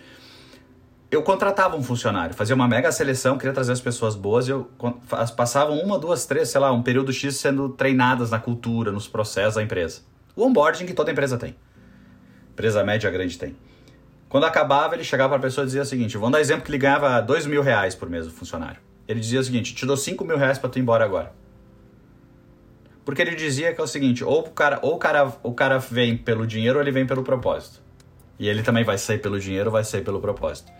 eu 1.09 1.23
contratava 1.23 1.75
um 1.75 1.83
funcionário, 1.83 2.35
fazia 2.35 2.55
uma 2.55 2.67
mega 2.67 2.91
seleção, 2.91 3.37
queria 3.37 3.53
trazer 3.53 3.71
as 3.71 3.81
pessoas 3.81 4.15
boas 4.15 4.47
e 4.47 4.51
eu 4.51 4.69
passavam 5.35 5.79
uma, 5.79 5.97
duas, 5.97 6.25
três, 6.25 6.49
sei 6.49 6.59
lá, 6.59 6.71
um 6.71 6.83
período 6.83 7.13
X 7.13 7.37
sendo 7.37 7.69
treinadas 7.69 8.31
na 8.31 8.39
cultura, 8.39 8.91
nos 8.91 9.07
processos 9.07 9.55
da 9.55 9.63
empresa. 9.63 10.01
O 10.35 10.45
onboarding 10.45 10.85
que 10.85 10.93
toda 10.93 11.11
empresa 11.11 11.37
tem. 11.37 11.55
Empresa 12.57 12.83
média 12.83 13.11
grande 13.11 13.37
tem. 13.37 13.55
Quando 14.27 14.45
acabava, 14.45 14.95
ele 14.95 15.03
chegava 15.03 15.29
para 15.29 15.37
a 15.37 15.41
pessoa 15.41 15.61
e 15.63 15.67
dizia 15.67 15.83
o 15.83 15.85
seguinte: 15.85 16.17
vamos 16.17 16.31
dar 16.31 16.41
exemplo 16.41 16.63
que 16.63 16.71
ele 16.71 16.79
ganhava 16.79 17.21
dois 17.21 17.45
mil 17.45 17.61
reais 17.61 17.93
por 17.93 18.09
mês 18.09 18.25
o 18.25 18.31
funcionário. 18.31 18.79
Ele 19.07 19.19
dizia 19.19 19.39
o 19.39 19.43
seguinte: 19.43 19.75
te 19.75 19.85
dou 19.85 19.95
cinco 19.95 20.25
mil 20.25 20.37
reais 20.37 20.57
para 20.57 20.67
tu 20.67 20.79
ir 20.79 20.81
embora 20.81 21.05
agora. 21.05 21.31
Porque 23.05 23.21
ele 23.21 23.35
dizia 23.35 23.75
que 23.75 23.79
é 23.79 23.83
o 23.83 23.85
seguinte: 23.85 24.23
ou 24.23 24.39
o 24.39 24.49
cara, 24.49 24.79
ou 24.81 24.95
o 24.95 24.97
cara, 24.97 25.31
o 25.43 25.53
cara 25.53 25.77
vem 25.77 26.17
pelo 26.17 26.47
dinheiro 26.47 26.79
ou 26.79 26.83
ele 26.83 26.89
vem 26.89 27.05
pelo 27.05 27.21
propósito. 27.21 27.79
E 28.39 28.49
ele 28.49 28.63
também 28.63 28.83
vai 28.83 28.97
sair 28.97 29.19
pelo 29.19 29.39
dinheiro 29.39 29.67
ou 29.67 29.73
vai 29.73 29.83
sair 29.83 30.01
pelo 30.01 30.19
propósito. 30.19 30.71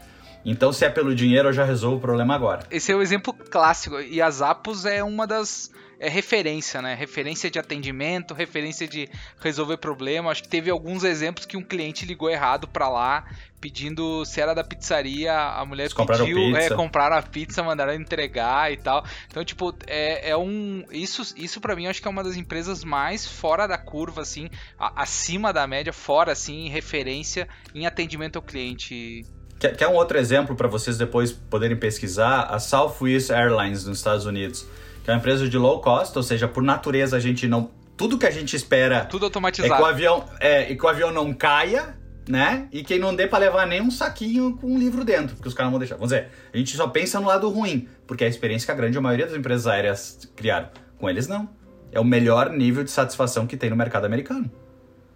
Então, 0.44 0.74
se 0.74 0.84
é 0.84 0.90
pelo 0.90 1.14
dinheiro, 1.14 1.50
eu 1.50 1.54
já 1.54 1.64
resolvo 1.64 1.98
o 1.98 2.00
problema 2.00 2.34
agora. 2.34 2.64
Esse 2.72 2.92
é 2.92 2.96
o 2.96 3.04
exemplo 3.04 3.34
clássico. 3.34 4.00
E 4.00 4.20
a 4.20 4.32
Zappos 4.32 4.84
é 4.84 5.04
uma 5.04 5.28
das 5.28 5.70
é 6.00 6.10
referência, 6.10 6.82
né? 6.82 6.94
Referência 6.94 7.50
de 7.50 7.58
atendimento, 7.58 8.34
referência 8.34 8.88
de 8.88 9.10
resolver 9.40 9.78
problema. 9.78 10.32
Acho 10.32 10.44
que 10.44 10.50
teve 10.50 10.70
alguns 10.70 11.04
exemplos 11.04 11.46
que 11.46 11.58
um 11.58 11.64
cliente 11.64 12.06
ligou 12.06 12.30
errado 12.30 12.68
para 12.68 12.88
lá, 12.88 13.26
pedindo 13.60 14.24
se 14.26 14.40
era 14.40 14.54
da 14.54 14.64
pizzaria, 14.64 15.34
a 15.34 15.66
mulher 15.66 15.86
Eles 15.86 15.94
pediu, 15.94 16.56
é, 16.56 16.70
compraram 16.70 17.18
a 17.18 17.22
pizza, 17.22 17.64
mandaram 17.64 17.94
entregar 17.94 18.72
e 18.72 18.78
tal. 18.78 19.04
Então, 19.28 19.44
tipo, 19.44 19.76
é, 19.88 20.30
é 20.30 20.38
um 20.38 20.84
isso 20.92 21.34
isso 21.36 21.60
para 21.60 21.76
mim 21.76 21.88
acho 21.88 22.02
que 22.02 22.08
é 22.08 22.12
uma 22.12 22.24
das 22.24 22.38
empresas 22.38 22.84
mais 22.84 23.26
fora 23.26 23.68
da 23.68 23.78
curva 23.78 24.22
assim, 24.22 24.50
acima 24.78 25.52
da 25.52 25.66
média, 25.66 25.92
fora 25.92 26.32
assim, 26.32 26.70
referência 26.70 27.48
em 27.74 27.86
atendimento 27.86 28.36
ao 28.36 28.42
cliente. 28.42 29.26
Quer, 29.60 29.76
quer 29.76 29.88
um 29.88 29.96
outro 29.96 30.20
exemplo 30.20 30.56
para 30.56 30.68
vocês 30.68 30.98
depois 30.98 31.32
poderem 31.32 31.76
pesquisar? 31.76 32.44
A 32.44 32.60
Southwest 32.60 33.32
Airlines 33.32 33.86
nos 33.86 33.98
Estados 33.98 34.26
Unidos, 34.26 34.68
que 35.08 35.12
é 35.12 35.14
uma 35.14 35.20
empresa 35.20 35.48
de 35.48 35.58
low 35.58 35.80
cost, 35.80 36.18
ou 36.18 36.22
seja, 36.22 36.50
por 36.50 36.62
natureza 36.62 37.16
a 37.16 37.20
gente 37.22 37.48
não. 37.48 37.72
Tudo 37.96 38.18
que 38.18 38.26
a 38.26 38.30
gente 38.30 38.58
espera. 38.58 39.06
Tudo 39.06 39.24
automatizado. 39.24 39.74
É 39.74 39.78
que 39.78 39.82
o 39.82 39.86
avião, 39.86 40.26
é, 40.38 40.70
e 40.70 40.76
que 40.76 40.86
o 40.86 40.90
avião 40.90 41.14
não 41.14 41.34
caia, 41.34 41.98
né? 42.28 42.68
E 42.74 42.84
que 42.84 43.00
não 43.00 43.16
dê 43.16 43.26
para 43.26 43.40
levar 43.40 43.66
nem 43.66 43.82
um 43.82 43.90
saquinho 43.90 44.58
com 44.58 44.68
um 44.68 44.78
livro 44.78 45.06
dentro, 45.06 45.38
porque 45.38 45.48
os 45.48 45.54
caras 45.54 45.68
não 45.68 45.72
vão 45.72 45.80
deixar. 45.80 45.96
Vamos 45.96 46.10
dizer, 46.10 46.30
a 46.54 46.58
gente 46.58 46.76
só 46.76 46.90
pensa 46.90 47.22
no 47.22 47.28
lado 47.28 47.50
ruim, 47.50 47.88
porque 48.06 48.26
é 48.26 48.28
a 48.28 48.30
experiência 48.30 48.66
que 48.66 48.72
a 48.74 48.76
grande 48.76 49.00
maioria 49.00 49.28
das 49.28 49.38
empresas 49.38 49.66
aéreas 49.66 50.30
criaram. 50.36 50.68
Com 50.98 51.10
eles, 51.10 51.26
não. 51.26 51.48
É 51.90 52.02
o 52.02 52.04
melhor 52.04 52.50
nível 52.50 52.84
de 52.84 52.92
satisfação 52.92 53.48
que 53.48 53.56
tem 53.56 53.70
no 53.70 53.78
mercado 53.78 54.04
americano. 54.04 54.52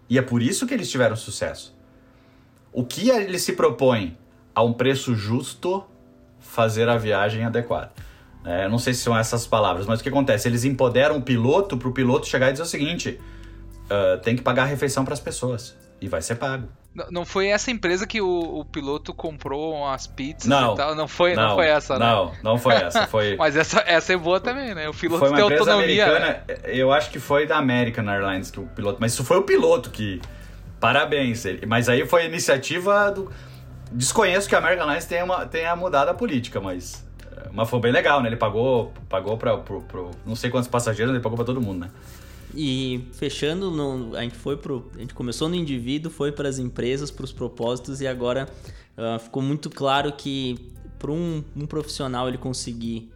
E 0.09 0.17
é 0.17 0.21
por 0.21 0.41
isso 0.41 0.65
que 0.65 0.73
eles 0.73 0.89
tiveram 0.89 1.17
sucesso. 1.17 1.77
O 2.71 2.85
que 2.85 3.09
eles 3.09 3.41
se 3.41 3.51
propõem 3.51 4.17
a 4.55 4.63
um 4.63 4.71
preço 4.71 5.13
justo 5.15 5.83
fazer 6.39 6.87
a 6.87 6.95
viagem 6.95 7.43
adequada. 7.43 7.91
É, 8.43 8.67
não 8.67 8.79
sei 8.79 8.93
se 8.93 9.01
são 9.01 9.17
essas 9.17 9.45
palavras, 9.45 9.85
mas 9.85 9.99
o 9.99 10.03
que 10.03 10.09
acontece? 10.09 10.47
Eles 10.47 10.63
empoderam 10.63 11.17
o 11.17 11.21
piloto 11.21 11.77
para 11.77 11.87
o 11.87 11.91
piloto 11.91 12.27
chegar 12.27 12.49
e 12.49 12.51
dizer 12.53 12.63
o 12.63 12.67
seguinte: 12.67 13.19
uh, 13.85 14.19
tem 14.21 14.35
que 14.35 14.41
pagar 14.41 14.63
a 14.63 14.65
refeição 14.65 15.05
para 15.05 15.13
as 15.13 15.19
pessoas. 15.19 15.77
e 16.01 16.07
vai 16.07 16.21
ser 16.21 16.35
pago. 16.35 16.67
Não 17.09 17.23
foi 17.23 17.47
essa 17.47 17.71
empresa 17.71 18.05
que 18.05 18.19
o, 18.19 18.59
o 18.59 18.65
piloto 18.65 19.13
comprou 19.13 19.87
as 19.87 20.07
pizzas 20.07 20.45
não, 20.45 20.73
e 20.73 20.75
tal? 20.75 20.93
Não 20.93 21.07
foi, 21.07 21.35
não, 21.35 21.49
não 21.49 21.55
foi 21.55 21.67
essa, 21.67 21.97
né? 21.97 22.05
Não, 22.05 22.33
não 22.43 22.57
foi 22.57 22.73
essa. 22.83 23.07
Foi... 23.07 23.37
Mas 23.37 23.55
essa, 23.55 23.81
essa 23.85 24.11
é 24.11 24.17
boa 24.17 24.41
também, 24.41 24.75
né? 24.75 24.89
O 24.89 24.93
piloto 24.93 25.23
tem 25.23 25.41
empresa 25.41 25.71
autonomia. 25.71 26.05
Americana, 26.05 26.43
né? 26.47 26.57
Eu 26.65 26.91
acho 26.91 27.09
que 27.09 27.19
foi 27.19 27.47
da 27.47 27.57
American 27.57 28.09
Airlines 28.09 28.51
que 28.51 28.59
o 28.59 28.65
piloto. 28.65 28.97
Mas 28.99 29.13
isso 29.13 29.23
foi 29.23 29.37
o 29.37 29.43
piloto 29.43 29.89
que. 29.89 30.21
Parabéns. 30.81 31.45
Mas 31.65 31.87
aí 31.87 32.05
foi 32.05 32.23
a 32.23 32.25
iniciativa 32.25 33.09
do. 33.11 33.31
Desconheço 33.89 34.49
que 34.49 34.55
a 34.55 34.57
American 34.57 34.85
Airlines 34.85 35.05
tenha, 35.05 35.23
uma, 35.23 35.45
tenha 35.45 35.73
mudado 35.77 36.09
a 36.09 36.13
política, 36.13 36.59
mas. 36.59 37.07
Mas 37.53 37.69
foi 37.69 37.79
bem 37.79 37.91
legal, 37.91 38.21
né? 38.21 38.29
Ele 38.29 38.37
pagou, 38.37 38.91
pagou 39.09 39.37
para 39.37 39.61
não 40.25 40.35
sei 40.35 40.49
quantos 40.49 40.69
passageiros, 40.69 41.13
ele 41.13 41.21
pagou 41.21 41.35
para 41.35 41.45
todo 41.45 41.61
mundo, 41.61 41.79
né? 41.81 41.91
E 42.53 43.05
fechando, 43.13 43.71
no, 43.71 44.15
a 44.15 44.21
gente 44.21 44.35
foi 44.35 44.57
pro, 44.57 44.89
a 44.95 44.99
gente 44.99 45.13
começou 45.13 45.47
no 45.47 45.55
indivíduo, 45.55 46.11
foi 46.11 46.31
para 46.31 46.49
as 46.49 46.59
empresas, 46.59 47.09
para 47.09 47.23
os 47.23 47.31
propósitos 47.31 48.01
e 48.01 48.07
agora 48.07 48.47
uh, 48.97 49.19
ficou 49.19 49.41
muito 49.41 49.69
claro 49.69 50.11
que 50.11 50.71
para 50.99 51.11
um, 51.11 51.43
um, 51.55 51.65
profissional 51.65 52.27
ele 52.27 52.37
conseguir, 52.37 53.09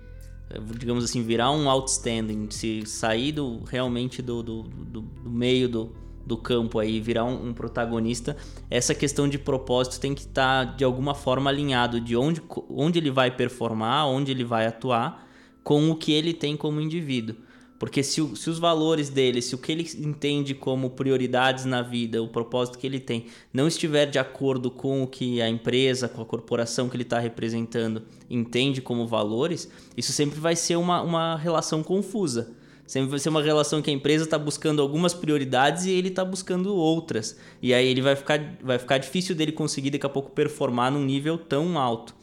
eh, 0.49 0.59
digamos 0.79 1.03
assim, 1.03 1.21
virar 1.21 1.51
um 1.51 1.69
outstanding, 1.69 2.49
se 2.49 2.83
sair 2.85 3.33
do, 3.33 3.63
realmente 3.65 4.23
do, 4.23 4.41
do, 4.41 4.63
do, 4.63 5.01
do 5.01 5.29
meio 5.29 5.69
do, 5.69 5.95
do 6.25 6.37
campo 6.37 6.79
aí, 6.79 6.99
virar 6.99 7.23
um, 7.23 7.49
um, 7.49 7.53
protagonista, 7.53 8.35
essa 8.69 8.95
questão 8.95 9.27
de 9.27 9.37
propósito 9.37 9.99
tem 9.99 10.13
que 10.15 10.21
estar 10.21 10.65
tá, 10.65 10.73
de 10.73 10.83
alguma 10.83 11.13
forma 11.13 11.49
alinhado 11.49 12.01
de 12.01 12.15
onde, 12.15 12.41
onde 12.69 12.99
ele 12.99 13.11
vai 13.11 13.29
performar, 13.29 14.07
onde 14.07 14.31
ele 14.31 14.43
vai 14.43 14.65
atuar, 14.65 15.27
com 15.63 15.89
o 15.89 15.95
que 15.95 16.11
ele 16.11 16.33
tem 16.33 16.57
como 16.57 16.81
indivíduo. 16.81 17.35
Porque 17.77 18.01
se, 18.01 18.25
se 18.35 18.49
os 18.49 18.57
valores 18.57 19.09
dele, 19.09 19.41
se 19.41 19.53
o 19.53 19.57
que 19.57 19.71
ele 19.71 19.85
entende 19.99 20.55
como 20.55 20.91
prioridades 20.91 21.65
na 21.65 21.81
vida, 21.81 22.23
o 22.23 22.27
propósito 22.27 22.79
que 22.79 22.87
ele 22.87 22.99
tem, 22.99 23.25
não 23.53 23.67
estiver 23.67 24.05
de 24.05 24.17
acordo 24.17 24.71
com 24.71 25.03
o 25.03 25.07
que 25.07 25.41
a 25.41 25.49
empresa, 25.49 26.07
com 26.07 26.21
a 26.21 26.25
corporação 26.25 26.87
que 26.87 26.95
ele 26.95 27.03
está 27.03 27.19
representando 27.19 28.03
entende 28.29 28.81
como 28.81 29.05
valores, 29.05 29.69
isso 29.97 30.13
sempre 30.13 30.39
vai 30.39 30.55
ser 30.55 30.77
uma, 30.77 31.01
uma 31.01 31.35
relação 31.35 31.83
confusa. 31.83 32.55
Sempre 32.87 33.09
vai 33.09 33.19
ser 33.19 33.29
uma 33.29 33.41
relação 33.41 33.81
que 33.81 33.89
a 33.89 33.93
empresa 33.93 34.25
está 34.25 34.37
buscando 34.37 34.81
algumas 34.81 35.13
prioridades 35.13 35.85
e 35.85 35.91
ele 35.91 36.09
está 36.09 36.23
buscando 36.23 36.75
outras. 36.75 37.37
E 37.61 37.73
aí 37.73 37.87
ele 37.87 38.01
vai 38.01 38.15
ficar, 38.15 38.39
vai 38.61 38.77
ficar 38.77 38.99
difícil 38.99 39.35
dele 39.35 39.51
conseguir 39.51 39.89
daqui 39.89 40.05
a 40.05 40.09
pouco 40.09 40.31
performar 40.31 40.91
num 40.91 41.03
nível 41.03 41.37
tão 41.37 41.79
alto. 41.79 42.13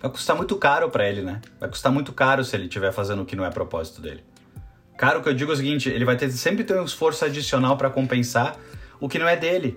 Vai 0.00 0.10
custar 0.10 0.36
muito 0.36 0.56
caro 0.56 0.90
para 0.90 1.08
ele, 1.08 1.22
né? 1.22 1.40
Vai 1.58 1.68
custar 1.70 1.90
muito 1.90 2.12
caro 2.12 2.44
se 2.44 2.54
ele 2.56 2.64
estiver 2.64 2.92
fazendo 2.92 3.22
o 3.22 3.24
que 3.24 3.34
não 3.34 3.44
é 3.44 3.50
propósito 3.50 4.02
dele. 4.02 4.22
Cara, 4.98 5.18
o 5.18 5.22
que 5.22 5.28
eu 5.28 5.34
digo 5.34 5.50
é 5.50 5.54
o 5.54 5.56
seguinte, 5.56 5.88
ele 5.88 6.04
vai 6.04 6.16
ter 6.16 6.30
sempre 6.30 6.64
ter 6.64 6.78
um 6.78 6.84
esforço 6.84 7.24
adicional 7.24 7.76
para 7.76 7.88
compensar 7.88 8.56
o 9.00 9.08
que 9.08 9.18
não 9.18 9.28
é 9.28 9.36
dele, 9.36 9.76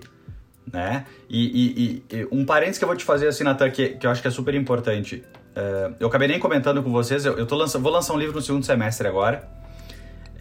né? 0.70 1.06
E, 1.28 2.02
e, 2.10 2.16
e, 2.16 2.28
um 2.32 2.44
parênteses 2.44 2.78
que 2.78 2.84
eu 2.84 2.88
vou 2.88 2.96
te 2.96 3.04
fazer 3.04 3.28
assim, 3.28 3.44
Natan, 3.44 3.70
que, 3.70 3.90
que 3.90 4.06
eu 4.06 4.10
acho 4.10 4.20
que 4.20 4.28
é 4.28 4.30
super 4.30 4.54
importante. 4.54 5.22
Uh, 5.50 5.94
eu 6.00 6.08
acabei 6.08 6.26
nem 6.26 6.38
comentando 6.38 6.82
com 6.82 6.90
vocês, 6.90 7.24
eu, 7.26 7.36
eu 7.36 7.46
tô 7.46 7.54
lançando, 7.54 7.82
vou 7.82 7.92
lançar 7.92 8.14
um 8.14 8.18
livro 8.18 8.34
no 8.34 8.42
segundo 8.42 8.64
semestre 8.64 9.06
agora. 9.06 9.59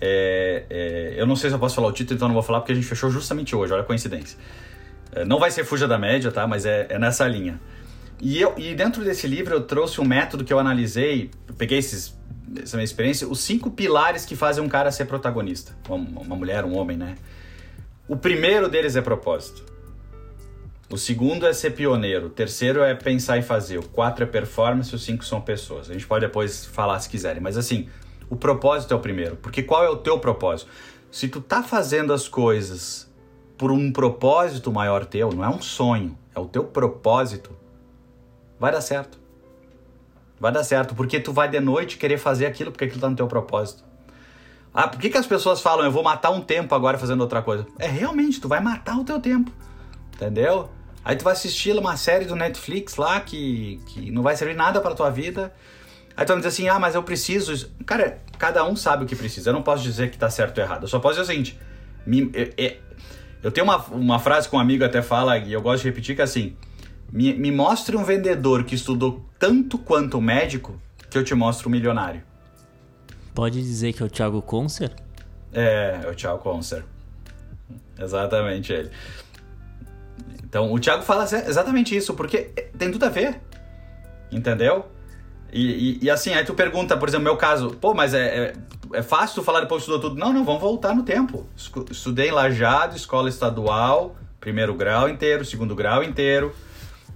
É, 0.02 0.64
é, 0.70 1.14
eu 1.18 1.26
não 1.26 1.36
sei 1.36 1.50
se 1.50 1.56
eu 1.56 1.60
posso 1.60 1.76
falar 1.76 1.88
o 1.88 1.92
título, 1.92 2.16
então 2.16 2.28
não 2.28 2.34
vou 2.34 2.44
falar 2.44 2.60
porque 2.60 2.72
a 2.72 2.76
gente 2.76 2.88
fechou 2.88 3.10
justamente 3.10 3.56
hoje, 3.56 3.74
olha 3.74 3.82
a 3.82 3.86
coincidência. 3.86 4.38
É, 5.12 5.26
não 5.26 5.40
vai 5.40 5.52
ser 5.52 5.64
Fuja 5.64 5.88
da 5.88 5.98
Média, 5.98 6.32
tá? 6.32 6.48
Mas 6.48 6.66
é, 6.66 6.88
é 6.90 7.00
nessa 7.00 7.28
linha. 7.28 7.60
E, 8.22 8.40
eu, 8.40 8.54
e 8.58 8.76
dentro 8.76 9.04
desse 9.04 9.28
livro 9.28 9.54
eu 9.54 9.62
trouxe 9.62 10.00
um 10.02 10.06
método 10.06 10.44
que 10.44 10.52
eu 10.52 10.60
analisei, 10.60 11.32
eu 11.48 11.54
peguei 11.54 11.78
esses 11.78 12.18
essa 12.62 12.78
minha 12.78 12.86
experiência, 12.86 13.28
os 13.28 13.40
cinco 13.42 13.70
pilares 13.70 14.26
que 14.26 14.36
fazem 14.36 14.64
um 14.64 14.68
cara 14.68 14.92
ser 14.92 15.06
protagonista. 15.06 15.76
Uma, 15.88 16.22
uma 16.22 16.36
mulher, 16.36 16.66
um 16.66 16.76
homem, 16.76 16.98
né? 16.98 17.16
O 18.08 18.18
primeiro 18.18 18.68
deles 18.68 18.96
é 18.96 19.02
propósito. 19.02 19.64
O 20.90 20.98
segundo 20.98 21.46
é 21.46 21.54
ser 21.54 21.72
pioneiro. 21.72 22.28
O 22.28 22.30
terceiro 22.30 22.82
é 22.82 22.96
pensar 22.96 23.38
e 23.38 23.44
fazer. 23.44 23.78
O 23.78 23.84
quatro 23.84 24.24
é 24.24 24.28
performance. 24.28 24.94
Os 24.96 25.04
cinco 25.04 25.24
são 25.24 25.40
pessoas. 25.40 25.90
A 25.90 25.94
gente 25.94 26.08
pode 26.08 26.26
depois 26.26 26.66
falar 26.66 27.00
se 27.00 27.08
quiserem. 27.08 27.40
Mas 27.40 27.56
assim, 27.56 27.88
o 28.30 28.36
propósito 28.36 28.94
é 28.94 28.98
o 28.98 29.00
primeiro. 29.00 29.36
Porque 29.38 29.64
qual 29.64 29.84
é 29.84 29.90
o 29.90 29.98
teu 29.98 30.20
propósito? 30.20 30.70
Se 31.12 31.28
tu 31.28 31.42
tá 31.42 31.64
fazendo 31.64 32.14
as 32.14 32.28
coisas 32.28 33.12
por 33.58 33.72
um 33.72 33.92
propósito 33.92 34.72
maior 34.72 35.06
teu, 35.06 35.32
não 35.32 35.44
é 35.44 35.50
um 35.50 35.62
sonho, 35.62 36.18
é 36.34 36.40
o 36.40 36.46
teu 36.46 36.64
propósito, 36.64 37.52
vai 38.60 38.72
dar 38.72 38.82
certo. 38.82 39.20
Vai 40.40 40.52
dar 40.52 40.64
certo, 40.64 40.96
porque 40.96 41.20
tu 41.20 41.34
vai 41.34 41.50
de 41.50 41.60
noite 41.60 41.98
querer 41.98 42.18
fazer 42.18 42.46
aquilo 42.46 42.72
porque 42.72 42.86
aquilo 42.86 43.02
tá 43.02 43.10
no 43.10 43.16
teu 43.16 43.28
propósito. 43.28 43.84
Ah, 44.74 44.88
por 44.88 45.00
que, 45.00 45.10
que 45.10 45.18
as 45.18 45.26
pessoas 45.26 45.62
falam, 45.62 45.84
eu 45.84 45.92
vou 45.92 46.04
matar 46.04 46.30
um 46.30 46.40
tempo 46.40 46.74
agora 46.74 46.98
fazendo 46.98 47.22
outra 47.22 47.42
coisa? 47.42 47.66
É 47.78 47.88
realmente, 47.88 48.40
tu 48.40 48.48
vai 48.48 48.62
matar 48.62 48.98
o 48.98 49.04
teu 49.04 49.20
tempo. 49.20 49.52
Entendeu? 50.16 50.70
Aí 51.04 51.16
tu 51.16 51.24
vai 51.24 51.34
assistir 51.34 51.78
uma 51.78 51.98
série 51.98 52.26
do 52.26 52.36
Netflix 52.36 52.96
lá 52.96 53.20
que, 53.20 53.82
que 53.88 54.12
não 54.12 54.22
vai 54.22 54.36
servir 54.38 54.56
nada 54.56 54.80
pra 54.80 54.94
tua 54.94 55.10
vida. 55.10 55.54
Aí 56.20 56.26
tu 56.26 56.34
vai 56.34 56.38
dizer 56.40 56.50
assim, 56.50 56.68
ah, 56.68 56.78
mas 56.78 56.96
eu 56.96 57.02
preciso. 57.02 57.72
Cara, 57.86 58.20
cada 58.38 58.66
um 58.66 58.76
sabe 58.76 59.06
o 59.06 59.08
que 59.08 59.16
precisa. 59.16 59.52
Eu 59.52 59.54
não 59.54 59.64
posso 59.64 59.82
dizer 59.82 60.12
que 60.12 60.18
tá 60.18 60.30
certo 60.30 60.58
ou 60.58 60.64
errado. 60.66 60.84
Eu 60.84 60.90
só 60.90 61.00
posso 61.00 61.14
dizer 61.14 61.22
o 61.22 61.26
seguinte: 61.26 61.58
me, 62.06 62.30
eu, 62.34 62.78
eu, 63.42 63.50
tenho 63.54 63.66
uma, 63.66 63.78
uma 63.86 64.20
frase 64.20 64.50
que 64.50 64.54
um 64.54 64.60
amigo 64.60 64.84
até 64.84 65.02
fala, 65.02 65.38
e 65.38 65.54
eu 65.54 65.62
gosto 65.62 65.84
de 65.84 65.88
repetir, 65.88 66.16
que 66.16 66.22
é 66.22 66.26
assim: 66.26 66.58
me, 67.10 67.34
me 67.34 67.54
mostre 67.54 67.96
um 67.96 68.04
vendedor 68.04 68.66
que 68.66 68.76
estudou 68.76 69.26
tanto 69.40 69.78
quanto 69.78 70.18
o 70.18 70.22
médico 70.22 70.78
que 71.10 71.18
eu 71.18 71.24
te 71.24 71.34
mostro 71.34 71.70
um 71.70 71.72
milionário. 71.72 72.22
Pode 73.34 73.62
dizer 73.62 73.94
que 73.94 74.04
é 74.04 74.06
o 74.06 74.10
Thiago 74.10 74.42
Concer? 74.42 74.92
É, 75.54 76.02
é 76.04 76.10
o 76.10 76.14
Thiago 76.14 76.40
Concer. 76.40 76.84
Exatamente 77.98 78.74
ele. 78.74 78.92
Então, 80.44 80.70
o 80.70 80.78
Thiago 80.78 81.02
fala 81.02 81.24
exatamente 81.24 81.96
isso, 81.96 82.14
porque 82.14 82.52
tem 82.78 82.92
tudo 82.92 83.06
a 83.06 83.10
ver. 83.10 83.40
Entendeu? 84.30 84.86
E, 85.52 86.00
e, 86.02 86.06
e 86.06 86.10
assim, 86.10 86.34
aí 86.34 86.46
tu 86.46 86.54
pergunta, 86.54 86.96
por 86.98 87.08
exemplo, 87.08 87.26
meu 87.26 87.38
caso, 87.38 87.72
pô, 87.82 87.94
mas 87.94 88.14
é, 88.14 88.54
é, 88.94 88.98
é 88.98 89.02
fácil 89.02 89.36
tu 89.36 89.44
falar 89.44 89.62
depois 89.62 89.84
que 89.84 89.90
estudou 89.90 90.10
tudo? 90.10 90.20
Não, 90.20 90.32
não, 90.32 90.44
vamos 90.46 90.62
voltar 90.62 90.96
no 90.96 91.04
tempo. 91.04 91.46
Estudei 91.90 92.30
em 92.30 92.32
Lajado, 92.32 92.96
escola 92.96 93.30
estadual, 93.30 94.16
primeiro 94.40 94.74
grau 94.74 95.10
inteiro, 95.10 95.44
segundo 95.44 95.76
grau 95.76 96.04
inteiro 96.04 96.54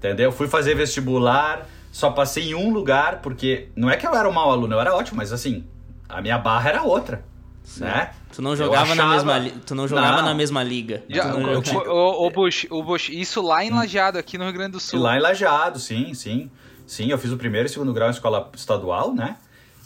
entendeu? 0.04 0.32
Fui 0.32 0.48
fazer 0.48 0.76
vestibular, 0.76 1.66
só 1.92 2.12
passei 2.12 2.50
em 2.50 2.56
um 2.56 2.72
lugar, 2.72 3.22
porque 3.22 3.70
não 3.76 3.90
é 3.90 3.96
que 3.96 4.06
eu 4.06 4.14
era 4.14 4.28
um 4.28 4.34
mau 4.34 4.52
aluno, 4.52 4.76
eu 4.76 4.82
era 4.82 4.94
ótimo, 4.94 5.18
mas 5.18 5.32
assim, 5.32 5.64
a 6.10 6.22
minha 6.22 6.38
barra 6.38 6.70
era 6.70 6.84
outra. 6.84 7.24
Sim. 7.64 7.86
Né? 7.86 8.12
Tu 8.34 8.42
não 8.42 8.58
jogava 8.58 8.92
achava... 8.92 9.08
na 9.08 9.14
mesma 9.14 9.62
tu 9.66 9.74
não 9.74 9.88
jogava 9.88 10.18
não. 10.18 10.26
na 10.26 10.34
mesma 10.34 10.62
liga. 10.62 11.02
Já, 11.08 11.28
não... 11.28 11.62
o, 11.88 12.28
o, 12.28 12.30
Bush, 12.30 12.68
o 12.70 12.84
Bush, 12.84 13.08
isso 13.08 13.42
lá 13.42 13.64
em. 13.64 13.70
Lajeado, 13.70 14.18
aqui 14.18 14.38
no 14.38 14.44
Rio 14.44 14.54
Grande 14.54 14.74
do 14.74 14.80
Sul. 14.82 15.00
lá 15.00 15.16
em 15.16 15.22
Lajeado, 15.22 15.80
sim, 15.80 16.14
sim. 16.14 16.52
Sim, 16.94 17.10
eu 17.10 17.18
fiz 17.18 17.32
o 17.32 17.38
primeiro 17.38 17.66
e 17.66 17.70
segundo 17.70 17.92
grau 17.92 18.08
em 18.08 18.12
escola 18.12 18.52
estadual, 18.56 19.16
né? 19.16 19.38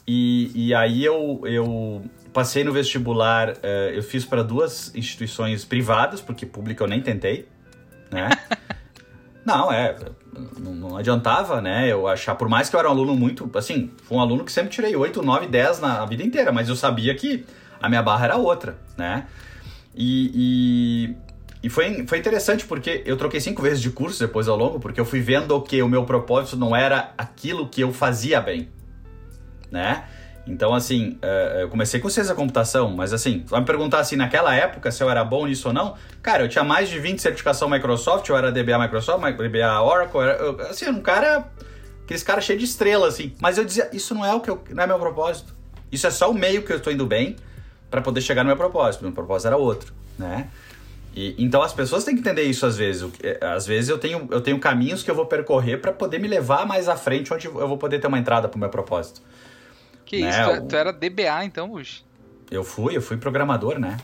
E, 0.06 0.52
e 0.54 0.76
aí 0.76 1.06
eu, 1.06 1.42
eu 1.46 2.04
passei 2.34 2.66
no 2.66 2.74
vestibular, 2.74 3.52
uh, 3.52 3.94
eu 3.94 4.04
fiz 4.04 4.26
para 4.26 4.44
duas 4.44 4.94
instituições 4.94 5.64
privadas, 5.64 6.20
porque 6.20 6.46
pública 6.46 6.84
eu 6.84 6.88
nem 6.88 7.02
tentei, 7.02 7.48
né? 8.12 8.30
Não, 9.46 9.72
é. 9.72 9.96
Não, 10.60 10.76
não, 10.76 10.98
adiantava, 10.98 11.62
né? 11.62 11.90
Eu 11.90 12.06
achar, 12.06 12.36
por 12.36 12.50
mais 12.50 12.70
que 12.70 12.76
eu 12.76 12.80
era 12.82 12.90
um 12.90 12.92
aluno 12.92 13.16
muito. 13.16 13.50
Assim, 13.58 13.90
fui 14.04 14.18
um 14.18 14.20
aluno 14.20 14.44
que 14.44 14.52
sempre 14.52 14.70
tirei 14.70 14.94
8, 14.94 15.24
9, 15.24 15.48
10 15.48 15.80
na 15.80 16.06
vida 16.06 16.22
inteira, 16.22 16.52
mas 16.52 16.68
eu 16.68 16.76
sabia 16.76 17.16
que 17.16 17.46
a 17.82 17.88
minha 17.88 18.04
barra 18.04 18.26
era 18.26 18.36
outra, 18.36 18.78
né? 18.98 19.26
E, 19.96 21.16
e, 21.68 21.70
foi, 21.70 22.08
foi 22.08 22.18
interessante 22.18 22.66
porque 22.66 23.04
eu 23.06 23.18
troquei 23.18 23.42
cinco 23.42 23.62
vezes 23.62 23.82
de 23.82 23.90
curso 23.90 24.18
depois 24.20 24.48
ao 24.48 24.56
longo, 24.56 24.80
porque 24.80 25.02
eu 25.02 25.04
fui 25.04 25.20
vendo 25.20 25.60
que 25.62 25.82
o 25.82 25.90
meu 25.90 26.06
propósito 26.06 26.56
não 26.56 26.74
era 26.74 27.12
aquilo 27.18 27.68
que 27.68 27.82
eu 27.82 27.92
fazia 27.92 28.40
bem, 28.40 28.70
né? 29.70 30.06
Então, 30.48 30.74
assim, 30.74 31.20
uh, 31.22 31.60
eu 31.60 31.68
comecei 31.68 32.00
com 32.00 32.10
ciência 32.10 32.34
da 32.34 32.40
computação, 32.40 32.92
mas 32.92 33.12
assim, 33.12 33.44
vai 33.48 33.60
me 33.60 33.66
perguntar 33.66 34.00
assim, 34.00 34.16
naquela 34.16 34.56
época, 34.56 34.90
se 34.92 35.04
eu 35.04 35.10
era 35.10 35.26
bom 35.26 35.46
nisso 35.46 35.68
ou 35.68 35.74
não, 35.74 35.96
cara, 36.22 36.42
eu 36.42 36.48
tinha 36.48 36.64
mais 36.64 36.88
de 36.88 36.98
20 37.00 37.22
certificação 37.22 37.70
Microsoft, 37.70 38.30
eu 38.30 38.38
era 38.38 38.50
DBA 38.50 38.80
Microsoft, 38.80 39.22
DBA 39.36 39.82
Oracle, 39.82 40.22
era, 40.22 40.38
eu, 40.38 40.62
assim, 40.62 40.88
um 40.88 41.02
cara, 41.02 41.52
aqueles 42.06 42.24
caras 42.24 42.46
cheios 42.46 42.62
de 42.62 42.66
estrela, 42.66 43.10
assim. 43.10 43.36
Mas 43.42 43.58
eu 43.58 43.66
dizia, 43.66 43.90
isso 43.92 44.16
não 44.16 44.24
é 44.26 44.34
o 44.34 44.40
que 44.40 44.50
eu, 44.50 44.64
não 44.70 44.86
é 44.86 44.88
meu 44.88 44.98
propósito. 44.98 45.54
Isso 45.92 46.08
é 46.08 46.12
só 46.12 46.32
o 46.32 46.34
meio 46.34 46.64
que 46.64 46.72
eu 46.72 46.78
estou 46.78 46.94
indo 46.94 47.06
bem 47.06 47.36
para 47.92 48.02
poder 48.02 48.22
chegar 48.22 48.44
no 48.44 48.48
meu 48.48 48.58
propósito. 48.58 49.04
Meu 49.04 49.12
propósito 49.12 49.48
era 49.48 49.58
outro, 49.58 49.94
né? 50.18 50.48
E, 51.18 51.34
então 51.40 51.64
as 51.64 51.74
pessoas 51.74 52.04
têm 52.04 52.14
que 52.14 52.22
entender 52.22 52.44
isso 52.44 52.64
às 52.64 52.78
vezes. 52.78 53.10
É, 53.24 53.44
às 53.44 53.66
vezes 53.66 53.90
eu 53.90 53.98
tenho, 53.98 54.28
eu 54.30 54.40
tenho 54.40 54.60
caminhos 54.60 55.02
que 55.02 55.10
eu 55.10 55.16
vou 55.16 55.26
percorrer 55.26 55.82
para 55.82 55.92
poder 55.92 56.20
me 56.20 56.28
levar 56.28 56.64
mais 56.68 56.88
à 56.88 56.96
frente, 56.96 57.34
onde 57.34 57.48
eu 57.48 57.68
vou 57.68 57.76
poder 57.76 58.00
ter 58.00 58.06
uma 58.06 58.20
entrada 58.20 58.48
para 58.48 58.56
o 58.56 58.60
meu 58.60 58.70
propósito. 58.70 59.24
Que 60.06 60.22
né? 60.22 60.30
isso, 60.30 60.62
tu, 60.62 60.68
tu, 60.68 60.76
era 60.76 60.94
DBA 60.94 61.44
então, 61.44 61.70
Bush? 61.70 62.06
Eu 62.52 62.64
fui, 62.64 62.96
eu 62.96 63.02
fui 63.02 63.18
programador, 63.18 63.80
né? 63.80 63.98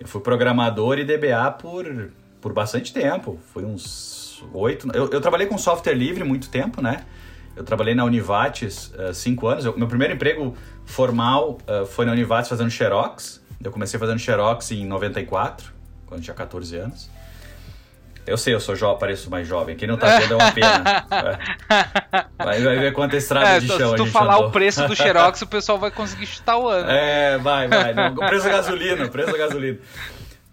Eu 0.00 0.08
fui 0.08 0.20
programador 0.20 0.98
e 0.98 1.04
DBA 1.04 1.48
por, 1.52 2.10
por 2.40 2.52
bastante 2.52 2.92
tempo. 2.92 3.38
Foi 3.52 3.64
uns 3.64 4.44
oito. 4.52 4.88
Eu, 4.92 5.08
eu 5.10 5.20
trabalhei 5.20 5.46
com 5.46 5.56
software 5.56 5.94
livre 5.94 6.24
muito 6.24 6.50
tempo, 6.50 6.82
né? 6.82 7.06
Eu 7.54 7.62
trabalhei 7.62 7.94
na 7.94 8.04
Univates 8.04 8.92
uh, 8.94 9.14
cinco 9.14 9.46
anos. 9.46 9.64
Eu, 9.64 9.78
meu 9.78 9.86
primeiro 9.86 10.14
emprego 10.14 10.56
formal 10.84 11.58
uh, 11.68 11.86
foi 11.86 12.04
na 12.04 12.10
Univates 12.10 12.48
fazendo 12.48 12.68
Xerox. 12.70 13.40
Eu 13.62 13.70
comecei 13.70 13.98
fazendo 13.98 14.18
Xerox 14.18 14.72
em 14.72 14.84
94, 14.84 15.77
quando 16.08 16.22
tinha 16.22 16.34
14 16.34 16.76
anos. 16.76 17.10
Eu 18.26 18.36
sei, 18.36 18.52
eu 18.54 18.60
sou 18.60 18.76
jovem, 18.76 18.98
pareço 18.98 19.30
mais 19.30 19.48
jovem. 19.48 19.74
Quem 19.74 19.88
não 19.88 19.96
tá 19.96 20.18
vendo 20.18 20.34
é 20.34 20.36
uma 20.36 20.52
pena. 20.52 21.06
Vai, 22.38 22.60
vai 22.62 22.76
ver 22.78 22.92
quanta 22.92 23.16
estrada 23.16 23.48
É, 23.48 23.60
de 23.60 23.66
se 23.68 23.76
chão 23.76 23.94
a 23.94 23.96
tu 23.96 24.06
falar 24.06 24.34
andou. 24.36 24.48
o 24.48 24.52
preço 24.52 24.86
do 24.86 24.94
Xerox, 24.94 25.42
o 25.42 25.46
pessoal 25.46 25.78
vai 25.78 25.90
conseguir 25.90 26.26
chutar 26.26 26.56
o 26.58 26.68
ano. 26.68 26.90
É, 26.90 27.36
vai, 27.38 27.66
vai. 27.68 27.92
Não, 27.94 28.12
o 28.12 28.16
preço 28.16 28.44
da 28.44 28.50
gasolina, 28.50 29.04
o 29.06 29.10
preço 29.10 29.32
da 29.32 29.38
gasolina. 29.38 29.78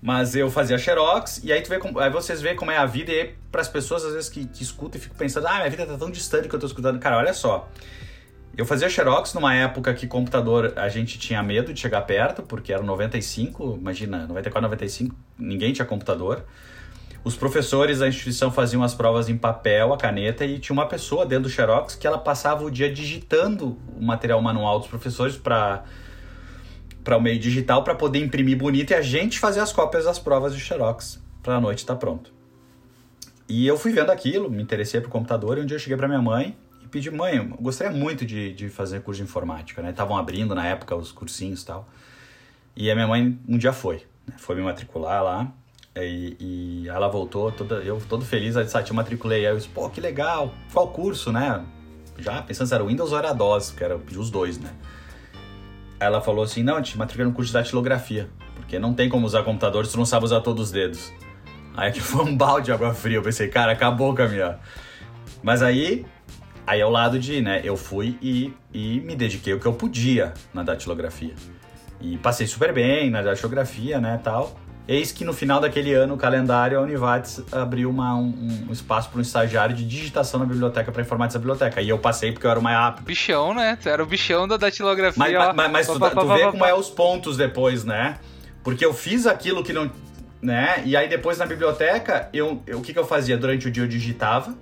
Mas 0.01 0.36
eu 0.36 0.49
fazia 0.51 0.78
xerox, 0.78 1.41
e 1.43 1.51
aí, 1.51 1.62
tu 1.62 1.70
vê 1.70 1.78
como- 1.80 1.99
aí 1.99 2.10
vocês 2.12 2.41
veem 2.41 2.56
como 2.56 2.70
é 2.72 2.78
a 2.78 2.86
vida, 2.86 3.12
e 3.12 3.20
aí, 3.22 3.36
pras 3.51 3.68
pessoas 3.68 4.06
às 4.06 4.14
vezes 4.14 4.30
que, 4.30 4.45
que 4.45 4.62
escutam 4.64 4.99
e 4.99 5.01
ficam 5.03 5.18
pensando, 5.18 5.47
ah, 5.47 5.56
minha 5.58 5.70
vida 5.70 5.86
tá 5.86 5.97
tão 5.97 6.12
distante 6.12 6.47
que 6.47 6.56
eu 6.56 6.60
tô 6.60 6.66
escutando. 6.68 6.99
Cara, 6.99 7.18
olha 7.18 7.34
só. 7.34 7.68
Eu 8.58 8.66
fazia 8.66 8.88
xerox 8.88 9.34
numa 9.34 9.53
época 9.53 9.93
que 9.93 10.08
computador 10.08 10.72
a 10.78 10.88
gente 10.88 11.20
tinha 11.20 11.43
medo 11.43 11.74
de 11.74 11.80
chegar 11.80 12.01
perto, 12.03 12.41
porque 12.41 12.72
era 12.72 12.82
95, 12.82 13.78
imagina, 13.78 14.26
94, 14.28 14.62
95, 14.62 15.16
ninguém 15.38 15.74
tinha 15.74 15.86
computador. 15.86 16.45
Os 17.22 17.36
professores 17.36 17.99
da 17.99 18.08
instituição 18.08 18.49
faziam 18.49 18.82
as 18.82 18.93
provas 18.93 19.28
em 19.28 19.38
papel, 19.38 19.91
a 19.91 19.97
caneta, 19.97 20.45
e 20.45 20.58
tinha 20.58 20.74
uma 20.74 20.88
pessoa 20.88 21.26
dentro 21.26 21.43
do 21.43 21.49
xerox 21.49 21.95
que 21.95 22.08
ela 22.08 22.18
passava 22.18 22.64
o 22.64 22.72
dia 22.72 22.89
digitando 22.89 23.78
o 23.93 24.01
material 24.01 24.41
manual 24.41 24.80
dos 24.80 24.88
professores 24.88 25.36
para 25.36 25.84
para 27.03 27.18
o 27.18 27.22
meio 27.22 27.38
digital 27.38 27.84
para 27.84 27.93
poder 27.93 28.18
imprimir 28.18 28.58
bonito 28.58 28.89
e 28.89 28.95
a 28.95 29.01
gente 29.01 29.38
fazer 29.38 29.60
as 29.60 29.72
cópias 29.72 30.06
das 30.06 30.18
provas 30.18 30.56
de 30.56 30.60
xerox 30.60 31.22
para 31.43 31.58
a 31.58 31.62
noite 31.62 31.80
estar 31.80 31.95
pronto. 31.97 32.34
E 33.47 33.68
eu 33.68 33.78
fui 33.78 33.91
vendo 33.91 34.10
aquilo, 34.10 34.49
me 34.49 34.64
interessei 34.64 34.99
pro 34.99 35.10
computador 35.12 35.60
e 35.60 35.62
um 35.62 35.66
dia 35.68 35.76
eu 35.76 35.80
cheguei 35.80 35.95
para 35.95 36.08
minha 36.08 36.22
mãe 36.22 36.58
pedi, 36.96 37.12
mãe, 37.12 37.36
eu 37.36 37.46
gostaria 37.60 37.91
muito 37.91 38.26
de, 38.26 38.54
de 38.54 38.70
fazer 38.70 39.02
curso 39.02 39.18
de 39.18 39.24
informática, 39.26 39.82
né? 39.82 39.89
Estavam 39.89 40.16
abrindo 40.16 40.56
na 40.56 40.66
época 40.66 40.96
os 40.96 41.12
cursinhos 41.12 41.62
e 41.62 41.66
tal. 41.66 41.86
E 42.74 42.89
a 42.89 42.96
minha 42.96 43.06
mãe 43.06 43.38
um 43.50 43.58
dia 43.58 43.74
foi, 43.74 43.96
né? 44.26 44.36
foi 44.38 44.56
me 44.56 44.62
matricular 44.62 45.22
lá 45.22 45.52
e, 45.93 46.38
e 46.39 46.88
ela 46.88 47.10
voltou, 47.10 47.52
toda, 47.52 47.76
eu 47.84 48.02
todo 48.08 48.24
feliz, 48.24 48.56
ela 48.56 48.64
disse, 48.64 48.78
ah, 48.78 48.82
te 48.82 48.93
matriculei. 48.93 49.46
Aí 49.46 49.52
eu 49.52 49.58
disse, 49.58 49.68
pô, 49.68 49.89
que 49.89 50.00
legal, 50.00 50.54
qual 50.72 50.88
curso, 50.88 51.34
né? 51.34 51.66
Já 52.18 52.41
pensando 52.41 52.68
se 52.68 52.74
era 52.74 52.86
Windows 52.86 53.12
ou 53.12 53.18
era 53.18 53.34
DOS, 53.34 53.72
que 53.72 53.84
era 53.84 53.98
os 53.98 54.30
dois, 54.30 54.58
né? 54.58 54.72
Ela 56.00 56.22
falou 56.22 56.46
assim, 56.46 56.64
não, 56.64 56.82
te 56.82 56.98
matriculei 56.98 57.28
no 57.28 57.36
curso 57.36 57.50
de 57.50 57.56
datilografia, 57.56 58.30
porque 58.56 58.80
não 58.80 58.93
tem 58.93 59.10
como 59.10 59.26
usar 59.26 59.43
computador 59.43 59.86
se 59.86 59.91
tu 59.91 59.98
não 59.98 60.06
sabe 60.06 60.24
usar 60.24 60.39
todos 60.39 60.68
os 60.68 60.72
dedos. 60.72 61.12
Aí 61.76 61.89
aqui 61.89 62.00
foi 62.00 62.24
um 62.24 62.38
balde 62.38 62.68
de 62.68 62.72
água 62.72 62.93
fria, 62.93 63.18
eu 63.18 63.22
pensei, 63.22 63.50
cara, 63.50 63.74
acabou 63.74 64.14
o 64.14 64.16
caminhão. 64.16 64.58
Mas 65.43 65.62
aí, 65.62 66.06
aí 66.68 66.80
é 66.82 66.86
o 66.86 66.89
lado 66.89 67.18
de, 67.20 67.41
né, 67.41 67.61
eu 67.63 67.76
fui 67.78 68.18
e, 68.22 68.53
e 68.74 68.99
me 69.01 69.16
dediquei 69.16 69.53
o 69.53 69.59
que 69.59 69.66
eu 69.66 69.74
podia 69.74 70.34
na 70.53 70.63
datilografia. 70.63 71.34
E 72.01 72.18
passei 72.18 72.45
super 72.47 72.74
bem 72.74 73.09
na 73.09 73.22
datilografia, 73.22 73.99
né, 73.99 74.20
tal. 74.24 74.59
Eis 74.88 75.11
que 75.11 75.26
no 75.26 75.34
final 75.34 75.59
daquele 75.59 75.93
ano, 75.93 76.13
o 76.13 76.18
calendário, 76.18 76.78
a 76.78 76.82
Univates 76.82 77.41
abriu 77.51 77.89
uma, 77.89 78.13
um, 78.16 78.68
um 78.70 78.72
espaço 78.72 79.09
para 79.09 79.18
um 79.18 79.22
estagiário 79.22 79.76
de 79.76 79.84
digitação 79.84 80.39
na 80.39 80.45
biblioteca 80.45 80.91
para 80.91 81.01
informática 81.01 81.39
da 81.39 81.43
biblioteca. 81.43 81.82
E 81.82 81.89
eu 81.89 81.97
passei 81.97 82.32
porque 82.32 82.45
eu 82.45 82.51
era 82.51 82.59
o 82.59 82.61
mais 82.61 82.78
rápido. 82.78 83.05
Bichão, 83.05 83.51
né? 83.55 83.80
Tu 83.82 83.89
era 83.89 84.03
o 84.03 84.05
bichão 84.05 84.47
da 84.47 84.57
datilografia. 84.57 85.18
Mas, 85.18 85.34
ó. 85.36 85.53
mas, 85.53 85.72
mas 85.72 85.88
tu, 85.88 85.97
Pá, 85.99 86.11
tu 86.11 86.28
pá, 86.28 86.36
vê 86.38 86.51
como 86.51 86.63
é 86.63 86.76
os 86.76 86.88
pontos 86.88 87.36
depois, 87.36 87.84
né? 87.84 88.20
Porque 88.63 88.86
eu 88.86 88.93
fiz 88.93 89.26
aquilo 89.26 89.63
que 89.63 89.74
não. 89.74 89.89
né? 90.39 90.84
E 90.86 90.95
aí 90.95 91.07
depois 91.09 91.39
na 91.39 91.47
biblioteca, 91.47 92.30
eu, 92.32 92.61
eu- 92.68 92.78
o 92.78 92.82
que, 92.84 92.93
que 92.93 92.99
eu 92.99 93.05
fazia? 93.07 93.36
Durante 93.36 93.68
o 93.68 93.72
dia 93.72 93.82
eu 93.82 93.88
digitava, 93.88 94.53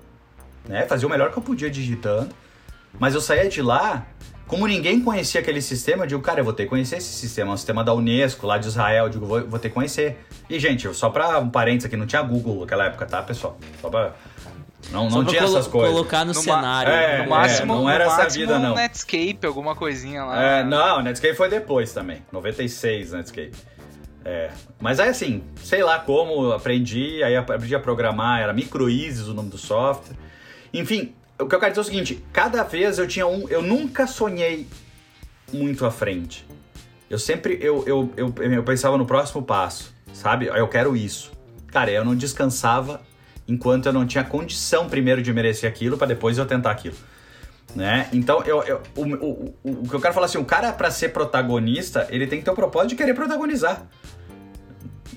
né? 0.66 0.86
Fazia 0.88 1.08
o 1.08 1.12
melhor 1.12 1.32
que 1.32 1.38
eu 1.38 1.44
podia 1.44 1.70
digitando. 1.70 2.30
Mas 3.00 3.16
eu 3.16 3.22
saía 3.22 3.50
de 3.50 3.62
lá, 3.62 4.06
como 4.48 4.68
ninguém 4.68 5.02
conhecia 5.02 5.42
aquele 5.42 5.62
sistema, 5.62 6.04
eu 6.04 6.08
digo, 6.08 6.22
cara, 6.22 6.42
eu 6.42 6.44
vou 6.44 6.54
ter 6.54 6.64
que 6.64 6.70
conhecer 6.70 6.98
esse 6.98 7.12
sistema. 7.14 7.52
É 7.52 7.54
um 7.54 7.58
sistema 7.58 7.84
da 7.84 7.94
Unesco, 7.94 8.46
lá 8.46 8.58
de 8.58 8.68
Israel, 8.68 9.06
eu 9.06 9.10
digo, 9.10 9.26
vou, 9.26 9.48
vou 9.48 9.60
ter 9.60 9.70
que 9.70 9.74
conhecer. 9.74 10.18
E, 10.50 10.60
gente, 10.60 10.94
só 10.94 11.10
pra 11.10 11.40
um 11.40 11.50
parênteses 11.50 11.86
aqui, 11.86 11.98
não 11.98 12.06
tinha 12.06 12.22
Google 12.22 12.62
naquela 12.62 12.86
época, 12.86 13.06
tá, 13.06 13.22
pessoal? 13.24 13.58
Só 13.82 13.90
pra. 13.90 14.14
Não, 14.92 15.10
não 15.10 15.24
tinha 15.24 15.44
essas 15.44 15.66
coisas. 15.66 15.92
colocar 15.92 16.20
no, 16.20 16.34
No 16.34 16.42
cenário. 16.42 16.92
É, 16.92 17.24
No 17.24 17.30
máximo, 17.30 17.74
não 17.74 17.90
era 17.90 18.04
no 18.06 18.12
essa 18.12 18.24
máximo 18.24 18.46
vida, 18.46 18.60
não. 18.60 18.74
um 18.74 18.76
Netscape, 18.76 19.40
alguma 19.46 19.76
coisinha 19.76 20.26
lá. 20.26 20.44
É, 20.44 20.64
não, 20.64 21.02
Netscape 21.02 21.36
foi 21.36 21.50
depois 21.50 21.94
também. 21.94 22.22
96 22.32 23.14
Netscape. 23.14 23.54
É, 24.26 24.52
mas 24.80 25.00
aí 25.00 25.10
assim, 25.10 25.44
sei 25.64 25.84
lá 25.84 26.00
como, 26.00 26.52
aprendi, 26.52 27.24
aí 27.24 27.36
aprendi 27.36 27.76
a 27.76 27.80
programar, 27.80 28.42
era 28.42 28.54
MicroEases 28.54 29.28
o 29.28 29.34
nome 29.34 29.50
do 29.50 29.58
software. 29.58 30.16
Enfim, 30.74 31.14
o 31.40 31.46
que 31.46 31.56
eu 31.56 31.60
quero 31.60 31.72
dizer 31.72 31.82
é 31.82 31.84
o 31.84 31.86
seguinte, 31.86 32.24
cada 32.34 32.64
vez 32.64 32.98
eu 32.98 33.08
tinha 33.08 33.28
um, 33.28 33.48
eu 33.50 33.62
nunca 33.62 34.08
sonhei 34.08 34.68
muito 35.52 35.86
à 35.86 35.92
frente. 35.92 36.46
Eu 37.10 37.20
sempre, 37.20 37.58
eu, 37.62 37.84
eu, 37.86 38.12
eu, 38.18 38.34
eu 38.38 38.64
pensava 38.64 38.98
no 38.98 39.06
próximo 39.06 39.44
passo, 39.44 39.94
sabe? 40.14 40.48
Eu 40.48 40.68
quero 40.68 40.96
isso. 40.96 41.32
Cara, 41.68 41.92
eu 41.92 42.04
não 42.04 42.16
descansava 42.16 43.02
enquanto 43.48 43.86
eu 43.88 43.94
não 43.94 44.06
tinha 44.06 44.24
condição 44.24 44.88
primeiro 44.90 45.22
de 45.22 45.32
merecer 45.32 45.70
aquilo 45.70 45.98
para 45.98 46.08
depois 46.08 46.38
eu 46.38 46.46
tentar 46.46 46.72
aquilo 46.72 46.96
né? 47.76 48.08
Então, 48.14 48.44
eu, 48.44 48.62
eu- 48.64 48.82
o, 48.96 49.02
o, 49.02 49.56
o, 49.64 49.72
o 49.84 49.90
que 49.90 49.96
eu 49.96 50.00
quero 50.02 50.14
falar 50.14 50.28
assim, 50.28 50.38
o 50.38 50.46
cara 50.46 50.72
pra 50.72 50.92
ser 50.92 51.10
protagonista, 51.10 52.08
ele 52.12 52.28
tem 52.28 52.38
que 52.38 52.46
ter 52.46 52.52
o 52.52 52.54
propósito 52.54 52.90
de 52.90 52.96
querer 52.96 53.16
protagonizar. 53.16 53.88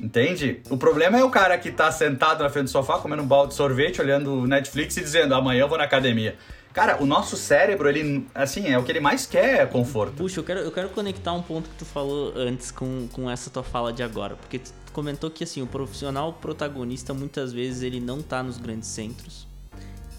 Entende? 0.06 0.60
O 0.70 0.76
problema 0.76 1.18
é 1.18 1.24
o 1.24 1.30
cara 1.30 1.58
que 1.58 1.68
tá 1.68 1.90
sentado 1.90 2.40
na 2.44 2.48
frente 2.48 2.66
do 2.66 2.70
sofá, 2.70 2.96
comendo 3.00 3.24
um 3.24 3.26
balde 3.26 3.48
de 3.48 3.54
sorvete, 3.56 4.00
olhando 4.00 4.46
Netflix 4.46 4.96
e 4.96 5.00
dizendo, 5.00 5.34
amanhã 5.34 5.62
eu 5.62 5.68
vou 5.68 5.76
na 5.76 5.82
academia. 5.82 6.36
Cara, 6.72 7.02
o 7.02 7.06
nosso 7.06 7.36
cérebro, 7.36 7.88
ele, 7.88 8.24
assim, 8.32 8.68
é 8.68 8.78
o 8.78 8.84
que 8.84 8.92
ele 8.92 9.00
mais 9.00 9.26
quer, 9.26 9.62
é 9.62 9.66
conforto. 9.66 10.14
Puxa, 10.14 10.38
eu 10.38 10.44
quero, 10.44 10.60
eu 10.60 10.70
quero 10.70 10.90
conectar 10.90 11.32
um 11.32 11.42
ponto 11.42 11.68
que 11.68 11.74
tu 11.74 11.84
falou 11.84 12.32
antes 12.36 12.70
com, 12.70 13.08
com 13.08 13.28
essa 13.28 13.50
tua 13.50 13.64
fala 13.64 13.92
de 13.92 14.00
agora. 14.04 14.36
Porque 14.36 14.60
tu 14.60 14.72
comentou 14.92 15.28
que 15.28 15.42
assim, 15.42 15.60
o 15.60 15.66
profissional 15.66 16.34
protagonista 16.34 17.12
muitas 17.12 17.52
vezes 17.52 17.82
ele 17.82 17.98
não 17.98 18.22
tá 18.22 18.44
nos 18.44 18.58
grandes 18.58 18.88
centros. 18.88 19.44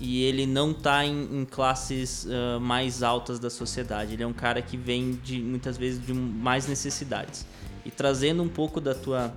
E 0.02 0.26
ele 0.26 0.46
não 0.46 0.74
tá 0.74 1.06
em, 1.06 1.30
em 1.32 1.46
classes 1.46 2.28
ah, 2.30 2.60
mais 2.60 3.02
altas 3.04 3.40
da 3.40 3.50
sociedade. 3.50 4.16
Ele 4.16 4.24
é 4.24 4.28
um 4.28 4.34
cara 4.34 4.62
que 4.62 4.76
vem 4.76 5.14
de 5.24 5.40
muitas 5.40 5.78
vezes 5.78 6.06
de 6.06 6.14
mais 6.14 6.68
necessidades. 6.68 7.46
E 7.86 7.90
trazendo 7.90 8.44
um 8.44 8.50
pouco 8.50 8.82
da 8.82 8.94
tua 8.94 9.34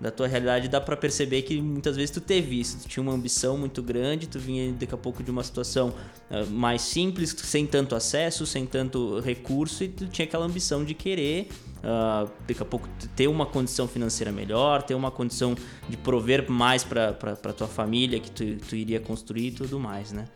da 0.00 0.10
tua 0.10 0.26
realidade, 0.26 0.68
dá 0.68 0.80
pra 0.80 0.96
perceber 0.96 1.42
que 1.42 1.60
muitas 1.60 1.96
vezes 1.96 2.10
tu 2.10 2.20
teve 2.20 2.60
isso, 2.60 2.78
tu 2.78 2.88
tinha 2.88 3.02
uma 3.02 3.12
ambição 3.12 3.58
muito 3.58 3.82
grande, 3.82 4.28
tu 4.28 4.38
vinha 4.38 4.72
daqui 4.72 4.94
a 4.94 4.98
pouco 4.98 5.22
de 5.22 5.30
uma 5.30 5.42
situação 5.42 5.92
ah, 6.30 6.44
mais 6.50 6.82
simples, 6.82 7.34
sem 7.36 7.66
tanto 7.66 7.94
acesso, 7.94 8.46
sem 8.46 8.64
tanto 8.64 9.20
recurso, 9.20 9.84
e 9.84 9.88
tu 9.88 10.06
tinha 10.06 10.24
aquela 10.26 10.46
ambição 10.46 10.84
de 10.84 10.94
querer 10.94 11.48
ah, 11.82 12.26
daqui 12.46 12.62
a 12.62 12.64
pouco 12.64 12.88
ter 13.16 13.26
uma 13.28 13.46
condição 13.46 13.88
financeira 13.88 14.30
melhor, 14.30 14.82
ter 14.82 14.94
uma 14.94 15.10
condição 15.10 15.56
de 15.88 15.96
prover 15.96 16.48
mais 16.50 16.84
para 16.84 17.12
tua 17.52 17.68
família 17.68 18.20
que 18.20 18.30
tu, 18.30 18.56
tu 18.68 18.76
iria 18.76 19.00
construir 19.00 19.48
e 19.48 19.52
tudo 19.52 19.80
mais, 19.80 20.12
né? 20.12 20.26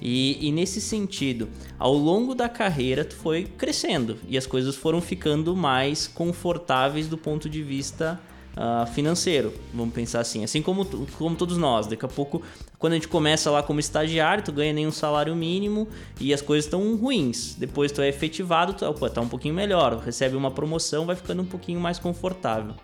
E, 0.00 0.48
e 0.48 0.50
nesse 0.50 0.80
sentido, 0.80 1.48
ao 1.78 1.94
longo 1.94 2.34
da 2.34 2.48
carreira 2.48 3.04
tu 3.04 3.14
foi 3.14 3.44
crescendo 3.44 4.18
e 4.28 4.36
as 4.36 4.46
coisas 4.46 4.74
foram 4.74 5.00
ficando 5.00 5.54
mais 5.54 6.08
confortáveis 6.08 7.06
do 7.06 7.16
ponto 7.16 7.48
de 7.48 7.62
vista 7.62 8.20
ah, 8.56 8.86
financeiro, 8.86 9.52
vamos 9.72 9.94
pensar 9.94 10.20
assim, 10.20 10.44
assim 10.44 10.60
como, 10.60 10.84
como 11.16 11.36
todos 11.36 11.56
nós. 11.56 11.86
Daqui 11.86 12.04
a 12.04 12.08
pouco, 12.08 12.42
quando 12.78 12.92
a 12.92 12.96
gente 12.96 13.08
começa 13.08 13.50
lá 13.50 13.62
como 13.62 13.80
estagiário, 13.80 14.44
tu 14.44 14.52
ganha 14.52 14.72
nem 14.72 14.86
um 14.86 14.92
salário 14.92 15.34
mínimo 15.34 15.88
e 16.20 16.34
as 16.34 16.42
coisas 16.42 16.66
estão 16.66 16.96
ruins. 16.96 17.54
Depois 17.54 17.90
tu 17.90 18.02
é 18.02 18.08
efetivado, 18.08 18.74
tu 18.74 18.84
opa, 18.84 19.08
tá 19.08 19.20
um 19.20 19.28
pouquinho 19.28 19.54
melhor, 19.54 19.96
recebe 19.98 20.36
uma 20.36 20.50
promoção, 20.50 21.06
vai 21.06 21.16
ficando 21.16 21.42
um 21.42 21.46
pouquinho 21.46 21.80
mais 21.80 21.98
confortável. 21.98 22.74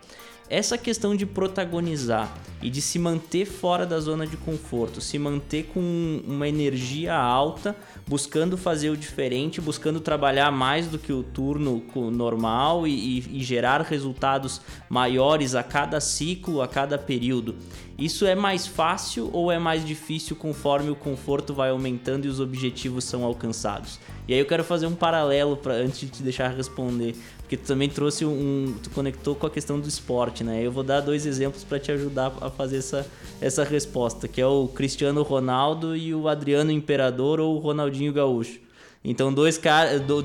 Essa 0.51 0.79
questão 0.79 1.15
de 1.15 1.27
protagonizar 1.27 2.35
e 2.63 2.71
de 2.71 2.81
se 2.83 2.99
manter 2.99 3.45
fora 3.45 3.87
da 3.87 4.01
zona 4.01 4.27
de 4.27 4.37
conforto, 4.37 5.01
se 5.01 5.17
manter 5.19 5.65
com 5.73 6.21
uma 6.27 6.49
energia 6.49 7.15
alta, 7.15 7.77
buscando 8.07 8.57
fazer 8.57 8.91
o 8.91 8.97
diferente, 8.97 9.61
buscando 9.61 10.01
trabalhar 10.01 10.51
mais 10.51 10.87
do 10.89 10.99
que 10.99 11.13
o 11.13 11.23
turno 11.23 11.83
normal 12.11 12.87
e, 12.87 13.19
e- 13.19 13.39
e 13.39 13.45
gerar 13.45 13.83
resultados 13.83 14.61
maiores 14.89 15.55
a 15.55 15.63
cada 15.63 16.01
ciclo, 16.01 16.61
a 16.63 16.67
cada 16.67 16.99
período. 16.99 17.55
Isso 17.97 18.25
é 18.27 18.35
mais 18.35 18.67
fácil 18.67 19.29
ou 19.33 19.53
é 19.53 19.59
mais 19.59 19.85
difícil 19.85 20.35
conforme 20.35 20.89
o 20.91 20.97
conforto 20.97 21.53
vai 21.53 21.71
aumentando 21.71 22.27
e 22.27 22.29
os 22.29 22.41
objetivos 22.41 23.05
são 23.05 23.25
alcançados? 23.25 23.99
E 24.27 24.33
aí 24.35 24.39
eu 24.41 24.47
quero 24.47 24.65
fazer 24.65 24.87
um 24.87 24.95
paralelo 24.95 25.57
para 25.57 25.75
antes 25.75 26.01
de 26.01 26.09
te 26.09 26.23
deixar 26.23 26.49
responder, 26.49 27.15
porque 27.49 27.57
tu 27.57 27.67
também 27.67 27.89
trouxe 27.89 28.27
um, 28.27 28.75
tu 28.83 28.91
conectou 28.91 29.35
com 29.35 29.47
a 29.47 29.51
questão 29.51 29.81
do 29.81 29.89
esporte, 29.89 30.45
né? 30.45 30.61
Eu 30.63 30.71
vou 30.71 30.83
dar 30.85 31.01
dois 31.01 31.25
exemplos 31.25 31.65
para 31.65 31.79
te 31.79 31.91
ajudar 31.91 32.31
a 32.43 32.51
fazer 32.51 32.77
essa, 32.77 33.07
essa 33.41 33.65
resposta, 33.65 34.29
que 34.29 34.39
é 34.39 34.47
o 34.47 34.69
Cristiano 34.69 35.23
Ronaldo 35.23 35.97
e 35.97 36.15
o 36.15 36.29
Adriano 36.29 36.71
Imperador 36.71 37.41
ou 37.41 37.57
o 37.57 37.59
Ronaldinho 37.59 38.13
Gaúcho. 38.13 38.61
Então 39.03 39.33
dois 39.33 39.59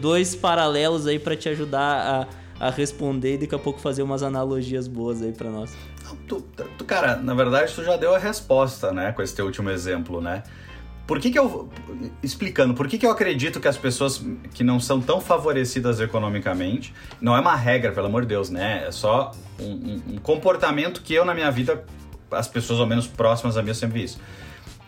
dois 0.01 0.35
paralelos 0.35 1.07
aí 1.07 1.17
para 1.17 1.37
te 1.37 1.47
ajudar 1.47 2.27
a, 2.59 2.67
a 2.67 2.69
responder 2.69 3.35
e 3.35 3.37
daqui 3.37 3.55
a 3.55 3.59
pouco 3.59 3.79
fazer 3.79 4.03
umas 4.03 4.21
analogias 4.21 4.85
boas 4.85 5.21
aí 5.21 5.31
para 5.31 5.49
nós. 5.49 5.71
Não, 6.03 6.17
Tu, 6.27 6.41
tu- 6.77 6.83
cara, 6.83 7.15
na 7.15 7.33
verdade, 7.33 7.71
tu 7.73 7.85
já 7.85 7.95
deu 7.95 8.13
a 8.13 8.17
resposta, 8.17 8.91
né, 8.91 9.13
com 9.13 9.21
esse 9.21 9.33
teu 9.33 9.45
último 9.45 9.69
exemplo, 9.69 10.19
né? 10.19 10.43
Por 11.05 11.19
que 11.19 11.31
que 11.31 11.37
eu... 11.37 11.69
Explicando, 12.21 12.73
por 12.73 12.87
que 12.87 12.97
que 12.97 13.05
eu 13.05 13.11
acredito 13.11 13.59
que 13.59 13.67
as 13.67 13.77
pessoas 13.77 14.23
que 14.53 14.63
não 14.63 14.79
são 14.79 15.01
tão 15.01 15.19
favorecidas 15.19 15.99
economicamente, 15.99 16.93
não 17.19 17.35
é 17.35 17.39
uma 17.39 17.55
regra, 17.55 17.91
pelo 17.91 18.07
amor 18.07 18.21
de 18.21 18.29
Deus, 18.29 18.49
né? 18.49 18.85
É 18.87 18.91
só 18.91 19.31
um, 19.59 19.65
um- 19.65 20.01
um 20.13 20.17
comportamento 20.17 21.01
que 21.01 21.13
eu, 21.13 21.25
na 21.25 21.33
minha 21.33 21.51
vida, 21.51 21.83
as 22.31 22.47
pessoas 22.47 22.79
ao 22.79 22.87
menos 22.87 23.05
próximas 23.05 23.57
a 23.57 23.61
mim 23.61 23.69
eu 23.69 23.75
sempre 23.75 23.99
vi 23.99 24.05
isso. 24.05 24.17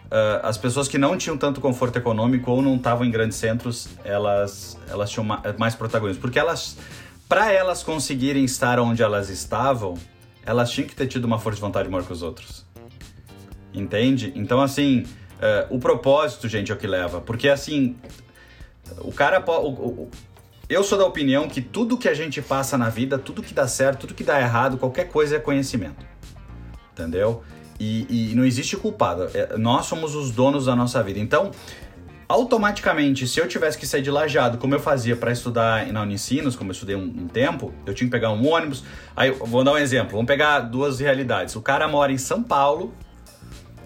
Uh, 0.06 0.40
as 0.44 0.58
pessoas 0.58 0.88
que 0.88 0.98
não 0.98 1.18
tinham 1.18 1.36
tanto 1.36 1.60
conforto 1.60 1.98
econômico 1.98 2.50
ou 2.52 2.62
não 2.62 2.76
estavam 2.76 3.06
em 3.06 3.12
grandes 3.12 3.38
centros, 3.38 3.90
elas, 4.04 4.78
elas 4.88 5.10
tinham 5.10 5.26
mais 5.58 5.76
protagonismo. 5.76 6.22
Porque 6.22 6.40
elas, 6.40 6.78
para 7.28 7.52
elas 7.52 7.84
conseguirem 7.84 8.46
estar 8.46 8.80
onde 8.80 9.02
elas 9.04 9.30
estavam, 9.30 9.96
elas 10.46 10.72
tinham 10.72 10.88
que 10.88 10.96
ter 10.96 11.08
tido 11.08 11.26
uma 11.26 11.40
força 11.40 11.56
de 11.58 11.62
vontade 11.62 11.90
maior 11.90 12.06
que 12.06 12.14
os 12.14 12.22
outros. 12.22 12.66
Entende? 13.74 14.32
Então, 14.36 14.62
assim, 14.62 15.06
uh, 15.40 15.76
o 15.76 15.80
propósito, 15.80 16.48
gente, 16.48 16.72
é 16.72 16.76
o 16.76 16.78
que 16.78 16.88
leva. 16.88 17.22
Porque, 17.22 17.50
assim, 17.50 17.96
o 19.00 19.12
cara. 19.12 19.44
O, 19.46 19.70
o, 19.70 20.12
eu 20.68 20.84
sou 20.84 20.98
da 20.98 21.06
opinião 21.06 21.48
que 21.48 21.62
tudo 21.62 21.98
que 21.98 22.10
a 22.10 22.14
gente 22.14 22.42
passa 22.42 22.78
na 22.78 22.90
vida, 22.90 23.20
tudo 23.20 23.44
que 23.44 23.54
dá 23.54 23.68
certo, 23.68 24.02
tudo 24.02 24.14
que 24.16 24.24
dá 24.24 24.40
errado, 24.40 24.78
qualquer 24.78 25.10
coisa 25.10 25.36
é 25.36 25.40
conhecimento. 25.40 26.06
Entendeu? 26.92 27.44
E, 27.80 28.32
e 28.32 28.36
não 28.36 28.44
existe 28.44 28.76
culpado. 28.76 29.30
É, 29.34 29.58
nós 29.58 29.86
somos 29.86 30.16
os 30.16 30.32
donos 30.32 30.66
da 30.66 30.76
nossa 30.76 31.04
vida. 31.04 31.20
Então, 31.20 31.52
automaticamente, 32.28 33.28
se 33.28 33.40
eu 33.40 33.48
tivesse 33.48 33.78
que 33.78 33.86
sair 33.86 34.02
de 34.02 34.10
lajado, 34.10 34.58
como 34.58 34.74
eu 34.74 34.80
fazia 34.80 35.16
para 35.16 35.32
estudar 35.32 35.86
na 35.92 36.02
Unicinos, 36.02 36.56
como 36.56 36.72
eu 36.72 36.74
estudei 36.74 36.96
um, 36.96 37.04
um, 37.04 37.28
tempo, 37.28 37.72
eu 37.86 37.94
tinha 37.94 38.08
que 38.08 38.12
pegar 38.12 38.32
um 38.32 38.48
ônibus. 38.48 38.84
Aí, 39.16 39.30
vou 39.30 39.64
dar 39.64 39.74
um 39.74 39.78
exemplo. 39.78 40.14
Vamos 40.14 40.26
pegar 40.26 40.62
duas 40.62 41.00
realidades. 41.00 41.56
O 41.56 41.62
cara 41.62 41.88
mora 41.88 42.12
em 42.12 42.18
São 42.18 42.42
Paulo 42.42 42.92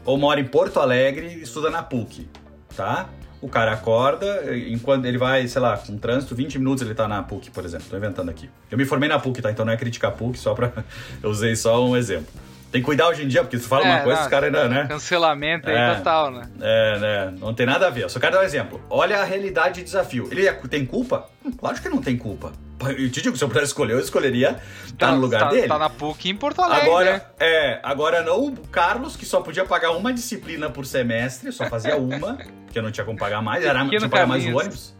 ou 0.05 0.17
mora 0.17 0.39
em 0.39 0.45
Porto 0.45 0.79
Alegre 0.79 1.27
e 1.27 1.41
estuda 1.41 1.69
na 1.69 1.83
PUC, 1.83 2.27
tá? 2.75 3.09
O 3.41 3.47
cara 3.47 3.71
acorda, 3.71 4.57
enquanto 4.67 5.05
ele 5.05 5.17
vai, 5.17 5.47
sei 5.47 5.61
lá, 5.61 5.77
com 5.77 5.97
trânsito, 5.97 6.35
20 6.35 6.59
minutos 6.59 6.83
ele 6.83 6.93
tá 6.93 7.07
na 7.07 7.23
PUC, 7.23 7.51
por 7.51 7.63
exemplo. 7.63 7.87
Tô 7.89 7.95
inventando 7.95 8.29
aqui. 8.29 8.49
Eu 8.69 8.77
me 8.77 8.83
formei 8.83 9.07
na 9.07 9.17
PUC, 9.17 9.41
tá? 9.41 9.49
Então 9.49 9.63
não 9.65 9.71
é 9.71 9.77
criticar 9.77 10.11
a 10.11 10.13
PUC, 10.13 10.37
só 10.37 10.53
pra. 10.53 10.73
eu 11.23 11.29
usei 11.29 11.55
só 11.55 11.85
um 11.85 11.95
exemplo. 11.95 12.27
Tem 12.71 12.81
que 12.81 12.85
cuidar 12.85 13.07
hoje 13.07 13.23
em 13.23 13.27
dia, 13.27 13.41
porque 13.41 13.57
se 13.57 13.67
fala 13.67 13.87
é, 13.87 13.91
uma 13.91 14.03
coisa, 14.03 14.19
não, 14.19 14.25
os 14.25 14.29
caras 14.29 14.45
ainda, 14.47 14.69
né? 14.69 14.85
Cancelamento 14.87 15.69
aí 15.69 15.75
é, 15.75 15.95
total, 15.95 16.31
né? 16.31 16.49
É, 16.61 16.99
né? 16.99 17.33
Não 17.39 17.53
tem 17.53 17.65
nada 17.65 17.87
a 17.87 17.89
ver. 17.89 18.03
Eu 18.03 18.09
só 18.09 18.19
quero 18.19 18.33
dar 18.33 18.41
um 18.41 18.43
exemplo. 18.43 18.79
Olha 18.89 19.19
a 19.19 19.23
realidade 19.23 19.75
de 19.75 19.83
desafio. 19.83 20.27
Ele 20.29 20.45
é, 20.45 20.53
tem 20.53 20.85
culpa? 20.85 21.27
Lógico 21.61 21.87
que 21.87 21.95
não 21.95 22.01
tem 22.01 22.15
culpa. 22.15 22.51
Eu 22.81 23.11
te 23.11 23.21
digo, 23.21 23.35
se 23.35 23.43
eu 23.43 23.47
pudesse 23.47 23.67
escolher, 23.67 23.93
eu 23.93 23.99
escolheria 23.99 24.59
estar 24.85 25.07
tá, 25.07 25.11
no 25.11 25.19
lugar 25.19 25.41
tá, 25.41 25.49
dele. 25.49 25.67
Tá 25.67 25.77
na 25.77 25.89
PUC 25.89 26.29
em 26.29 26.35
Porto 26.35 26.61
Alegre. 26.61 26.87
Agora, 26.87 27.13
né? 27.13 27.21
é, 27.39 27.79
agora 27.83 28.23
não 28.23 28.45
o 28.45 28.67
Carlos, 28.67 29.15
que 29.15 29.25
só 29.25 29.41
podia 29.41 29.65
pagar 29.65 29.91
uma 29.91 30.13
disciplina 30.13 30.69
por 30.69 30.85
semestre, 30.85 31.51
só 31.51 31.65
fazia 31.65 31.95
uma, 31.97 32.37
porque 32.65 32.79
eu 32.79 32.83
não 32.83 32.91
tinha 32.91 33.05
como 33.05 33.17
pagar 33.17 33.41
mais, 33.41 33.65
era, 33.65 33.85
tinha 33.85 33.99
que 33.99 34.09
pagar 34.09 34.27
mais 34.27 34.45
o 34.45 34.57
ônibus. 34.57 34.95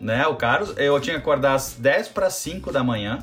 Né, 0.00 0.24
o 0.28 0.36
Carlos, 0.36 0.74
eu 0.76 1.00
tinha 1.00 1.16
que 1.16 1.22
acordar 1.22 1.54
às 1.54 1.74
10 1.74 2.08
para 2.08 2.30
5 2.30 2.70
da 2.70 2.84
manhã 2.84 3.18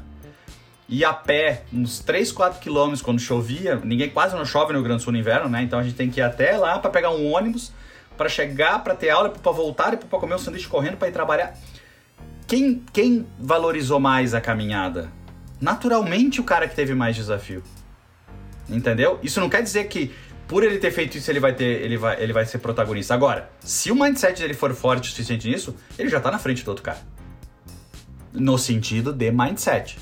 ir 0.87 1.03
a 1.03 1.13
pé 1.13 1.63
uns 1.73 1.99
3, 1.99 2.31
4 2.31 2.59
quilômetros 2.59 3.01
quando 3.01 3.19
chovia. 3.19 3.79
Ninguém 3.83 4.09
quase 4.09 4.35
não 4.35 4.45
chove 4.45 4.73
no 4.73 4.83
Grande 4.83 5.03
Sul 5.03 5.13
no 5.13 5.19
inverno, 5.19 5.49
né? 5.49 5.61
Então 5.61 5.79
a 5.79 5.83
gente 5.83 5.95
tem 5.95 6.09
que 6.09 6.19
ir 6.19 6.23
até 6.23 6.57
lá 6.57 6.77
para 6.79 6.91
pegar 6.91 7.11
um 7.11 7.31
ônibus, 7.31 7.71
para 8.17 8.29
chegar, 8.29 8.83
para 8.83 8.95
ter 8.95 9.09
aula, 9.09 9.29
para 9.29 9.51
voltar 9.51 9.93
e 9.93 9.97
para 9.97 10.19
comer 10.19 10.35
um 10.35 10.39
sanduíche 10.39 10.67
correndo 10.67 10.97
para 10.97 11.07
ir 11.07 11.11
trabalhar. 11.11 11.57
Quem, 12.47 12.83
quem 12.93 13.25
valorizou 13.39 13.99
mais 13.99 14.33
a 14.33 14.41
caminhada? 14.41 15.09
Naturalmente 15.59 16.39
o 16.39 16.43
cara 16.43 16.67
que 16.67 16.75
teve 16.75 16.93
mais 16.93 17.15
desafio. 17.15 17.63
Entendeu? 18.69 19.19
Isso 19.23 19.39
não 19.39 19.49
quer 19.49 19.63
dizer 19.63 19.85
que 19.85 20.13
por 20.47 20.63
ele 20.63 20.77
ter 20.77 20.91
feito 20.91 21.17
isso 21.17 21.31
ele 21.31 21.39
vai 21.39 21.53
ter 21.53 21.81
ele 21.81 21.97
vai, 21.97 22.21
ele 22.21 22.33
vai 22.33 22.45
ser 22.45 22.59
protagonista. 22.59 23.13
Agora, 23.13 23.49
se 23.59 23.91
o 23.91 23.95
mindset 23.95 24.41
dele 24.41 24.53
for 24.53 24.73
forte 24.73 25.09
o 25.09 25.11
suficiente 25.11 25.49
nisso, 25.49 25.75
ele 25.97 26.09
já 26.09 26.19
tá 26.19 26.29
na 26.29 26.37
frente 26.37 26.63
do 26.63 26.69
outro 26.69 26.83
cara. 26.83 26.99
No 28.31 28.57
sentido 28.57 29.11
de 29.11 29.31
mindset. 29.31 29.97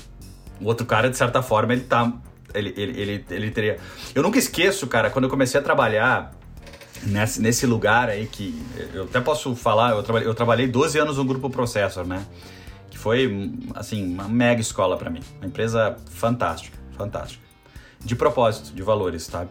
O 0.60 0.66
outro 0.66 0.86
cara, 0.86 1.08
de 1.08 1.16
certa 1.16 1.42
forma, 1.42 1.72
ele 1.72 1.82
tá. 1.82 2.12
Ele, 2.52 2.72
ele, 2.76 3.00
ele, 3.00 3.24
ele 3.30 3.50
teria. 3.50 3.78
Eu 4.14 4.22
nunca 4.22 4.38
esqueço, 4.38 4.86
cara, 4.86 5.10
quando 5.10 5.24
eu 5.24 5.30
comecei 5.30 5.58
a 5.58 5.62
trabalhar 5.62 6.32
nesse, 7.02 7.40
nesse 7.40 7.66
lugar 7.66 8.08
aí 8.08 8.26
que. 8.26 8.60
Eu 8.92 9.04
até 9.04 9.20
posso 9.20 9.54
falar, 9.54 9.90
eu 9.90 10.02
trabalhei, 10.02 10.28
eu 10.28 10.34
trabalhei 10.34 10.66
12 10.66 10.98
anos 10.98 11.16
no 11.16 11.24
grupo 11.24 11.50
Processor, 11.50 12.06
né? 12.06 12.24
Que 12.90 12.98
foi, 12.98 13.52
assim, 13.74 14.14
uma 14.14 14.28
mega 14.28 14.60
escola 14.60 14.96
para 14.96 15.10
mim. 15.10 15.20
Uma 15.38 15.46
empresa 15.46 15.96
fantástica, 16.10 16.78
fantástica. 16.96 17.42
De 18.00 18.14
propósito, 18.14 18.74
de 18.74 18.82
valores, 18.82 19.26
tá? 19.26 19.46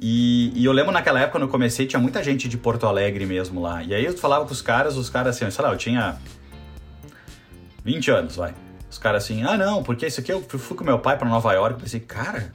E, 0.00 0.50
e, 0.54 0.64
eu 0.64 0.72
lembro 0.72 0.92
naquela 0.92 1.20
época, 1.20 1.32
quando 1.32 1.42
eu 1.42 1.48
comecei, 1.48 1.86
tinha 1.86 2.00
muita 2.00 2.24
gente 2.24 2.48
de 2.48 2.56
Porto 2.56 2.86
Alegre 2.86 3.26
mesmo 3.26 3.60
lá. 3.60 3.82
E 3.82 3.92
aí 3.92 4.04
eu 4.04 4.16
falava 4.16 4.46
com 4.46 4.52
os 4.52 4.62
caras, 4.62 4.96
os 4.96 5.10
caras 5.10 5.36
assim, 5.36 5.50
sei 5.50 5.62
lá, 5.62 5.70
eu 5.70 5.76
tinha 5.76 6.18
20 7.84 8.10
anos, 8.10 8.36
vai. 8.36 8.54
Os 8.90 8.96
caras 8.96 9.24
assim, 9.24 9.42
ah 9.44 9.58
não, 9.58 9.82
porque 9.82 10.06
isso 10.06 10.20
aqui 10.20 10.32
eu 10.32 10.40
fui 10.40 10.76
com 10.76 10.84
meu 10.84 10.98
pai 10.98 11.18
para 11.18 11.28
Nova 11.28 11.52
York. 11.52 11.74
Eu 11.74 11.80
pensei, 11.80 12.00
cara, 12.00 12.54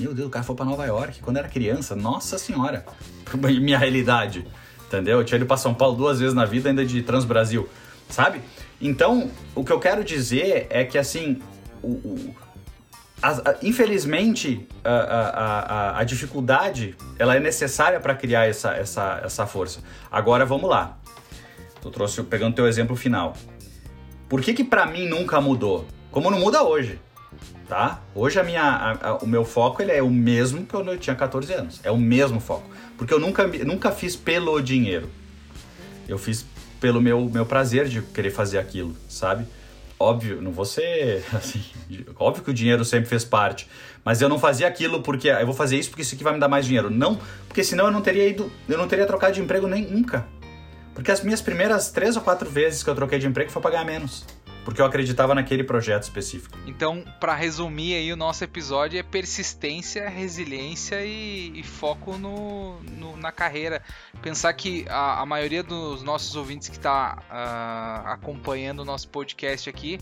meu 0.00 0.12
Deus, 0.12 0.26
o 0.26 0.30
cara 0.30 0.44
foi 0.44 0.56
para 0.56 0.64
Nova 0.64 0.84
York 0.84 1.20
quando 1.20 1.36
era 1.36 1.48
criança. 1.48 1.94
Nossa 1.94 2.38
senhora, 2.38 2.84
minha 3.60 3.78
realidade, 3.78 4.46
entendeu? 4.86 5.18
Eu 5.18 5.24
tinha 5.24 5.36
ido 5.36 5.46
para 5.46 5.56
São 5.56 5.74
Paulo 5.74 5.96
duas 5.96 6.20
vezes 6.20 6.34
na 6.34 6.44
vida, 6.44 6.68
ainda 6.68 6.84
de 6.84 7.02
Transbrasil, 7.02 7.68
sabe? 8.08 8.40
Então, 8.80 9.30
o 9.54 9.64
que 9.64 9.72
eu 9.72 9.80
quero 9.80 10.04
dizer 10.04 10.66
é 10.70 10.84
que 10.84 10.96
assim, 10.96 11.40
o, 11.82 11.88
o 11.88 12.34
a, 13.20 13.30
a, 13.30 13.56
infelizmente, 13.62 14.66
a, 14.84 15.98
a, 15.98 16.04
dificuldade 16.04 16.94
ela 17.18 17.34
é 17.34 17.40
necessária 17.40 17.98
para 17.98 18.14
criar 18.14 18.48
essa, 18.48 18.72
essa, 18.72 19.20
essa 19.24 19.46
força. 19.46 19.80
Agora 20.10 20.46
vamos 20.46 20.70
lá. 20.70 20.96
Eu 21.84 21.90
trouxe 21.90 22.22
pegando 22.22 22.54
teu 22.54 22.66
exemplo 22.66 22.94
final. 22.94 23.34
Por 24.28 24.40
que 24.40 24.52
que 24.54 24.62
para 24.62 24.86
mim 24.86 25.08
nunca 25.08 25.40
mudou? 25.40 25.86
Como 26.10 26.30
não 26.30 26.38
muda 26.38 26.62
hoje, 26.62 27.00
tá? 27.68 28.00
Hoje 28.14 28.40
a 28.40 28.42
minha, 28.42 28.62
a, 28.62 29.08
a, 29.08 29.16
o 29.18 29.26
meu 29.26 29.44
foco 29.44 29.82
ele 29.82 29.92
é 29.92 30.02
o 30.02 30.10
mesmo 30.10 30.64
que 30.64 30.74
eu 30.74 30.98
tinha 30.98 31.14
14 31.14 31.52
anos. 31.52 31.80
É 31.84 31.90
o 31.90 31.98
mesmo 31.98 32.40
foco. 32.40 32.68
Porque 32.96 33.12
eu 33.12 33.20
nunca, 33.20 33.46
nunca 33.46 33.92
fiz 33.92 34.16
pelo 34.16 34.60
dinheiro. 34.60 35.08
Eu 36.08 36.18
fiz 36.18 36.44
pelo 36.80 37.00
meu, 37.00 37.28
meu 37.28 37.44
prazer 37.44 37.86
de 37.86 38.00
querer 38.00 38.30
fazer 38.30 38.58
aquilo, 38.58 38.96
sabe? 39.08 39.44
Óbvio, 40.00 40.40
não 40.40 40.52
vou 40.52 40.64
ser 40.64 41.24
assim, 41.34 41.62
óbvio 42.18 42.42
que 42.42 42.50
o 42.50 42.54
dinheiro 42.54 42.84
sempre 42.84 43.08
fez 43.08 43.24
parte, 43.24 43.68
mas 44.04 44.22
eu 44.22 44.28
não 44.28 44.38
fazia 44.38 44.66
aquilo 44.66 45.02
porque 45.02 45.28
ah, 45.28 45.40
eu 45.40 45.46
vou 45.46 45.54
fazer 45.54 45.76
isso 45.76 45.90
porque 45.90 46.02
isso 46.02 46.14
aqui 46.14 46.24
vai 46.24 46.32
me 46.32 46.40
dar 46.40 46.48
mais 46.48 46.64
dinheiro. 46.64 46.88
Não, 46.88 47.20
porque 47.46 47.62
senão 47.62 47.86
eu 47.86 47.90
não 47.90 48.00
teria 48.00 48.26
ido, 48.28 48.50
eu 48.68 48.78
não 48.78 48.88
teria 48.88 49.06
trocado 49.06 49.34
de 49.34 49.40
emprego 49.40 49.66
nem 49.66 49.82
nunca. 49.82 50.26
Porque 50.94 51.12
as 51.12 51.22
minhas 51.22 51.40
primeiras 51.40 51.90
três 51.90 52.16
ou 52.16 52.22
quatro 52.22 52.48
vezes 52.48 52.82
que 52.82 52.90
eu 52.90 52.94
troquei 52.94 53.18
de 53.18 53.26
emprego 53.26 53.50
foi 53.50 53.62
pagar 53.62 53.84
menos. 53.84 54.24
Porque 54.68 54.82
eu 54.82 54.84
acreditava 54.84 55.34
naquele 55.34 55.64
projeto 55.64 56.02
específico. 56.02 56.58
Então, 56.66 57.02
para 57.18 57.34
resumir 57.34 57.94
aí, 57.94 58.12
o 58.12 58.16
nosso 58.16 58.44
episódio 58.44 59.00
é 59.00 59.02
persistência, 59.02 60.06
resiliência 60.10 61.02
e, 61.02 61.58
e 61.58 61.62
foco 61.62 62.18
no, 62.18 62.78
no, 62.82 63.16
na 63.16 63.32
carreira. 63.32 63.80
Pensar 64.20 64.52
que 64.52 64.84
a, 64.90 65.22
a, 65.22 65.24
maioria 65.24 65.62
dos 65.62 66.02
nossos 66.02 66.36
ouvintes 66.36 66.68
que 66.68 66.76
está 66.76 67.16
uh, 67.18 67.24
ah, 67.30 68.02
acompanhando 68.12 68.80
o 68.80 68.84
nosso 68.84 69.08
podcast 69.08 69.70
aqui 69.70 69.98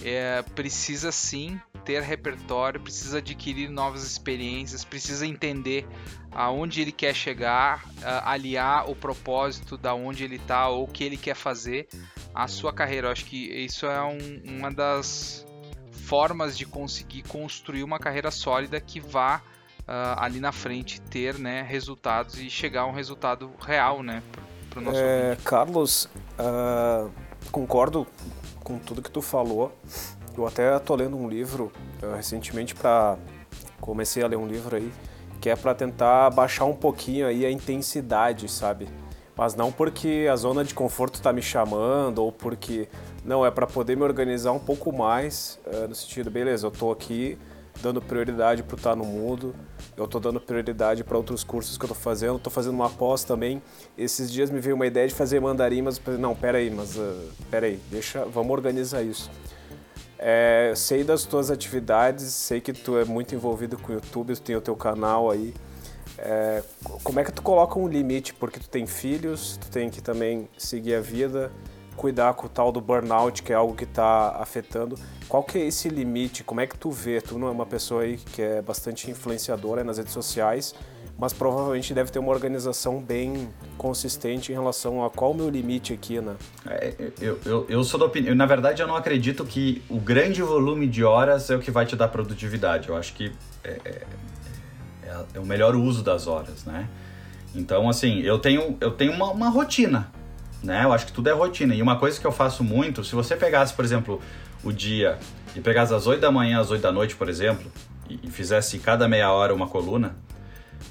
é, 0.00 0.42
precisa 0.54 1.10
sim 1.10 1.60
ter 1.84 2.02
repertório, 2.02 2.80
precisa 2.80 3.18
adquirir 3.18 3.68
novas 3.68 4.04
experiências, 4.04 4.84
precisa 4.84 5.26
entender 5.26 5.86
aonde 6.32 6.80
ele 6.80 6.92
quer 6.92 7.14
chegar, 7.14 7.84
aliar 8.24 8.90
o 8.90 8.96
propósito 8.96 9.76
da 9.76 9.94
onde 9.94 10.24
ele 10.24 10.36
está 10.36 10.68
ou 10.68 10.84
o 10.84 10.88
que 10.88 11.04
ele 11.04 11.16
quer 11.16 11.36
fazer 11.36 11.88
à 12.34 12.48
sua 12.48 12.72
carreira. 12.72 13.08
Eu 13.08 13.12
acho 13.12 13.24
que 13.24 13.36
isso 13.36 13.86
é 13.86 14.02
um, 14.02 14.42
uma 14.44 14.70
das 14.70 15.46
formas 15.92 16.56
de 16.58 16.66
conseguir 16.66 17.22
construir 17.22 17.82
uma 17.82 17.98
carreira 17.98 18.30
sólida 18.30 18.80
que 18.80 19.00
vá 19.00 19.40
uh, 19.80 20.18
ali 20.18 20.40
na 20.40 20.52
frente 20.52 21.00
ter 21.00 21.38
né, 21.38 21.62
resultados 21.62 22.38
e 22.38 22.50
chegar 22.50 22.82
a 22.82 22.86
um 22.86 22.92
resultado 22.92 23.50
real 23.60 24.02
né, 24.02 24.22
para 24.68 24.80
o 24.80 24.82
nosso 24.82 24.98
é, 24.98 25.36
Carlos, 25.44 26.08
uh, 26.38 27.10
concordo 27.50 28.06
com 28.62 28.78
tudo 28.78 29.00
que 29.00 29.10
tu 29.10 29.22
falou. 29.22 29.76
Eu 30.36 30.46
até 30.46 30.78
tô 30.78 30.94
lendo 30.94 31.16
um 31.16 31.28
livro 31.28 31.70
uh, 32.02 32.16
recentemente 32.16 32.74
para 32.74 33.16
comecei 33.80 34.22
a 34.22 34.26
ler 34.26 34.36
um 34.36 34.46
livro 34.46 34.76
aí 34.76 34.90
que 35.40 35.50
é 35.50 35.56
para 35.56 35.74
tentar 35.74 36.30
baixar 36.30 36.64
um 36.64 36.74
pouquinho 36.74 37.26
aí 37.26 37.44
a 37.44 37.50
intensidade, 37.50 38.50
sabe? 38.50 38.88
Mas 39.36 39.54
não 39.54 39.70
porque 39.70 40.26
a 40.30 40.36
zona 40.36 40.64
de 40.64 40.72
conforto 40.72 41.16
está 41.16 41.34
me 41.34 41.42
chamando 41.42 42.20
ou 42.20 42.32
porque 42.32 42.88
não 43.22 43.44
é 43.44 43.50
para 43.50 43.66
poder 43.66 43.94
me 43.94 44.04
organizar 44.04 44.52
um 44.52 44.58
pouco 44.58 44.90
mais 44.90 45.60
uh, 45.66 45.86
no 45.86 45.94
sentido, 45.94 46.30
beleza, 46.30 46.66
eu 46.66 46.70
tô 46.70 46.90
aqui 46.90 47.36
dando 47.82 48.00
prioridade 48.00 48.62
para 48.62 48.76
estar 48.76 48.96
no 48.96 49.04
mundo, 49.04 49.54
eu 49.96 50.06
estou 50.06 50.20
dando 50.20 50.40
prioridade 50.40 51.04
para 51.04 51.16
outros 51.16 51.44
cursos 51.44 51.76
que 51.76 51.84
eu 51.84 51.90
estou 51.90 52.02
fazendo, 52.02 52.36
estou 52.36 52.52
fazendo 52.52 52.74
uma 52.74 52.88
pós 52.88 53.22
também. 53.22 53.60
Esses 53.98 54.32
dias 54.32 54.48
me 54.48 54.60
veio 54.60 54.76
uma 54.76 54.86
ideia 54.86 55.06
de 55.06 55.14
fazer 55.14 55.40
mandarim, 55.40 55.82
mas 55.82 56.00
não, 56.18 56.34
pera 56.34 56.58
aí, 56.58 56.70
mas 56.70 56.96
uh, 56.96 57.30
pera 57.50 57.66
aí, 57.66 57.78
deixa, 57.90 58.24
vamos 58.24 58.50
organizar 58.52 59.02
isso. 59.02 59.30
É, 60.26 60.72
sei 60.74 61.04
das 61.04 61.24
tuas 61.24 61.50
atividades, 61.50 62.32
sei 62.32 62.58
que 62.58 62.72
tu 62.72 62.96
é 62.96 63.04
muito 63.04 63.34
envolvido 63.34 63.76
com 63.76 63.92
o 63.92 63.96
YouTube, 63.96 64.34
tu 64.34 64.40
tem 64.40 64.56
o 64.56 64.60
teu 64.60 64.74
canal 64.74 65.30
aí. 65.30 65.52
É, 66.16 66.62
como 67.02 67.20
é 67.20 67.24
que 67.24 67.30
tu 67.30 67.42
coloca 67.42 67.78
um 67.78 67.86
limite? 67.86 68.32
Porque 68.32 68.58
tu 68.58 68.66
tem 68.66 68.86
filhos, 68.86 69.58
tu 69.58 69.68
tem 69.68 69.90
que 69.90 70.00
também 70.00 70.48
seguir 70.56 70.94
a 70.94 71.00
vida. 71.02 71.52
cuidar 71.94 72.32
com 72.34 72.46
o 72.46 72.48
tal 72.48 72.72
do 72.72 72.80
burnout, 72.80 73.42
que 73.42 73.52
é 73.52 73.56
algo 73.56 73.74
que 73.74 73.84
está 73.84 74.36
afetando. 74.40 74.98
Qual 75.28 75.42
que 75.44 75.58
é 75.58 75.66
esse 75.66 75.88
limite? 75.90 76.42
Como 76.42 76.60
é 76.60 76.66
que 76.66 76.76
tu 76.76 76.90
vê? 76.90 77.20
Tu 77.20 77.38
não 77.38 77.48
é 77.48 77.50
uma 77.50 77.66
pessoa 77.66 78.02
aí 78.02 78.16
que 78.16 78.42
é 78.42 78.62
bastante 78.62 79.10
influenciadora 79.10 79.84
nas 79.84 79.98
redes 79.98 80.12
sociais, 80.12 80.74
mas 81.18 81.32
provavelmente 81.32 81.94
deve 81.94 82.10
ter 82.10 82.18
uma 82.18 82.30
organização 82.30 83.00
bem 83.00 83.48
consistente 83.78 84.50
em 84.50 84.54
relação 84.54 85.04
a 85.04 85.10
qual 85.10 85.30
o 85.30 85.34
meu 85.34 85.48
limite 85.48 85.92
aqui, 85.92 86.20
né? 86.20 86.34
É, 86.66 86.94
eu, 87.20 87.38
eu, 87.44 87.66
eu 87.68 87.84
sou 87.84 88.00
da 88.00 88.06
opinião. 88.06 88.34
Na 88.34 88.46
verdade, 88.46 88.82
eu 88.82 88.88
não 88.88 88.96
acredito 88.96 89.44
que 89.44 89.82
o 89.88 89.98
grande 89.98 90.42
volume 90.42 90.88
de 90.88 91.04
horas 91.04 91.48
é 91.50 91.56
o 91.56 91.60
que 91.60 91.70
vai 91.70 91.86
te 91.86 91.94
dar 91.94 92.08
produtividade. 92.08 92.88
Eu 92.88 92.96
acho 92.96 93.14
que 93.14 93.32
é, 93.62 93.80
é, 93.84 94.02
é, 95.04 95.24
é 95.34 95.40
o 95.40 95.46
melhor 95.46 95.76
uso 95.76 96.02
das 96.02 96.26
horas, 96.26 96.64
né? 96.64 96.88
Então, 97.54 97.88
assim, 97.88 98.20
eu 98.20 98.38
tenho, 98.38 98.76
eu 98.80 98.90
tenho 98.90 99.12
uma, 99.12 99.30
uma 99.30 99.48
rotina, 99.48 100.10
né? 100.62 100.84
Eu 100.84 100.92
acho 100.92 101.06
que 101.06 101.12
tudo 101.12 101.28
é 101.28 101.32
rotina. 101.32 101.76
E 101.76 101.80
uma 101.80 101.96
coisa 101.96 102.20
que 102.20 102.26
eu 102.26 102.32
faço 102.32 102.64
muito, 102.64 103.04
se 103.04 103.14
você 103.14 103.36
pegasse, 103.36 103.72
por 103.72 103.84
exemplo, 103.84 104.20
o 104.64 104.72
dia 104.72 105.16
e 105.54 105.60
pegasse 105.60 105.94
às 105.94 106.08
8 106.08 106.20
da 106.20 106.32
manhã 106.32 106.58
às 106.58 106.72
8 106.72 106.82
da 106.82 106.90
noite, 106.90 107.14
por 107.14 107.28
exemplo, 107.28 107.70
e, 108.10 108.18
e 108.24 108.30
fizesse 108.30 108.80
cada 108.80 109.06
meia 109.06 109.30
hora 109.30 109.54
uma 109.54 109.68
coluna, 109.68 110.16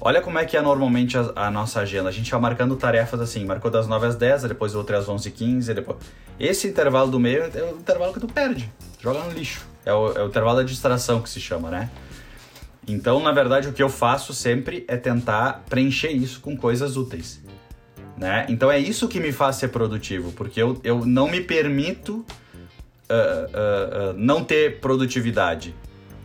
olha 0.00 0.20
como 0.20 0.38
é 0.38 0.44
que 0.44 0.56
é 0.56 0.62
normalmente 0.62 1.16
a, 1.16 1.32
a, 1.36 1.50
nossa 1.50 1.80
agenda. 1.80 2.08
A 2.08 2.12
gente 2.12 2.30
vai 2.30 2.40
marcando 2.40 2.76
tarefas 2.76 3.20
assim, 3.20 3.44
marcou 3.44 3.70
das 3.70 3.86
9 3.86 4.06
às 4.06 4.16
10, 4.16 4.44
depois 4.44 4.74
outra 4.74 4.98
às 4.98 5.08
11 5.08 5.28
h 5.28 5.36
15, 5.36 5.74
depois... 5.74 5.98
Esse 6.38 6.66
intervalo 6.66 7.10
do 7.10 7.20
meio 7.20 7.44
é 7.44 7.62
o 7.62 7.78
intervalo 7.78 8.12
que 8.12 8.20
tu 8.20 8.26
perde, 8.26 8.70
joga 9.00 9.20
no 9.20 9.30
lixo. 9.30 9.66
É 9.84 9.92
o, 9.92 10.12
é 10.12 10.22
o 10.24 10.28
intervalo 10.28 10.58
da 10.58 10.62
distração 10.62 11.20
que 11.20 11.28
se 11.28 11.40
chama, 11.40 11.70
né? 11.70 11.90
Então, 12.86 13.20
na 13.20 13.32
verdade, 13.32 13.68
o 13.68 13.72
que 13.72 13.82
eu 13.82 13.88
faço 13.88 14.34
sempre 14.34 14.84
é 14.88 14.96
tentar 14.96 15.64
preencher 15.68 16.10
isso 16.10 16.40
com 16.40 16.56
coisas 16.56 16.96
úteis. 16.96 17.42
Né? 18.16 18.46
Então 18.48 18.70
é 18.70 18.78
isso 18.78 19.08
que 19.08 19.18
me 19.18 19.32
faz 19.32 19.56
ser 19.56 19.68
produtivo, 19.68 20.32
porque 20.32 20.62
eu, 20.62 20.80
eu 20.84 21.04
não 21.04 21.28
me 21.28 21.40
permito 21.40 22.18
uh, 22.18 22.22
uh, 22.22 24.10
uh, 24.10 24.12
não 24.16 24.44
ter 24.44 24.78
produtividade. 24.80 25.74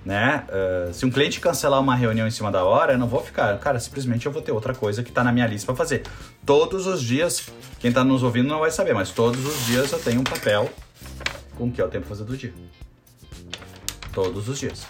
Né? 0.10 0.44
se 0.92 1.06
um 1.06 1.12
cliente 1.12 1.40
cancelar 1.40 1.80
uma 1.80 1.96
reunião 1.96 2.28
em 2.28 2.32
cima 2.32 2.52
da 2.52 2.64
hora, 2.64 2.94
eu 2.94 2.98
não 2.98 3.08
vou 3.08 3.24
ficar. 3.24 3.56
Cara, 3.60 3.80
simplesmente 3.80 4.26
eu 4.26 4.32
vou 4.32 4.42
ter 4.42 4.52
outra 4.52 4.74
coisa 4.74 5.04
que 5.04 5.10
está 5.10 5.24
na 5.24 5.32
minha 5.32 5.46
lista 5.46 5.68
para 5.68 5.76
fazer. 5.76 6.02
Todos 6.44 6.88
os 6.88 7.00
dias, 7.00 7.48
quem 7.80 7.90
está 7.90 8.04
nos 8.04 8.24
ouvindo 8.24 8.50
não 8.50 8.60
vai 8.60 8.72
saber, 8.72 8.96
mas 8.96 9.12
todos 9.12 9.46
os 9.46 9.68
dias 9.68 9.92
eu 9.92 10.00
tenho 10.00 10.22
um 10.22 10.24
papel 10.24 10.68
com 11.56 11.68
o 11.68 11.72
que 11.72 11.80
eu 11.80 11.88
tenho 11.88 12.02
que 12.02 12.10
fazer 12.10 12.24
do 12.24 12.36
dia. 12.36 12.52
Todos 14.12 14.50
os 14.50 14.58
dias. 14.58 14.84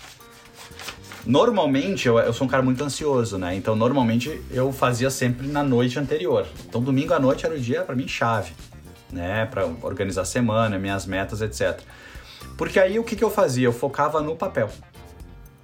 Normalmente, 1.25 2.07
eu, 2.07 2.17
eu 2.17 2.31
sou 2.31 2.47
um 2.47 2.49
cara 2.49 2.63
muito 2.63 2.81
ansioso, 2.81 3.37
né? 3.37 3.53
Então, 3.53 3.75
normalmente, 3.75 4.41
eu 4.49 4.71
fazia 4.71 5.09
sempre 5.09 5.47
na 5.47 5.61
noite 5.61 5.99
anterior. 5.99 6.47
Então, 6.65 6.81
domingo 6.81 7.13
à 7.13 7.19
noite 7.19 7.45
era 7.45 7.53
o 7.53 7.59
dia, 7.59 7.83
para 7.83 7.93
mim, 7.93 8.07
chave, 8.07 8.53
né? 9.11 9.45
Para 9.47 9.65
organizar 9.81 10.21
a 10.21 10.25
semana, 10.25 10.79
minhas 10.79 11.05
metas, 11.05 11.41
etc. 11.41 11.81
Porque 12.57 12.79
aí, 12.79 12.97
o 12.97 13.03
que, 13.03 13.17
que 13.17 13.23
eu 13.23 13.29
fazia? 13.29 13.67
Eu 13.67 13.73
focava 13.73 14.21
no 14.21 14.37
papel. 14.37 14.69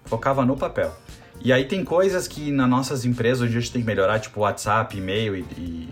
Focava 0.06 0.46
no 0.46 0.56
papel. 0.56 0.94
E 1.42 1.52
aí, 1.52 1.66
tem 1.66 1.84
coisas 1.84 2.28
que 2.28 2.52
nas 2.52 2.70
nossas 2.70 3.06
empresas, 3.06 3.42
hoje 3.42 3.58
a 3.58 3.60
gente 3.60 3.72
tem 3.72 3.82
que 3.82 3.88
melhorar, 3.88 4.20
tipo 4.20 4.40
WhatsApp, 4.42 4.98
e-mail 4.98 5.36
e, 5.36 5.40
e 5.58 5.90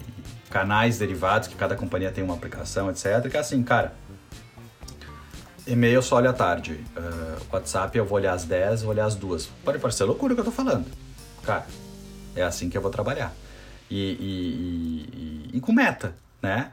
canais 0.50 0.98
derivados, 0.98 1.48
que 1.48 1.56
cada 1.56 1.76
companhia 1.76 2.12
tem 2.12 2.24
uma 2.24 2.34
aplicação, 2.34 2.90
etc. 2.90 3.30
Que 3.30 3.38
é 3.38 3.40
assim, 3.40 3.62
cara 3.64 3.94
e-mail 5.66 5.96
eu 5.96 6.02
só 6.02 6.18
olho 6.18 6.30
à 6.30 6.34
tarde. 6.34 6.74
Uh, 6.96 7.42
WhatsApp 7.52 7.98
eu 7.98 8.06
vou 8.06 8.18
olhar 8.18 8.34
às 8.34 8.44
10, 8.44 8.84
vou 8.84 8.92
olhar 8.92 9.06
às 9.06 9.16
2. 9.16 9.50
Pode 9.64 9.80
parecer 9.80 10.04
loucura 10.04 10.34
o 10.34 10.36
que 10.36 10.42
eu 10.42 10.46
tô 10.46 10.52
falando. 10.52 10.86
Cara, 11.44 11.66
é 12.36 12.44
assim 12.44 12.70
que 12.70 12.78
eu 12.78 12.82
vou 12.82 12.92
trabalhar. 12.92 13.34
E, 13.90 13.98
e, 13.98 15.54
e, 15.54 15.58
e 15.58 15.60
com 15.60 15.72
meta, 15.72 16.16
né? 16.42 16.72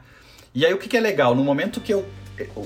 E 0.53 0.65
aí 0.65 0.73
o 0.73 0.77
que, 0.77 0.89
que 0.89 0.97
é 0.97 0.99
legal? 0.99 1.35
No 1.35 1.43
momento 1.43 1.79
que 1.79 1.93
eu. 1.93 2.05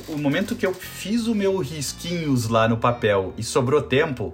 O 0.07 0.17
momento 0.17 0.55
que 0.55 0.65
eu 0.65 0.73
fiz 0.73 1.27
o 1.27 1.35
meu 1.35 1.57
risquinhos 1.57 2.47
lá 2.47 2.65
no 2.65 2.77
papel 2.77 3.33
e 3.37 3.43
sobrou 3.43 3.81
tempo, 3.81 4.33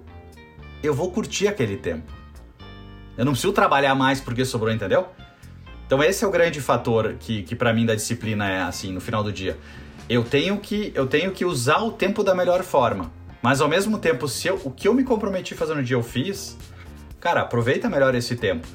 eu 0.84 0.94
vou 0.94 1.12
curtir 1.12 1.48
aquele 1.48 1.78
tempo. 1.78 2.12
Eu 3.18 3.26
não 3.26 3.34
preciso 3.34 3.54
trabalhar 3.54 3.94
mais 3.96 4.20
porque 4.20 4.46
sobrou, 4.46 4.74
entendeu? 4.74 5.08
Então 5.86 6.02
esse 6.02 6.24
é 6.24 6.28
o 6.28 6.32
grande 6.32 6.62
fator 6.62 7.16
que, 7.20 7.44
que 7.44 7.56
para 7.56 7.74
mim 7.74 7.86
da 7.86 7.94
disciplina 7.94 8.50
é 8.50 8.62
assim, 8.62 8.94
no 8.94 9.02
final 9.02 9.24
do 9.24 9.32
dia 9.32 9.58
eu 10.08 10.24
tenho 10.24 10.58
que 10.58 10.92
eu 10.96 11.08
tenho 11.08 11.32
que 11.32 11.46
usar 11.46 11.80
o 11.80 11.92
tempo 11.92 12.24
da 12.24 12.36
melhor 12.36 12.64
forma. 12.64 13.12
Mas 13.42 13.60
ao 13.60 13.68
mesmo 13.68 13.98
tempo, 13.98 14.28
se 14.28 14.48
eu, 14.48 14.60
o 14.64 14.70
que 14.70 14.88
eu 14.88 14.94
me 14.94 15.04
comprometi 15.04 15.56
fazer 15.56 15.74
no 15.74 15.84
dia 15.84 15.96
eu 15.96 16.04
fiz, 16.04 16.58
cara, 17.20 17.42
aproveita 17.42 17.90
melhor 17.90 18.14
esse 18.14 18.36
tempo. 18.36 18.68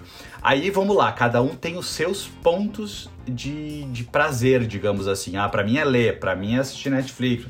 Aí 0.42 0.70
vamos 0.70 0.96
lá, 0.96 1.12
cada 1.12 1.40
um 1.42 1.54
tem 1.54 1.76
os 1.76 1.86
seus 1.86 2.26
pontos 2.26 3.10
de, 3.26 3.84
de 3.84 4.04
prazer, 4.04 4.66
digamos 4.66 5.06
assim. 5.06 5.36
Ah, 5.36 5.48
para 5.48 5.62
mim 5.62 5.76
é 5.76 5.84
ler, 5.84 6.18
para 6.18 6.34
mim 6.34 6.56
é 6.56 6.58
assistir 6.58 6.90
Netflix, 6.90 7.46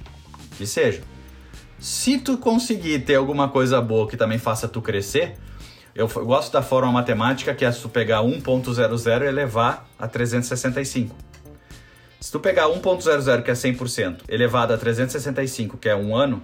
que 0.57 0.66
seja. 0.66 1.02
Se 1.79 2.18
tu 2.18 2.39
conseguir 2.39 3.01
ter 3.01 3.16
alguma 3.16 3.49
coisa 3.49 3.81
boa 3.81 4.09
que 4.09 4.16
também 4.16 4.39
faça 4.39 4.66
tu 4.66 4.81
crescer, 4.81 5.37
eu, 5.95 6.09
gosto 6.09 6.53
da 6.53 6.62
forma 6.62 6.91
matemática 6.93 7.55
que 7.55 7.64
é 7.64 7.70
tu 7.70 7.89
pegar 7.89 8.20
1.00 8.22 9.22
e 9.22 9.27
elevar 9.27 9.87
a 9.99 10.07
365. 10.07 11.14
Se 12.20 12.33
tu 12.33 12.41
pegar 12.41 12.64
1.00, 12.64 13.43
que 13.43 13.51
é 13.51 13.55
100%, 13.55 14.22
elevado 14.29 14.72
a 14.72 14.79
365, 14.79 15.77
que 15.77 15.89
é 15.89 15.95
um 15.95 16.16
ano, 16.16 16.43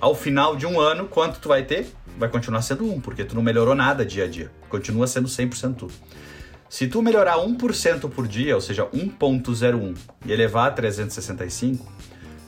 ao 0.00 0.14
final 0.14 0.54
de 0.56 0.66
um 0.66 0.78
ano, 0.78 1.08
quanto 1.08 1.40
tu 1.40 1.48
vai 1.48 1.62
ter? 1.62 1.86
Vai 2.18 2.28
continuar 2.28 2.62
sendo 2.62 2.90
1, 2.90 3.00
porque 3.00 3.24
tu 3.24 3.34
não 3.34 3.42
melhorou 3.42 3.74
nada 3.74 4.04
dia 4.04 4.24
a 4.24 4.28
dia. 4.28 4.50
Continua 4.68 5.06
sendo 5.06 5.28
100% 5.28 5.74
tu. 5.74 5.90
Se 6.68 6.86
tu 6.86 7.00
melhorar 7.00 7.36
1% 7.36 8.10
por 8.10 8.26
dia, 8.26 8.54
ou 8.54 8.60
seja, 8.60 8.86
1.01, 8.86 9.96
e 10.26 10.32
elevar 10.32 10.68
a 10.68 10.70
365, 10.72 11.90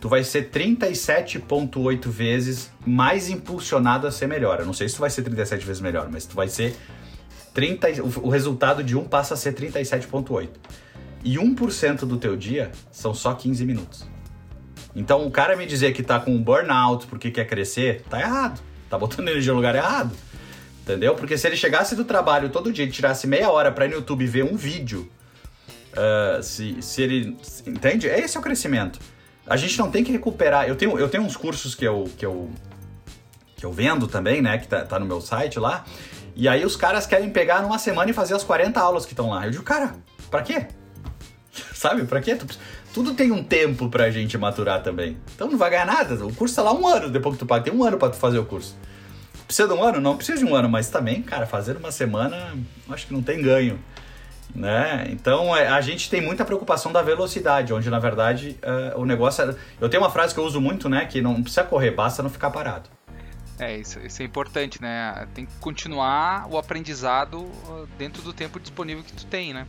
tu 0.01 0.09
vai 0.09 0.23
ser 0.23 0.51
37.8 0.51 2.09
vezes 2.09 2.71
mais 2.87 3.29
impulsionado 3.29 4.07
a 4.07 4.11
ser 4.11 4.27
melhor. 4.27 4.61
Eu 4.61 4.67
não 4.67 4.73
sei 4.73 4.89
se 4.89 4.95
tu 4.95 5.01
vai 5.01 5.11
ser 5.11 5.23
37 5.23 5.67
vezes 5.67 5.81
melhor, 5.81 6.09
mas 6.11 6.25
tu 6.25 6.35
vai 6.35 6.49
ser 6.49 6.77
30, 7.55 8.03
o 8.23 8.29
resultado 8.29 8.85
de 8.85 8.97
1 8.97 9.05
passa 9.05 9.35
a 9.35 9.37
ser 9.37 9.55
37.8 9.55 10.49
e 11.25 11.37
1% 11.37 12.01
do 12.01 12.17
teu 12.17 12.37
dia 12.37 12.71
são 12.91 13.13
só 13.13 13.35
15 13.35 13.65
minutos. 13.65 14.07
Então 14.95 15.27
o 15.27 15.31
cara 15.31 15.57
me 15.57 15.67
dizer 15.67 15.93
que 15.93 16.03
tá 16.03 16.21
com 16.21 16.31
um 16.31 16.43
burnout 16.43 17.07
porque 17.07 17.31
quer 17.31 17.47
crescer, 17.47 18.03
tá 18.09 18.21
errado. 18.21 18.61
Tá 18.89 18.97
botando 18.97 19.29
energia 19.29 19.53
no 19.53 19.59
lugar 19.59 19.75
errado. 19.75 20.15
Entendeu? 20.83 21.15
Porque 21.15 21.37
se 21.37 21.47
ele 21.47 21.57
chegasse 21.57 21.95
do 21.95 22.05
trabalho 22.05 22.49
todo 22.49 22.73
dia 22.73 22.85
e 22.85 22.91
tirasse 22.91 23.27
meia 23.27 23.51
hora 23.51 23.71
para 23.71 23.85
ir 23.85 23.89
no 23.89 23.97
YouTube 23.97 24.27
ver 24.27 24.45
um 24.45 24.57
vídeo, 24.57 25.11
uh, 25.93 26.43
se, 26.43 26.81
se 26.81 27.03
ele. 27.03 27.37
Entende? 27.67 28.07
Esse 28.07 28.39
é 28.39 28.41
o 28.41 28.43
crescimento. 28.43 28.99
A 29.49 29.57
gente 29.57 29.79
não 29.79 29.91
tem 29.91 30.05
que 30.05 30.13
recuperar. 30.13 30.69
Eu 30.69 30.77
tenho, 30.77 30.99
eu 30.99 31.09
tenho 31.09 31.25
uns 31.25 31.37
cursos 31.37 31.75
que 31.75 31.85
eu, 31.85 32.05
que 32.17 32.27
eu, 32.27 32.51
que 33.57 33.65
eu 33.65 33.73
vendo 33.73 34.07
também, 34.07 34.43
né? 34.43 34.59
Que 34.59 34.69
tá, 34.69 34.85
tá 34.85 34.99
no 34.99 35.07
meu 35.07 35.21
site 35.21 35.59
lá. 35.59 35.85
E 36.37 36.47
aí 36.49 36.65
os 36.65 36.77
caras 36.77 37.07
querem 37.07 37.31
pegar 37.31 37.63
numa 37.63 37.79
semana 37.79 38.11
e 38.11 38.15
fazer 38.15 38.35
as 38.35 38.45
40 38.45 38.79
aulas 38.79 39.07
que 39.07 39.13
estão 39.13 39.31
lá. 39.31 39.47
Eu 39.47 39.51
digo, 39.51 39.65
cara, 39.65 39.95
pra 40.31 40.43
quê? 40.43 40.67
Sabe? 41.75 42.05
Pra 42.05 42.21
quê? 42.21 42.39
Tudo 42.93 43.15
tem 43.15 43.33
um 43.33 43.43
tempo 43.43 43.89
pra 43.89 44.11
gente 44.11 44.37
maturar 44.37 44.83
também. 44.83 45.17
Então 45.35 45.51
não 45.51 45.59
vai 45.59 45.71
ganhar 45.71 45.87
nada. 45.87 46.27
O 46.27 46.35
curso 46.35 46.55
tá 46.55 46.63
lá 46.63 46.73
um 46.73 46.87
ano 46.87 47.11
depois 47.11 47.35
que 47.35 47.41
tu 47.41 47.47
paga. 47.47 47.65
Tem 47.65 47.73
um 47.73 47.83
ano 47.83 47.99
pra 47.99 48.11
tu 48.11 48.17
fazer 48.17 48.39
o 48.39 48.45
curso. 48.45 48.77
Precisa 49.47 49.67
de 49.67 49.75
um 49.75 49.83
ano? 49.83 49.99
Não 49.99 50.17
precisa 50.17 50.39
de 50.39 50.45
um 50.45 50.55
ano, 50.55 50.69
mas 50.69 50.91
também, 50.91 51.23
cara, 51.23 51.47
fazer 51.47 51.77
uma 51.77 51.91
semana, 51.91 52.55
acho 52.91 53.07
que 53.07 53.15
não 53.15 53.23
tem 53.23 53.41
ganho. 53.41 53.79
Né? 54.55 55.07
Então 55.11 55.55
é, 55.55 55.69
a 55.69 55.81
gente 55.81 56.11
tem 56.11 56.21
muita 56.21 56.45
preocupação 56.45 56.91
da 56.91 57.03
velocidade, 57.03 57.73
onde 57.73 57.89
na 57.91 57.99
verdade 57.99 58.59
uh, 58.63 59.01
o 59.01 59.05
negócio 59.05 59.45
é... 59.45 59.55
Eu 59.81 59.89
tenho 59.89 60.03
uma 60.03 60.11
frase 60.11 60.35
que 60.35 60.41
eu 60.41 60.45
uso 60.45 60.61
muito, 60.61 60.89
né? 60.89 61.05
Que 61.05 61.21
não 61.21 61.43
precisa 61.43 61.63
correr, 61.63 61.93
basta 61.93 62.23
não 62.23 62.31
ficar 62.31 62.51
parado. 62.51 62.89
É, 63.59 63.77
isso, 63.77 63.99
isso 64.01 64.23
é 64.23 64.25
importante, 64.25 64.81
né? 64.81 65.27
Tem 65.35 65.45
que 65.45 65.53
continuar 65.61 66.47
o 66.49 66.57
aprendizado 66.57 67.51
dentro 67.99 68.23
do 68.23 68.33
tempo 68.33 68.59
disponível 68.61 69.03
que 69.03 69.13
tu 69.13 69.27
tem, 69.27 69.53
né? 69.53 69.67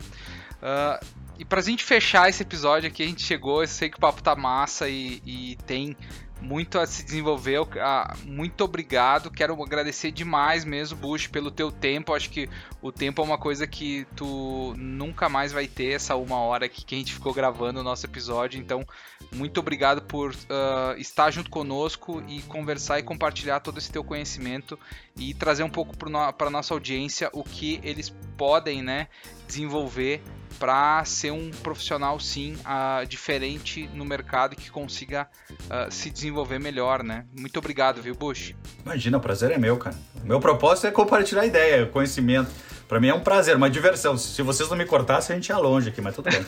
Uh, 0.62 1.04
e 1.38 1.44
pra 1.44 1.60
gente 1.60 1.82
fechar 1.82 2.28
esse 2.28 2.42
episódio 2.42 2.88
aqui, 2.88 3.02
a 3.02 3.06
gente 3.06 3.22
chegou, 3.22 3.62
eu 3.62 3.66
sei 3.66 3.88
que 3.88 3.96
o 3.96 4.00
papo 4.00 4.22
tá 4.22 4.36
massa 4.36 4.88
e, 4.88 5.22
e 5.24 5.58
tem 5.66 5.96
muito 6.40 6.78
a 6.78 6.86
se 6.86 7.04
desenvolver. 7.04 7.60
Ah, 7.78 8.16
muito 8.24 8.64
obrigado. 8.64 9.30
Quero 9.30 9.60
agradecer 9.62 10.10
demais 10.10 10.64
mesmo, 10.64 10.98
Bush, 10.98 11.26
pelo 11.26 11.50
teu 11.50 11.70
tempo. 11.70 12.14
Acho 12.14 12.30
que 12.30 12.48
o 12.80 12.90
tempo 12.90 13.20
é 13.20 13.24
uma 13.24 13.38
coisa 13.38 13.66
que 13.66 14.06
tu 14.16 14.74
nunca 14.76 15.28
mais 15.28 15.52
vai 15.52 15.66
ter, 15.66 15.92
essa 15.92 16.16
uma 16.16 16.38
hora 16.38 16.66
aqui 16.66 16.84
que 16.84 16.94
a 16.94 16.98
gente 16.98 17.12
ficou 17.12 17.32
gravando 17.32 17.80
o 17.80 17.82
nosso 17.82 18.06
episódio. 18.06 18.58
Então, 18.58 18.86
muito 19.32 19.60
obrigado 19.60 20.02
por 20.02 20.32
uh, 20.32 20.98
estar 20.98 21.30
junto 21.30 21.50
conosco 21.50 22.22
e 22.26 22.40
conversar 22.42 22.98
e 22.98 23.02
compartilhar 23.02 23.60
todo 23.60 23.78
esse 23.78 23.90
teu 23.92 24.02
conhecimento 24.02 24.78
e 25.16 25.34
trazer 25.34 25.62
um 25.62 25.70
pouco 25.70 25.96
para 25.96 26.46
a 26.46 26.50
nossa 26.50 26.72
audiência 26.72 27.28
o 27.32 27.44
que 27.44 27.80
eles 27.82 28.10
podem 28.36 28.82
né, 28.82 29.08
desenvolver 29.50 30.22
para 30.58 31.02
ser 31.04 31.32
um 31.32 31.50
profissional 31.50 32.20
sim 32.20 32.54
uh, 32.54 33.06
diferente 33.06 33.88
no 33.94 34.04
mercado 34.04 34.52
e 34.52 34.56
que 34.56 34.70
consiga 34.70 35.26
uh, 35.50 35.90
se 35.90 36.10
desenvolver 36.10 36.58
melhor, 36.58 37.02
né? 37.02 37.24
Muito 37.36 37.58
obrigado, 37.58 38.02
viu, 38.02 38.14
Bush? 38.14 38.54
Imagina, 38.84 39.16
o 39.16 39.20
prazer 39.20 39.50
é 39.50 39.58
meu, 39.58 39.76
cara. 39.78 39.96
O 40.22 40.26
meu 40.26 40.38
propósito 40.38 40.86
é 40.86 40.90
compartilhar 40.90 41.46
ideia, 41.46 41.86
conhecimento. 41.86 42.50
Pra 42.86 43.00
mim 43.00 43.08
é 43.08 43.14
um 43.14 43.20
prazer, 43.20 43.56
uma 43.56 43.70
diversão. 43.70 44.18
Se 44.18 44.42
vocês 44.42 44.68
não 44.68 44.76
me 44.76 44.84
cortassem, 44.84 45.34
a 45.34 45.38
gente 45.38 45.48
ia 45.48 45.56
longe 45.56 45.88
aqui, 45.88 46.00
mas 46.00 46.14
tudo 46.14 46.28
bem. 46.28 46.44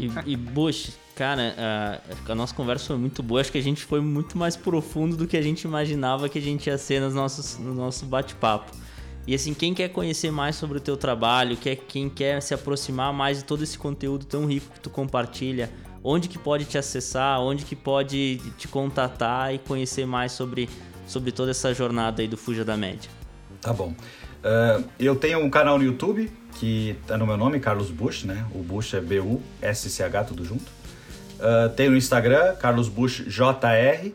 e, 0.26 0.32
e 0.32 0.36
Bush, 0.36 0.98
cara, 1.14 1.54
a, 1.58 2.32
a, 2.32 2.34
nossa 2.34 2.54
conversa 2.54 2.86
foi 2.86 2.96
muito 2.96 3.22
boa. 3.22 3.42
Acho 3.42 3.52
que 3.52 3.58
a 3.58 3.62
gente 3.62 3.84
foi 3.84 4.00
muito 4.00 4.36
mais 4.36 4.56
profundo 4.56 5.16
do 5.16 5.26
que 5.26 5.36
a 5.36 5.42
gente 5.42 5.62
imaginava 5.62 6.28
que 6.28 6.38
a 6.38 6.42
gente 6.42 6.66
ia 6.68 6.78
ser 6.78 7.00
nos 7.00 7.14
nossos, 7.14 7.58
no 7.58 7.74
nosso 7.74 8.06
bate-papo. 8.06 8.72
E 9.26 9.34
assim, 9.34 9.54
quem 9.54 9.72
quer 9.72 9.88
conhecer 9.88 10.30
mais 10.30 10.56
sobre 10.56 10.78
o 10.78 10.80
teu 10.80 10.96
trabalho, 10.96 11.56
quer, 11.56 11.76
quem 11.76 12.10
quer 12.10 12.42
se 12.42 12.52
aproximar 12.52 13.12
mais 13.12 13.38
de 13.38 13.44
todo 13.44 13.62
esse 13.62 13.78
conteúdo 13.78 14.26
tão 14.26 14.44
rico 14.44 14.70
que 14.74 14.80
tu 14.80 14.90
compartilha, 14.90 15.70
onde 16.02 16.28
que 16.28 16.38
pode 16.38 16.66
te 16.66 16.76
acessar, 16.76 17.40
onde 17.40 17.64
que 17.64 17.74
pode 17.74 18.38
te 18.58 18.68
contatar 18.68 19.54
e 19.54 19.58
conhecer 19.58 20.06
mais 20.06 20.32
sobre, 20.32 20.68
sobre 21.06 21.32
toda 21.32 21.52
essa 21.52 21.72
jornada 21.72 22.20
aí 22.20 22.28
do 22.28 22.36
Fuja 22.36 22.64
da 22.64 22.76
Média? 22.76 23.10
Tá 23.62 23.72
bom. 23.72 23.94
Uh, 24.44 24.84
eu 24.98 25.16
tenho 25.16 25.38
um 25.38 25.48
canal 25.48 25.78
no 25.78 25.84
YouTube 25.84 26.30
que 26.60 26.94
tá 27.06 27.16
no 27.16 27.26
meu 27.26 27.38
nome, 27.38 27.58
Carlos 27.58 27.90
Bush, 27.90 28.24
né? 28.24 28.46
O 28.54 28.62
Bush 28.62 28.92
é 28.92 29.00
B-U-S-C-H, 29.00 30.24
tudo 30.24 30.44
junto. 30.44 30.70
Uh, 31.38 31.70
tenho 31.74 31.92
no 31.92 31.96
Instagram, 31.96 32.54
Carlos 32.56 32.88
Bush 32.88 33.24
JR. 33.26 34.12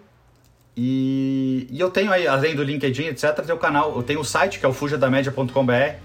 E, 0.82 1.68
e, 1.70 1.78
eu 1.78 1.92
tenho 1.92 2.10
aí, 2.10 2.26
além 2.26 2.56
do 2.56 2.64
LinkedIn, 2.64 3.08
etc., 3.08 3.34
tem 3.46 3.54
o 3.54 3.58
canal, 3.58 3.98
eu 3.98 4.02
tenho 4.02 4.22
o 4.22 4.24
site 4.24 4.60
que 4.60 4.66
é 4.66 4.70
o 4.70 4.72
fujadamedia.com.br, 4.72 5.96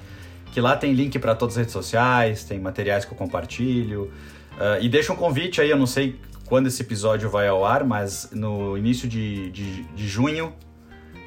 que 0.51 0.61
lá 0.61 0.77
tem 0.77 0.93
link 0.93 1.17
para 1.21 1.33
todas 1.33 1.55
as 1.55 1.59
redes 1.59 1.73
sociais, 1.73 2.43
tem 2.43 2.59
materiais 2.59 3.05
que 3.05 3.13
eu 3.13 3.17
compartilho. 3.17 4.11
Uh, 4.55 4.83
e 4.83 4.89
deixa 4.89 5.13
um 5.13 5.17
convite 5.17 5.61
aí, 5.61 5.71
eu 5.71 5.77
não 5.77 5.87
sei 5.87 6.19
quando 6.47 6.67
esse 6.67 6.83
episódio 6.83 7.31
vai 7.31 7.47
ao 7.47 7.65
ar, 7.65 7.85
mas 7.85 8.31
no 8.33 8.77
início 8.77 9.09
de, 9.09 9.49
de, 9.53 9.85
de 9.85 10.09
junho 10.09 10.53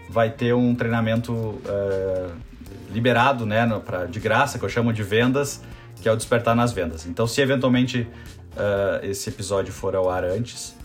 vai 0.09 0.29
ter 0.29 0.53
um 0.53 0.75
treinamento 0.75 1.31
uh, 1.33 2.31
liberado, 2.91 3.45
né, 3.45 3.65
no, 3.65 3.79
pra, 3.79 4.07
de 4.07 4.19
graça, 4.19 4.59
que 4.59 4.65
eu 4.65 4.69
chamo 4.69 4.91
de 4.91 5.03
vendas, 5.03 5.63
que 6.01 6.09
é 6.09 6.11
o 6.11 6.17
Despertar 6.17 6.53
nas 6.53 6.73
Vendas. 6.73 7.05
Então, 7.05 7.25
se 7.25 7.39
eventualmente 7.39 8.01
uh, 8.01 9.05
esse 9.05 9.29
episódio 9.29 9.71
for 9.71 9.95
ao 9.95 10.09
ar 10.09 10.25
antes, 10.25 10.75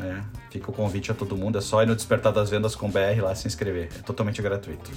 né, 0.00 0.24
fica 0.50 0.70
o 0.70 0.74
convite 0.74 1.10
a 1.10 1.14
todo 1.14 1.36
mundo, 1.36 1.58
é 1.58 1.60
só 1.60 1.82
ir 1.82 1.86
no 1.86 1.94
Despertar 1.94 2.32
das 2.32 2.50
Vendas 2.50 2.74
com 2.74 2.90
BR 2.90 3.22
lá 3.22 3.34
se 3.34 3.46
inscrever. 3.46 3.88
É 3.96 4.02
totalmente 4.02 4.42
gratuito. 4.42 4.90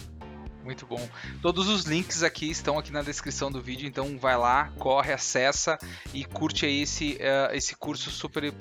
Muito 0.63 0.85
bom. 0.85 1.09
Todos 1.41 1.67
os 1.67 1.83
links 1.83 2.23
aqui 2.23 2.49
estão 2.49 2.79
aqui 2.79 2.91
na 2.91 3.01
descrição 3.01 3.51
do 3.51 3.61
vídeo, 3.61 3.85
então 3.85 4.17
vai 4.17 4.37
lá, 4.37 4.71
corre, 4.79 5.11
acessa 5.11 5.77
e 6.13 6.23
curte 6.23 6.65
aí 6.65 6.81
esse, 6.81 7.15
uh, 7.15 7.53
esse 7.53 7.75
curso 7.75 8.09
super 8.09 8.53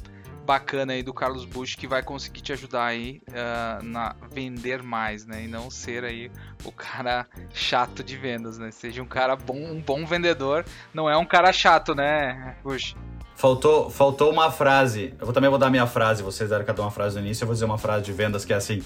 bacana 0.45 0.93
aí 0.93 1.03
do 1.03 1.15
Carlos 1.15 1.45
Bush 1.45 1.77
que 1.77 1.87
vai 1.87 2.03
conseguir 2.03 2.41
te 2.41 2.53
ajudar 2.53 2.87
aí 2.87 3.23
uh, 3.29 3.85
na 3.85 4.17
vender 4.33 4.83
mais, 4.83 5.25
né? 5.25 5.45
E 5.45 5.47
não 5.47 5.71
ser 5.71 6.05
aí 6.05 6.31
o 6.65 6.73
cara 6.73 7.27
chato 7.55 8.03
de 8.03 8.17
vendas, 8.17 8.59
né? 8.59 8.73
Seja 8.73 9.01
um 9.01 9.07
cara 9.07 9.37
bom, 9.37 9.57
um 9.57 9.81
bom 9.81 10.05
vendedor, 10.05 10.65
não 10.93 11.09
é 11.09 11.17
um 11.17 11.25
cara 11.25 11.53
chato, 11.53 11.95
né, 11.95 12.57
Bush? 12.65 12.97
Faltou, 13.37 13.91
faltou 13.91 14.31
uma 14.31 14.51
frase. 14.51 15.15
Eu 15.19 15.27
vou 15.27 15.33
também 15.33 15.51
vou 15.51 15.59
dar 15.59 15.71
minha 15.71 15.87
frase. 15.87 16.23
Vocês 16.23 16.51
deram 16.51 16.65
cada 16.65 16.81
uma 16.83 16.91
frase 16.91 17.19
no 17.19 17.25
início. 17.25 17.45
Eu 17.45 17.47
vou 17.47 17.55
dizer 17.55 17.65
uma 17.65 17.79
frase 17.79 18.05
de 18.05 18.13
vendas 18.13 18.45
que 18.45 18.53
é 18.53 18.57
assim: 18.57 18.83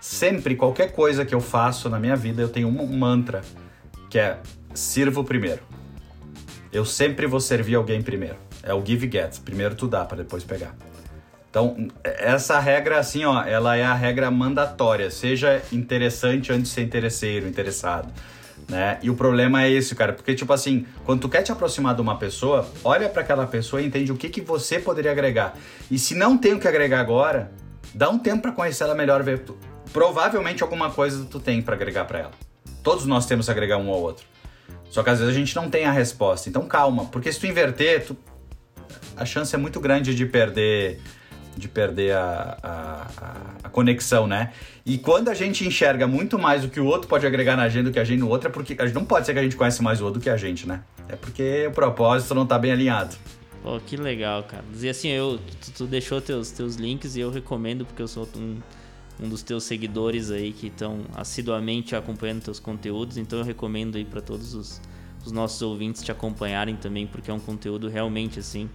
sempre 0.00 0.54
qualquer 0.54 0.92
coisa 0.92 1.24
que 1.24 1.34
eu 1.34 1.40
faço 1.40 1.88
na 1.88 1.98
minha 1.98 2.16
vida 2.16 2.40
eu 2.40 2.48
tenho 2.48 2.68
um 2.68 2.86
mantra 2.96 3.42
que 4.08 4.18
é 4.18 4.38
sirvo 4.74 5.24
primeiro. 5.24 5.62
Eu 6.72 6.84
sempre 6.84 7.26
vou 7.26 7.40
servir 7.40 7.74
alguém 7.74 8.02
primeiro. 8.02 8.36
É 8.62 8.74
o 8.74 8.84
give 8.84 9.10
get. 9.10 9.40
Primeiro 9.40 9.74
tu 9.74 9.88
dá 9.88 10.04
para 10.04 10.18
depois 10.18 10.44
pegar. 10.44 10.74
Então, 11.50 11.88
essa 12.04 12.58
regra, 12.58 12.98
assim, 12.98 13.24
ó, 13.24 13.42
ela 13.42 13.74
é 13.74 13.82
a 13.82 13.94
regra 13.94 14.30
mandatória. 14.30 15.10
Seja 15.10 15.62
interessante 15.72 16.52
antes 16.52 16.68
de 16.68 16.74
ser 16.74 16.82
interesseiro, 16.82 17.48
interessado. 17.48 18.12
Né? 18.68 18.98
E 19.02 19.08
o 19.08 19.14
problema 19.14 19.62
é 19.62 19.70
esse, 19.70 19.94
cara, 19.94 20.12
porque, 20.12 20.34
tipo 20.34 20.52
assim, 20.52 20.86
quando 21.04 21.22
tu 21.22 21.28
quer 21.28 21.42
te 21.42 21.50
aproximar 21.50 21.94
de 21.94 22.02
uma 22.02 22.18
pessoa, 22.18 22.68
olha 22.84 23.08
para 23.08 23.22
aquela 23.22 23.46
pessoa 23.46 23.80
e 23.80 23.86
entende 23.86 24.12
o 24.12 24.16
que, 24.16 24.28
que 24.28 24.42
você 24.42 24.78
poderia 24.78 25.10
agregar. 25.10 25.56
E 25.90 25.98
se 25.98 26.14
não 26.14 26.36
tem 26.36 26.52
o 26.52 26.60
que 26.60 26.68
agregar 26.68 27.00
agora, 27.00 27.50
dá 27.94 28.10
um 28.10 28.18
tempo 28.18 28.42
para 28.42 28.52
conhecer 28.52 28.84
ela 28.84 28.94
melhor, 28.94 29.22
ver. 29.22 29.42
Provavelmente 29.90 30.62
alguma 30.62 30.90
coisa 30.90 31.24
tu 31.24 31.40
tem 31.40 31.62
para 31.62 31.74
agregar 31.74 32.04
para 32.04 32.18
ela. 32.18 32.30
Todos 32.82 33.06
nós 33.06 33.24
temos 33.24 33.46
que 33.46 33.52
agregar 33.52 33.78
um 33.78 33.88
ao 33.88 34.02
outro. 34.02 34.26
Só 34.90 35.02
que 35.02 35.08
às 35.08 35.18
vezes 35.18 35.34
a 35.34 35.38
gente 35.38 35.56
não 35.56 35.70
tem 35.70 35.86
a 35.86 35.90
resposta. 35.90 36.50
Então 36.50 36.66
calma, 36.66 37.06
porque 37.06 37.32
se 37.32 37.40
tu 37.40 37.46
inverter, 37.46 38.04
tu... 38.04 38.16
a 39.16 39.24
chance 39.24 39.54
é 39.54 39.58
muito 39.58 39.80
grande 39.80 40.14
de 40.14 40.26
perder 40.26 41.00
de 41.58 41.68
perder 41.68 42.14
a, 42.14 42.58
a, 42.62 43.06
a, 43.64 43.68
conexão, 43.68 44.26
né? 44.26 44.52
E 44.86 44.96
quando 44.96 45.28
a 45.28 45.34
gente 45.34 45.66
enxerga 45.66 46.06
muito 46.06 46.38
mais 46.38 46.64
o 46.64 46.68
que 46.68 46.80
o 46.80 46.86
outro 46.86 47.08
pode 47.08 47.26
agregar 47.26 47.56
na 47.56 47.64
agenda 47.64 47.90
do 47.90 47.92
que 47.92 47.98
a 47.98 48.04
gente 48.04 48.20
no 48.20 48.28
outro, 48.28 48.48
é 48.48 48.52
porque 48.52 48.76
a 48.78 48.86
gente 48.86 48.94
não 48.94 49.04
pode 49.04 49.26
ser 49.26 49.32
que 49.32 49.38
a 49.38 49.42
gente 49.42 49.56
conhece 49.56 49.82
mais 49.82 50.00
o 50.00 50.04
outro 50.04 50.20
do 50.20 50.22
que 50.22 50.30
a 50.30 50.36
gente, 50.36 50.66
né? 50.66 50.82
É 51.08 51.16
porque 51.16 51.66
o 51.66 51.72
propósito 51.72 52.34
não 52.34 52.46
tá 52.46 52.58
bem 52.58 52.72
alinhado. 52.72 53.16
Pô, 53.62 53.78
que 53.80 53.96
legal, 53.96 54.44
cara. 54.44 54.64
E 54.80 54.88
assim, 54.88 55.08
eu, 55.08 55.38
tu, 55.60 55.72
tu, 55.72 55.86
deixou 55.86 56.20
teus, 56.20 56.50
teus 56.50 56.76
links 56.76 57.16
e 57.16 57.20
eu 57.20 57.30
recomendo, 57.30 57.84
porque 57.84 58.00
eu 58.00 58.08
sou 58.08 58.28
um, 58.36 58.58
um 59.20 59.28
dos 59.28 59.42
teus 59.42 59.64
seguidores 59.64 60.30
aí 60.30 60.52
que 60.52 60.68
estão 60.68 61.00
assiduamente 61.16 61.96
acompanhando 61.96 62.42
teus 62.42 62.60
conteúdos, 62.60 63.16
então 63.16 63.40
eu 63.40 63.44
recomendo 63.44 63.96
aí 63.96 64.04
para 64.04 64.20
todos 64.20 64.54
os, 64.54 64.80
os 65.26 65.32
nossos 65.32 65.60
ouvintes 65.60 66.02
te 66.02 66.12
acompanharem 66.12 66.76
também, 66.76 67.06
porque 67.06 67.30
é 67.30 67.34
um 67.34 67.40
conteúdo 67.40 67.88
realmente 67.88 68.38
assim 68.38 68.70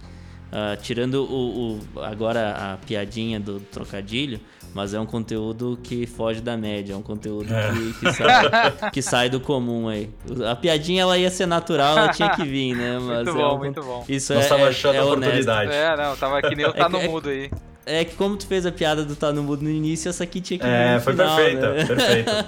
Uh, 0.54 0.80
tirando 0.80 1.24
o, 1.24 1.80
o, 1.96 2.00
agora 2.00 2.74
a 2.74 2.76
piadinha 2.76 3.40
do 3.40 3.58
trocadilho, 3.58 4.38
mas 4.72 4.94
é 4.94 5.00
um 5.00 5.06
conteúdo 5.06 5.76
que 5.82 6.06
foge 6.06 6.40
da 6.40 6.56
média, 6.56 6.92
é 6.92 6.96
um 6.96 7.02
conteúdo 7.02 7.52
é. 7.52 7.72
que, 7.72 7.92
que, 7.98 8.12
sai, 8.12 8.90
que, 8.92 9.02
sai, 9.02 9.28
do 9.28 9.40
comum 9.40 9.88
aí. 9.88 10.08
A 10.48 10.54
piadinha 10.54 11.02
ela 11.02 11.18
ia 11.18 11.28
ser 11.28 11.46
natural, 11.46 11.98
ela 11.98 12.08
tinha 12.10 12.30
que 12.30 12.44
vir, 12.44 12.76
né? 12.76 13.00
Mas 13.00 13.24
muito 13.24 13.30
é 13.30 13.32
bom, 13.32 13.54
um, 13.54 13.58
muito 13.58 13.82
bom. 13.82 14.04
Isso 14.08 14.32
Nós 14.32 14.44
é, 14.44 14.48
tava 14.48 14.68
achando 14.68 14.94
é, 14.94 14.96
é 14.96 15.00
a 15.00 15.04
oportunidade. 15.04 15.72
É, 15.72 15.96
não, 15.96 16.16
tava 16.16 16.40
que 16.40 16.54
nem 16.54 16.64
eu 16.64 16.72
tá 16.72 16.88
no 16.88 16.98
é 16.98 17.08
mudo 17.08 17.30
aí. 17.30 17.50
É 17.84 18.04
que 18.04 18.14
como 18.14 18.36
tu 18.36 18.46
fez 18.46 18.64
a 18.64 18.70
piada 18.70 19.04
do 19.04 19.16
tá 19.16 19.32
no 19.32 19.42
mudo 19.42 19.62
no 19.64 19.70
início, 19.70 20.08
essa 20.08 20.22
aqui 20.22 20.40
tinha 20.40 20.58
que 20.58 20.64
vir 20.64 20.72
É, 20.72 20.94
no 20.94 21.00
foi 21.00 21.12
final, 21.14 21.36
perfeita, 21.36 21.72
né? 21.72 21.84
perfeita. 21.84 22.46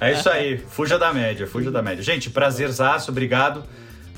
É 0.00 0.12
isso 0.12 0.28
aí, 0.28 0.58
fuja 0.58 0.98
da 0.98 1.12
média, 1.12 1.46
fuja 1.46 1.70
da 1.70 1.80
média. 1.80 2.02
Gente, 2.02 2.28
prazerzaço, 2.28 3.10
obrigado. 3.10 3.64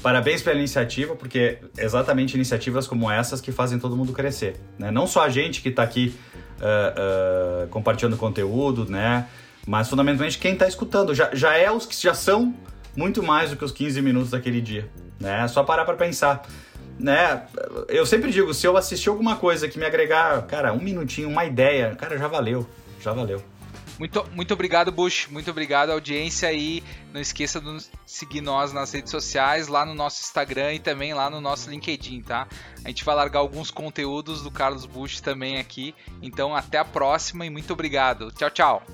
Parabéns 0.02 0.42
pela 0.42 0.56
iniciativa, 0.56 1.16
porque 1.16 1.58
é 1.76 1.84
exatamente 1.84 2.34
iniciativas 2.34 2.86
como 2.86 3.10
essas 3.10 3.40
que 3.40 3.50
fazem 3.50 3.78
todo 3.78 3.96
mundo 3.96 4.12
crescer. 4.12 4.56
Né? 4.78 4.90
Não 4.90 5.06
só 5.06 5.22
a 5.22 5.28
gente 5.28 5.60
que 5.60 5.70
está 5.70 5.82
aqui 5.82 6.14
uh, 6.60 7.64
uh, 7.64 7.68
compartilhando 7.68 8.16
conteúdo, 8.16 8.88
né? 8.88 9.26
mas 9.66 9.88
fundamentalmente 9.88 10.38
quem 10.38 10.52
está 10.52 10.68
escutando. 10.68 11.14
Já, 11.14 11.34
já 11.34 11.56
é 11.56 11.70
os 11.70 11.84
que 11.84 12.00
já 12.00 12.14
são 12.14 12.54
muito 12.96 13.22
mais 13.22 13.50
do 13.50 13.56
que 13.56 13.64
os 13.64 13.72
15 13.72 14.00
minutos 14.00 14.30
daquele 14.30 14.60
dia. 14.60 14.88
Né? 15.18 15.44
É 15.44 15.48
só 15.48 15.64
parar 15.64 15.84
para 15.84 15.96
pensar. 15.96 16.42
Né? 16.98 17.42
Eu 17.88 18.06
sempre 18.06 18.30
digo, 18.30 18.54
se 18.54 18.66
eu 18.66 18.76
assistir 18.76 19.08
alguma 19.08 19.36
coisa 19.36 19.68
que 19.68 19.78
me 19.78 19.84
agregar, 19.84 20.42
cara, 20.42 20.72
um 20.72 20.80
minutinho, 20.80 21.28
uma 21.28 21.44
ideia, 21.44 21.94
cara, 21.96 22.16
já 22.16 22.28
valeu, 22.28 22.66
já 23.00 23.12
valeu. 23.12 23.42
Muito, 23.98 24.24
muito 24.32 24.54
obrigado, 24.54 24.92
Bush. 24.92 25.26
Muito 25.28 25.50
obrigado, 25.50 25.90
audiência. 25.90 26.52
E 26.52 26.82
não 27.12 27.20
esqueça 27.20 27.60
de 27.60 27.84
seguir 28.06 28.40
nós 28.40 28.72
nas 28.72 28.92
redes 28.92 29.10
sociais, 29.10 29.66
lá 29.66 29.84
no 29.84 29.94
nosso 29.94 30.22
Instagram 30.22 30.74
e 30.74 30.78
também 30.78 31.12
lá 31.12 31.28
no 31.28 31.40
nosso 31.40 31.68
LinkedIn, 31.68 32.22
tá? 32.22 32.46
A 32.84 32.88
gente 32.88 33.04
vai 33.04 33.14
largar 33.14 33.40
alguns 33.40 33.70
conteúdos 33.70 34.42
do 34.42 34.50
Carlos 34.50 34.86
Bush 34.86 35.20
também 35.20 35.58
aqui. 35.58 35.94
Então, 36.22 36.54
até 36.54 36.78
a 36.78 36.84
próxima 36.84 37.44
e 37.44 37.50
muito 37.50 37.72
obrigado. 37.72 38.30
Tchau, 38.32 38.50
tchau. 38.50 38.86